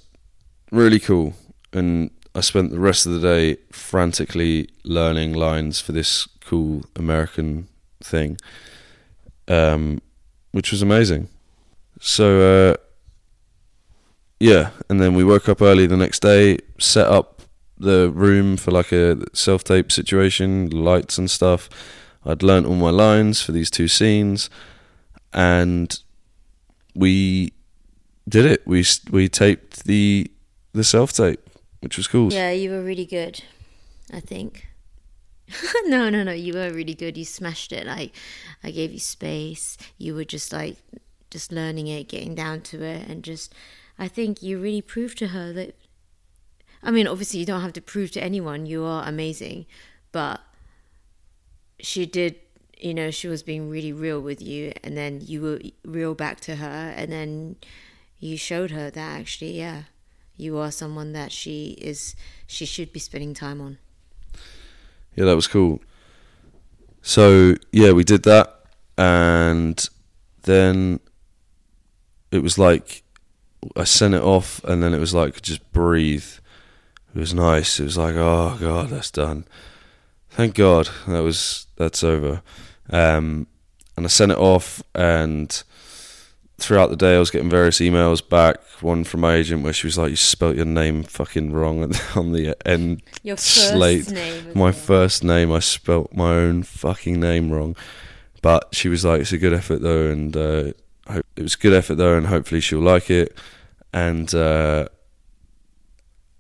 really 0.71 1.01
cool. 1.01 1.35
And 1.73 2.11
I 2.35 2.41
spent 2.41 2.71
the 2.71 2.79
rest 2.79 3.05
of 3.05 3.13
the 3.13 3.21
day 3.21 3.61
frantically 3.73 4.69
learning 4.85 5.35
lines 5.35 5.81
for 5.81 5.93
this 5.93 6.29
cool 6.41 6.85
American 6.95 7.67
thing, 8.01 8.39
um, 9.49 10.01
which 10.53 10.71
was 10.71 10.83
amazing. 10.83 11.29
So, 12.01 12.27
uh, 12.41 12.77
yeah, 14.39 14.71
and 14.89 15.01
then 15.01 15.15
we 15.15 15.25
woke 15.25 15.49
up 15.49 15.61
early 15.61 15.87
the 15.87 15.97
next 15.97 16.21
day, 16.21 16.59
set 16.79 17.09
up 17.09 17.38
the 17.79 18.11
room 18.11 18.57
for 18.57 18.71
like 18.71 18.93
a 18.93 19.19
self 19.33 19.65
tape 19.65 19.91
situation, 19.93 20.71
lights 20.71 21.19
and 21.19 21.31
stuff. 21.31 21.69
I'd 22.25 22.43
learnt 22.43 22.67
all 22.67 22.75
my 22.75 22.91
lines 22.91 23.41
for 23.41 23.53
these 23.53 23.71
two 23.71 23.89
scenes, 23.89 24.51
and 25.33 25.99
we 26.95 27.53
did 28.29 28.45
it. 28.45 28.67
We 28.67 28.85
we 29.11 29.29
taped 29.29 29.85
the 29.85 30.31
the 30.73 30.85
self 30.85 31.13
tape, 31.13 31.41
which 31.81 31.97
was 31.97 32.07
cool. 32.09 32.33
yeah 32.33 32.51
you 32.51 32.71
were 32.71 32.83
really 32.83 33.07
good 33.07 33.43
i 34.13 34.21
think 34.21 34.69
no 35.87 36.09
no 36.11 36.23
no 36.23 36.33
you 36.33 36.53
were 36.55 36.71
really 36.71 36.95
good 36.95 37.17
you 37.17 37.25
smashed 37.25 37.73
it 37.73 37.87
like 37.87 38.15
i 38.65 38.71
gave 38.71 38.93
you 38.93 38.99
space 38.99 39.77
you 39.97 40.15
were 40.15 40.25
just 40.25 40.53
like 40.53 40.77
just 41.31 41.53
learning 41.53 41.87
it 41.87 42.09
getting 42.09 42.35
down 42.35 42.61
to 42.61 42.83
it 42.83 43.09
and 43.09 43.23
just 43.23 43.55
i 43.99 44.09
think 44.09 44.43
you 44.43 44.59
really 44.59 44.83
proved 44.83 45.19
to 45.19 45.29
her 45.29 45.53
that 45.53 45.75
i 46.83 46.91
mean 46.91 47.07
obviously 47.07 47.41
you 47.41 47.47
don't 47.47 47.63
have 47.63 47.73
to 47.73 47.81
prove 47.81 48.11
to 48.11 48.23
anyone 48.23 48.67
you 48.67 48.85
are 48.85 49.07
amazing 49.09 49.67
but 50.13 50.41
she 51.81 52.07
did 52.07 52.37
you 52.79 52.95
know 52.95 53.11
she 53.11 53.29
was 53.29 53.43
being 53.43 53.69
really 53.69 53.93
real 53.93 54.21
with 54.21 54.41
you 54.41 54.73
and 54.85 54.97
then 54.97 55.21
you 55.21 55.41
were 55.41 55.61
real 55.85 56.15
back 56.15 56.41
to 56.41 56.57
her 56.57 56.93
and 56.97 57.11
then 57.11 57.57
you 58.21 58.37
showed 58.37 58.71
her 58.71 58.91
that 58.91 59.21
actually, 59.21 59.59
yeah, 59.59 59.83
you 60.37 60.59
are 60.59 60.71
someone 60.71 61.13
that 61.13 61.33
she 61.33 61.77
is. 61.81 62.15
She 62.47 62.67
should 62.67 62.93
be 62.93 63.01
spending 63.01 63.35
time 63.35 63.61
on. 63.61 63.79
Yeah, 65.15 65.25
that 65.27 65.37
was 65.37 65.47
cool. 65.47 65.81
So 67.03 67.55
yeah, 67.73 67.93
we 67.93 68.05
did 68.05 68.25
that, 68.25 68.63
and 68.97 69.89
then 70.43 71.01
it 72.31 72.43
was 72.43 72.59
like 72.59 73.03
I 73.77 73.85
sent 73.85 74.15
it 74.15 74.23
off, 74.23 74.63
and 74.65 74.83
then 74.83 74.95
it 74.95 74.99
was 74.99 75.15
like 75.15 75.41
just 75.43 75.73
breathe. 75.73 76.27
It 77.15 77.19
was 77.19 77.35
nice. 77.35 77.81
It 77.81 77.85
was 77.85 77.97
like, 77.99 78.15
oh 78.17 78.57
god, 78.61 78.91
that's 78.91 79.11
done. 79.11 79.45
Thank 80.31 80.55
God 80.55 80.89
that 81.07 81.21
was 81.21 81.67
that's 81.77 82.05
over. 82.05 82.43
Um, 82.91 83.47
and 83.97 84.07
I 84.07 84.09
sent 84.09 84.33
it 84.33 84.39
off, 84.39 84.83
and 84.95 85.63
throughout 86.59 86.91
the 86.91 86.97
day, 86.97 87.17
I 87.17 87.19
was 87.19 87.31
getting 87.31 87.51
various 87.51 87.79
emails 87.81 88.27
back. 88.27 88.59
One 88.81 89.03
from 89.03 89.21
my 89.21 89.35
agent 89.35 89.65
where 89.65 89.73
she 89.73 89.87
was 89.89 89.99
like, 89.99 90.11
"You 90.11 90.17
spelt 90.17 90.55
your 90.57 90.65
name 90.65 91.03
fucking 91.03 91.53
wrong 91.53 91.83
on 92.15 92.33
the 92.33 92.57
end 92.67 93.03
Your 93.25 93.37
first 93.37 93.71
slate. 93.71 94.11
name. 94.11 94.53
My 94.55 94.65
well. 94.65 94.73
first 94.73 95.25
name, 95.25 95.51
I 95.53 95.59
spelt 95.59 96.15
my 96.15 96.33
own 96.35 96.63
fucking 96.63 97.19
name 97.19 97.51
wrong." 97.51 97.75
But 98.41 98.69
she 98.73 98.89
was 98.89 99.05
like, 99.05 99.23
"It's 99.23 99.33
a 99.33 99.39
good 99.39 99.53
effort 99.53 99.83
though," 99.83 100.09
and 100.11 100.37
uh, 100.37 100.73
it 101.35 101.43
was 101.43 101.55
a 101.55 101.59
good 101.59 101.73
effort 101.75 101.97
though, 101.97 102.17
and 102.17 102.27
hopefully 102.29 102.61
she'll 102.61 102.79
like 102.81 103.11
it. 103.11 103.37
And 103.93 104.33
uh, 104.35 104.89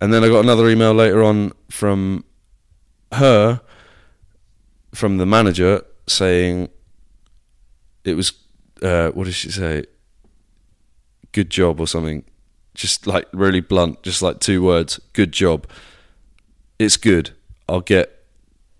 and 0.01 0.13
then 0.13 0.23
I 0.25 0.29
got 0.29 0.41
another 0.41 0.69
email 0.69 0.95
later 0.95 1.23
on 1.23 1.53
from 1.71 2.25
her, 3.13 3.61
from 4.95 5.19
the 5.19 5.27
manager, 5.27 5.83
saying 6.07 6.69
it 8.05 8.15
was 8.15 8.33
uh, 8.83 9.11
what 9.11 9.25
did 9.25 9.35
she 9.35 9.51
say? 9.51 9.85
Good 11.33 11.51
job 11.51 11.81
or 11.81 11.87
something. 11.87 12.25
Just 12.75 13.07
like 13.07 13.27
really 13.33 13.61
blunt, 13.61 14.03
just 14.03 14.23
like 14.23 14.41
two 14.41 14.63
words. 14.63 15.01
Good 15.13 15.33
job. 15.33 15.67
It's 16.79 16.97
good. 16.97 17.31
I'll 17.69 17.81
get 17.81 18.25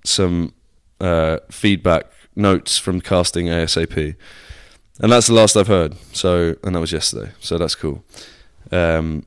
some 0.05 0.55
uh, 1.01 1.39
feedback 1.51 2.07
notes 2.37 2.79
from 2.79 3.01
casting 3.01 3.47
ASAP, 3.47 4.15
and 5.01 5.13
that's 5.13 5.27
the 5.27 5.35
last 5.35 5.57
I've 5.57 5.67
heard. 5.67 5.97
So, 6.13 6.57
and 6.63 6.75
that 6.75 6.81
was 6.81 6.93
yesterday. 6.93 7.33
So 7.41 7.59
that's 7.59 7.75
cool. 7.75 8.05
Um, 8.71 9.27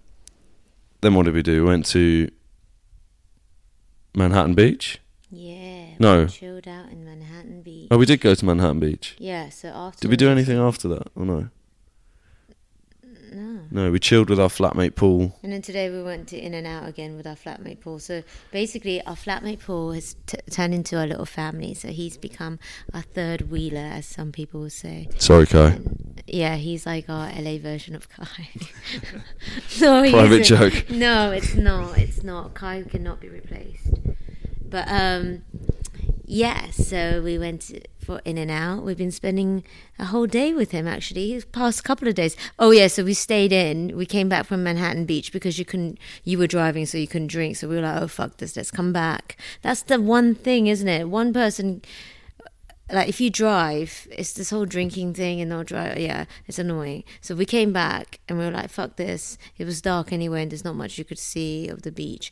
then 1.01 1.15
what 1.15 1.25
did 1.25 1.33
we 1.33 1.43
do? 1.43 1.63
We 1.63 1.69
went 1.69 1.85
to 1.87 2.29
Manhattan 4.15 4.53
Beach. 4.53 4.99
Yeah. 5.29 5.95
No. 5.99 6.23
we 6.23 6.27
Chilled 6.27 6.67
out 6.67 6.91
in 6.91 7.05
Manhattan 7.05 7.61
Beach. 7.61 7.87
Oh, 7.91 7.97
we 7.97 8.05
did 8.05 8.21
go 8.21 8.35
to 8.35 8.45
Manhattan 8.45 8.79
Beach. 8.79 9.15
Yeah. 9.17 9.49
So 9.49 9.69
after. 9.69 10.01
Did 10.01 10.11
we 10.11 10.17
do 10.17 10.29
anything 10.29 10.57
after 10.57 10.87
that 10.89 11.07
or 11.15 11.25
no? 11.25 11.49
No. 13.71 13.89
We 13.89 13.99
chilled 13.99 14.29
with 14.29 14.39
our 14.39 14.49
flatmate 14.49 14.95
Paul. 14.95 15.33
And 15.41 15.53
then 15.53 15.61
today 15.61 15.89
we 15.89 16.03
went 16.03 16.27
to 16.29 16.37
In-N-Out 16.37 16.87
again 16.87 17.15
with 17.15 17.25
our 17.25 17.35
flatmate 17.35 17.79
Paul. 17.79 17.99
So 17.99 18.23
basically, 18.51 19.01
our 19.05 19.15
flatmate 19.15 19.61
Paul 19.61 19.93
has 19.93 20.17
t- 20.25 20.37
turned 20.49 20.73
into 20.73 20.99
our 20.99 21.07
little 21.07 21.25
family. 21.25 21.73
So 21.73 21.87
he's 21.87 22.17
become 22.17 22.59
our 22.93 23.01
third 23.01 23.49
wheeler, 23.49 23.79
as 23.79 24.05
some 24.05 24.31
people 24.33 24.59
will 24.59 24.69
say. 24.69 25.07
Sorry, 25.17 25.45
Kae. 25.45 25.77
And 25.77 26.21
yeah, 26.27 26.55
he's 26.57 26.85
like 26.85 27.09
our 27.09 27.31
LA 27.31 27.57
version 27.57 27.95
of 27.95 28.09
Kae. 28.09 28.69
no, 29.81 30.09
Private 30.09 30.43
joke. 30.43 30.89
No, 30.89 31.31
it's 31.31 31.55
not. 31.55 31.97
It's 31.97 32.23
not. 32.23 32.53
Kae 32.53 32.89
cannot 32.89 33.21
be 33.21 33.29
replaced. 33.29 33.87
But 34.69 34.87
um, 34.89 35.43
yeah. 36.25 36.71
So 36.71 37.21
we 37.21 37.37
went 37.37 37.71
for 38.03 38.21
In-N-Out. 38.25 38.83
We've 38.83 38.97
been 38.97 39.11
spending 39.11 39.63
a 39.99 40.05
whole 40.05 40.27
day 40.27 40.53
with 40.53 40.71
him. 40.71 40.87
Actually, 40.87 41.31
his 41.31 41.45
past 41.45 41.83
couple 41.83 42.07
of 42.07 42.15
days. 42.15 42.35
Oh 42.59 42.71
yeah. 42.71 42.87
So 42.87 43.03
we 43.03 43.13
stayed 43.13 43.51
in. 43.51 43.95
We 43.95 44.05
came 44.05 44.29
back 44.29 44.45
from 44.45 44.63
Manhattan 44.63 45.05
Beach 45.05 45.31
because 45.31 45.59
you 45.59 45.65
couldn't. 45.65 45.97
You 46.23 46.37
were 46.37 46.47
driving, 46.47 46.85
so 46.85 46.97
you 46.97 47.07
couldn't 47.07 47.27
drink. 47.27 47.57
So 47.57 47.67
we 47.67 47.75
were 47.75 47.81
like, 47.81 48.01
oh 48.01 48.07
fuck 48.07 48.37
this. 48.37 48.55
Let's 48.55 48.71
come 48.71 48.93
back. 48.93 49.37
That's 49.61 49.83
the 49.83 49.99
one 50.01 50.35
thing, 50.35 50.67
isn't 50.67 50.87
it? 50.87 51.09
One 51.09 51.33
person 51.33 51.81
like 52.91 53.07
if 53.07 53.21
you 53.21 53.29
drive, 53.29 54.07
it's 54.11 54.33
this 54.33 54.49
whole 54.49 54.65
drinking 54.65 55.13
thing 55.13 55.39
and 55.39 55.49
not 55.49 55.65
drive. 55.65 55.97
Yeah, 55.97 56.25
it's 56.47 56.59
annoying. 56.59 57.03
So 57.21 57.35
we 57.35 57.45
came 57.45 57.71
back 57.71 58.19
and 58.27 58.37
we 58.37 58.45
were 58.45 58.51
like, 58.51 58.69
"Fuck 58.69 58.97
this!" 58.97 59.37
It 59.57 59.65
was 59.65 59.81
dark 59.81 60.11
anyway, 60.11 60.43
and 60.43 60.51
there's 60.51 60.65
not 60.65 60.75
much 60.75 60.97
you 60.97 61.05
could 61.05 61.19
see 61.19 61.67
of 61.67 61.83
the 61.83 61.91
beach. 61.91 62.31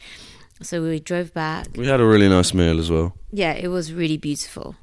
So 0.62 0.82
we 0.82 1.00
drove 1.00 1.34
back. 1.34 1.68
We 1.76 1.88
had 1.88 2.00
a 2.02 2.06
really 2.06 2.28
nice 2.28 2.54
meal 2.54 2.80
as 2.80 2.90
well. 2.92 3.16
Yeah, 3.32 3.54
it 3.54 3.70
was 3.70 3.94
really 3.94 4.18
beautiful, 4.18 4.76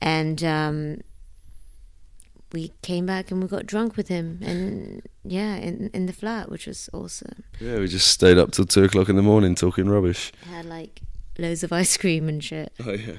and 0.00 0.42
um, 0.42 1.00
we 2.52 2.72
came 2.82 3.06
back 3.06 3.30
and 3.30 3.42
we 3.42 3.48
got 3.48 3.66
drunk 3.66 3.96
with 3.96 4.08
him, 4.08 4.40
and 4.42 5.02
yeah, 5.24 5.56
in 5.56 5.90
in 5.92 6.06
the 6.06 6.12
flat, 6.12 6.50
which 6.50 6.66
was 6.66 6.88
awesome. 6.92 7.44
Yeah, 7.60 7.78
we 7.78 7.86
just 7.88 8.06
stayed 8.08 8.38
up 8.38 8.50
till 8.52 8.64
two 8.64 8.84
o'clock 8.84 9.08
in 9.08 9.16
the 9.16 9.22
morning 9.22 9.54
talking 9.54 9.88
rubbish. 9.88 10.32
Had 10.50 10.64
like 10.64 11.00
loads 11.38 11.62
of 11.62 11.72
ice 11.72 11.96
cream 11.96 12.28
and 12.28 12.42
shit. 12.42 12.72
Oh 12.84 12.92
yeah. 12.92 13.16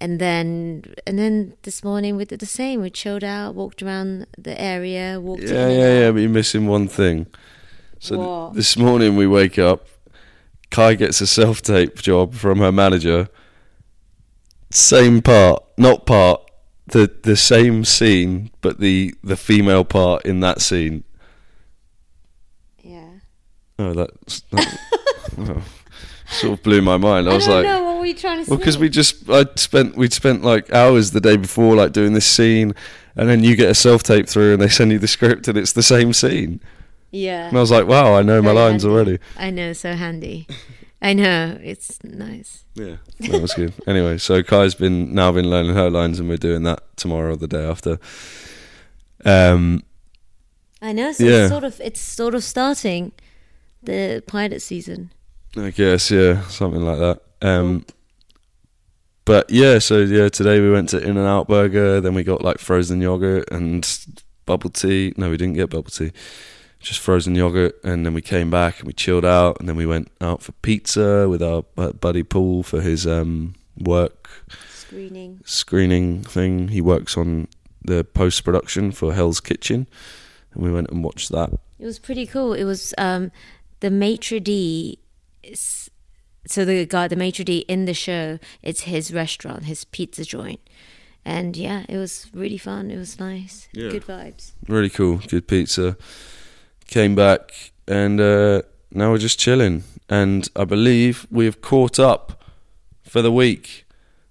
and 0.00 0.20
then 0.20 0.84
and 1.06 1.18
then 1.18 1.54
this 1.62 1.82
morning 1.82 2.16
we 2.16 2.24
did 2.24 2.40
the 2.40 2.46
same. 2.46 2.80
We 2.80 2.90
chilled 2.90 3.24
out, 3.24 3.54
walked 3.54 3.82
around 3.82 4.26
the 4.38 4.60
area, 4.60 5.20
walked. 5.20 5.42
Yeah, 5.42 5.68
yeah, 5.68 5.98
yeah. 6.00 6.10
But 6.12 6.20
you're 6.20 6.30
missing 6.30 6.66
one 6.68 6.88
thing. 6.88 7.26
So 7.98 8.50
th- 8.52 8.56
this 8.56 8.76
morning 8.76 9.16
we 9.16 9.26
wake 9.26 9.58
up. 9.58 9.88
Kae 10.70 10.98
gets 10.98 11.20
a 11.20 11.26
self 11.26 11.62
tape 11.62 11.96
job 11.96 12.34
from 12.34 12.58
her 12.58 12.72
manager. 12.72 13.28
Same 14.70 15.22
part, 15.22 15.62
not 15.78 16.04
part, 16.06 16.44
the 16.86 17.10
the 17.22 17.36
same 17.36 17.84
scene, 17.84 18.50
but 18.60 18.80
the 18.80 19.14
the 19.22 19.36
female 19.36 19.84
part 19.84 20.24
in 20.24 20.40
that 20.40 20.60
scene. 20.60 21.04
Yeah. 22.82 23.08
Oh, 23.78 23.92
that's 23.92 24.40
that, 24.50 24.78
oh, 25.38 25.62
sort 26.28 26.52
of 26.54 26.62
blew 26.62 26.82
my 26.82 26.96
mind. 26.96 27.28
I, 27.28 27.32
I, 27.32 27.34
was 27.34 27.46
don't 27.46 27.56
like, 27.56 27.66
know 27.66 27.84
what 27.84 27.98
were 27.98 28.06
you 28.06 28.14
trying 28.14 28.44
to 28.44 28.50
Well, 28.50 28.58
because 28.58 28.78
we 28.78 28.88
just 28.88 29.28
I 29.30 29.46
spent 29.56 29.96
we'd 29.96 30.12
spent 30.12 30.42
like 30.42 30.72
hours 30.72 31.12
the 31.12 31.20
day 31.20 31.36
before 31.36 31.74
like 31.74 31.92
doing 31.92 32.12
this 32.12 32.26
scene, 32.26 32.74
and 33.16 33.28
then 33.28 33.42
you 33.42 33.56
get 33.56 33.70
a 33.70 33.74
self 33.74 34.02
tape 34.02 34.28
through, 34.28 34.52
and 34.52 34.60
they 34.60 34.68
send 34.68 34.92
you 34.92 34.98
the 34.98 35.08
script, 35.08 35.48
and 35.48 35.56
it's 35.56 35.72
the 35.72 35.82
same 35.82 36.12
scene. 36.12 36.60
Yeah. 37.14 37.48
And 37.48 37.56
I 37.56 37.60
was 37.60 37.70
like, 37.70 37.86
wow, 37.86 38.14
I 38.14 38.22
know 38.22 38.42
my 38.42 38.52
Very 38.52 38.56
lines 38.64 38.82
handy. 38.82 38.94
already. 38.94 39.18
I 39.36 39.50
know, 39.50 39.72
so 39.72 39.92
handy. 39.94 40.46
I 41.00 41.12
know, 41.12 41.58
it's 41.62 42.02
nice. 42.02 42.64
Yeah, 42.74 42.96
that 43.20 43.40
was 43.42 43.52
good. 43.54 43.72
anyway, 43.86 44.18
so 44.18 44.42
Kae's 44.42 44.74
been 44.74 45.14
now 45.14 45.30
been 45.32 45.48
learning 45.50 45.74
her 45.74 45.90
lines, 45.90 46.18
and 46.18 46.28
we're 46.28 46.38
doing 46.38 46.62
that 46.64 46.82
tomorrow 46.96 47.32
or 47.32 47.36
the 47.36 47.46
day 47.46 47.64
after. 47.64 47.98
Um, 49.24 49.82
I 50.82 50.92
know. 50.92 51.12
So 51.12 51.24
Yeah. 51.24 51.42
it's 51.42 51.50
sort 51.50 51.64
of 51.64 51.80
it's 51.80 52.00
sort 52.00 52.34
of 52.34 52.42
starting 52.42 53.12
the 53.82 54.22
pilot 54.26 54.60
season. 54.62 55.10
I 55.56 55.70
guess 55.70 56.10
yeah, 56.10 56.40
something 56.48 56.82
like 56.84 56.98
that. 56.98 57.20
Um, 57.42 57.84
but 59.24 59.48
yeah, 59.50 59.78
so 59.78 59.98
yeah, 59.98 60.28
today 60.28 60.60
we 60.60 60.70
went 60.70 60.88
to 60.90 60.98
In-N-Out 60.98 61.48
Burger, 61.48 62.00
then 62.00 62.14
we 62.14 62.24
got 62.24 62.42
like 62.42 62.58
frozen 62.58 63.00
yogurt 63.00 63.48
and 63.52 63.86
bubble 64.46 64.70
tea. 64.70 65.14
No, 65.16 65.30
we 65.30 65.36
didn't 65.36 65.54
get 65.54 65.70
bubble 65.70 65.90
tea, 65.90 66.12
just 66.84 67.00
frozen 67.00 67.34
yogurt. 67.34 67.74
And 67.82 68.04
then 68.06 68.14
we 68.14 68.22
came 68.22 68.50
back 68.50 68.78
and 68.78 68.86
we 68.86 68.92
chilled 68.92 69.24
out, 69.24 69.58
and 69.58 69.68
then 69.68 69.76
we 69.76 69.86
went 69.86 70.10
out 70.20 70.42
for 70.42 70.52
pizza 70.52 71.28
with 71.28 71.42
our 71.42 71.62
buddy 71.92 72.22
Paul 72.22 72.62
for 72.62 72.80
his 72.80 73.06
um, 73.06 73.54
work 73.76 74.28
Screening. 74.70 75.40
screening 75.44 76.22
thing. 76.22 76.68
He 76.68 76.80
works 76.80 77.16
on 77.16 77.48
the 77.82 78.04
post 78.04 78.44
production 78.44 78.92
for 78.92 79.12
Hell's 79.14 79.40
Kitchen, 79.40 79.86
and 80.52 80.62
we 80.62 80.70
went 80.70 80.90
and 80.90 81.02
watched 81.02 81.30
that. 81.32 81.50
It 81.78 81.86
was 81.86 81.98
pretty 81.98 82.26
cool. 82.26 82.52
It 82.54 82.64
was 82.64 82.94
um, 82.98 83.32
the 83.80 83.90
maitre 83.90 84.40
d. 84.40 84.98
So 86.46 86.64
the 86.64 86.86
guy, 86.86 87.08
the 87.08 87.16
maitre 87.16 87.44
d 87.44 87.64
in 87.68 87.86
the 87.86 87.94
show, 87.94 88.38
it's 88.62 88.82
his 88.82 89.12
restaurant, 89.12 89.64
his 89.64 89.84
pizza 89.84 90.24
joint, 90.24 90.60
and 91.24 91.56
yeah, 91.56 91.84
it 91.88 91.96
was 91.96 92.26
really 92.34 92.58
fun. 92.58 92.90
It 92.90 92.98
was 92.98 93.18
nice. 93.18 93.68
Yeah. 93.72 93.90
Good 93.90 94.06
vibes. 94.06 94.52
really 94.68 94.90
cool, 94.90 95.18
good 95.26 95.48
pizza. 95.48 95.96
Came 96.94 97.16
back 97.16 97.72
and 97.88 98.20
uh, 98.20 98.62
now 98.92 99.10
we're 99.10 99.18
just 99.18 99.36
chilling. 99.36 99.82
And 100.08 100.48
I 100.54 100.64
believe 100.64 101.26
we 101.28 101.44
have 101.44 101.60
caught 101.60 101.98
up 101.98 102.44
for 103.02 103.20
the 103.20 103.32
week. 103.32 103.84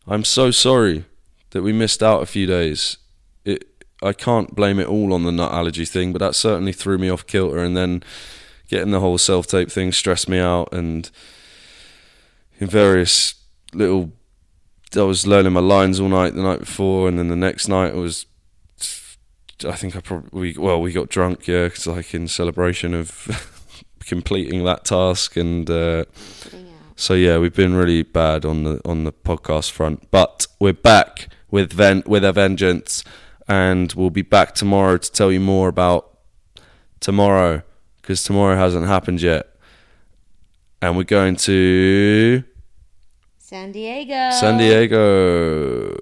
I'm 0.07 0.23
so 0.23 0.49
sorry 0.49 1.03
that 1.49 1.61
we 1.61 1.73
missed 1.73 2.01
out 2.01 2.23
a 2.23 2.25
few 2.25 2.45
days. 2.45 2.95
It, 3.43 3.65
I 4.01 4.13
can't 4.13 4.55
blame 4.55 4.79
it 4.79 4.87
all 4.87 5.13
on 5.13 5.23
the 5.23 5.31
nut 5.33 5.51
allergy 5.51 5.83
thing, 5.83 6.13
but 6.13 6.19
that 6.19 6.35
certainly 6.35 6.71
threw 6.71 6.97
me 6.97 7.09
off 7.09 7.27
kilter. 7.27 7.61
And 7.61 7.75
then 7.75 8.01
getting 8.69 8.91
the 8.91 9.01
whole 9.01 9.17
self 9.17 9.45
tape 9.45 9.69
thing 9.69 9.91
stressed 9.91 10.29
me 10.29 10.39
out. 10.39 10.71
And 10.71 11.11
in 12.61 12.67
various 12.67 13.35
little, 13.73 14.13
I 14.95 15.01
was 15.01 15.27
learning 15.27 15.51
my 15.51 15.59
lines 15.59 15.99
all 15.99 16.07
night 16.07 16.33
the 16.33 16.41
night 16.41 16.61
before, 16.61 17.09
and 17.09 17.19
then 17.19 17.27
the 17.27 17.35
next 17.35 17.67
night 17.67 17.91
I 17.91 17.97
was 17.97 18.25
I 19.65 19.73
think 19.75 19.95
I 19.95 19.99
probably 20.01 20.55
well 20.57 20.81
we 20.81 20.91
got 20.91 21.09
drunk 21.09 21.47
yeah 21.47 21.69
'cause 21.69 21.87
like 21.87 22.13
in 22.13 22.27
celebration 22.27 22.93
of 22.93 23.09
completing 24.05 24.63
that 24.65 24.83
task 24.85 25.37
and 25.37 25.69
uh, 25.69 26.03
out. 26.05 26.07
so 26.95 27.13
yeah 27.13 27.37
we've 27.37 27.55
been 27.55 27.73
really 27.73 28.03
bad 28.03 28.45
on 28.45 28.63
the 28.63 28.81
on 28.85 29.03
the 29.05 29.13
podcast 29.13 29.71
front 29.71 30.09
but 30.11 30.45
we're 30.59 30.73
back 30.73 31.29
with 31.51 31.71
ven- 31.73 32.03
with 32.05 32.23
a 32.25 32.33
vengeance 32.33 33.03
and 33.47 33.93
we'll 33.93 34.09
be 34.09 34.21
back 34.21 34.55
tomorrow 34.55 34.97
to 34.97 35.11
tell 35.11 35.31
you 35.31 35.39
more 35.39 35.67
about 35.69 36.17
tomorrow 36.99 37.61
because 38.01 38.23
tomorrow 38.23 38.55
hasn't 38.57 38.87
happened 38.87 39.21
yet. 39.21 39.47
And 40.81 40.97
we're 40.97 41.03
going 41.03 41.35
to 41.37 42.43
San 43.37 43.71
Diego. 43.71 44.31
San 44.31 44.57
Diego. 44.57 45.95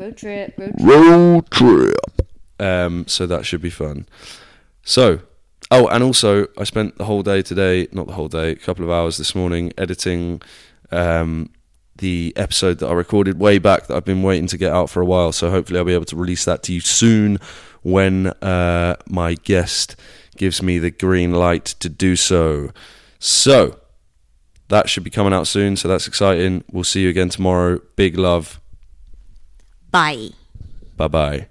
Road 0.00 0.16
trip. 0.16 0.54
Road 0.56 0.78
trip. 0.78 0.88
road 0.88 1.50
trip. 1.50 2.30
Um, 2.58 3.06
so 3.06 3.26
that 3.26 3.44
should 3.44 3.60
be 3.60 3.68
fun. 3.68 4.06
So, 4.82 5.20
oh, 5.70 5.88
and 5.88 6.02
also 6.02 6.46
I 6.56 6.64
spent 6.64 6.96
the 6.96 7.04
whole 7.04 7.22
day 7.22 7.42
today, 7.42 7.86
not 7.92 8.06
the 8.06 8.14
whole 8.14 8.28
day, 8.28 8.52
a 8.52 8.56
couple 8.56 8.82
of 8.82 8.90
hours 8.90 9.18
this 9.18 9.34
morning 9.34 9.74
editing 9.76 10.40
um, 10.90 11.50
the 11.96 12.32
episode 12.34 12.78
that 12.78 12.88
I 12.88 12.94
recorded 12.94 13.38
way 13.38 13.58
back 13.58 13.88
that 13.88 13.94
I've 13.96 14.06
been 14.06 14.22
waiting 14.22 14.46
to 14.46 14.56
get 14.56 14.72
out 14.72 14.88
for 14.88 15.02
a 15.02 15.04
while. 15.04 15.32
So 15.32 15.50
hopefully 15.50 15.78
I'll 15.78 15.84
be 15.84 15.92
able 15.92 16.06
to 16.06 16.16
release 16.16 16.46
that 16.46 16.62
to 16.62 16.72
you 16.72 16.80
soon 16.80 17.38
when 17.82 18.28
uh, 18.28 18.96
my 19.06 19.34
guest 19.34 19.96
gives 20.38 20.62
me 20.62 20.78
the 20.78 20.90
green 20.90 21.32
light 21.32 21.66
to 21.66 21.90
do 21.90 22.16
so. 22.16 22.70
So. 23.18 23.76
That 24.68 24.88
should 24.88 25.02
be 25.02 25.10
coming 25.10 25.32
out 25.32 25.48
soon, 25.48 25.74
so 25.74 25.88
that's 25.88 26.06
exciting. 26.06 26.62
We'll 26.70 26.84
see 26.84 27.02
you 27.02 27.08
again 27.08 27.28
tomorrow. 27.28 27.80
Big 27.96 28.16
love. 28.16 28.59
Bye. 29.90 30.30
Bye 30.96 31.08
bye. 31.08 31.46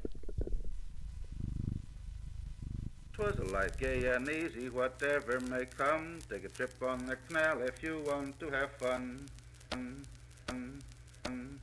Twas 3.13 3.37
a 3.39 3.43
life 3.43 3.77
gay 3.77 4.05
and 4.05 4.29
easy, 4.29 4.69
whatever 4.69 5.41
may 5.41 5.65
come. 5.65 6.19
Take 6.29 6.45
a 6.45 6.49
trip 6.49 6.71
on 6.81 7.05
the 7.05 7.17
canal 7.27 7.61
if 7.63 7.83
you 7.83 8.01
want 8.07 8.39
to 8.39 8.49
have 8.49 8.71
fun. 8.77 9.25
Mm, 9.71 10.05
mm, 10.47 10.79
mm, 11.25 11.59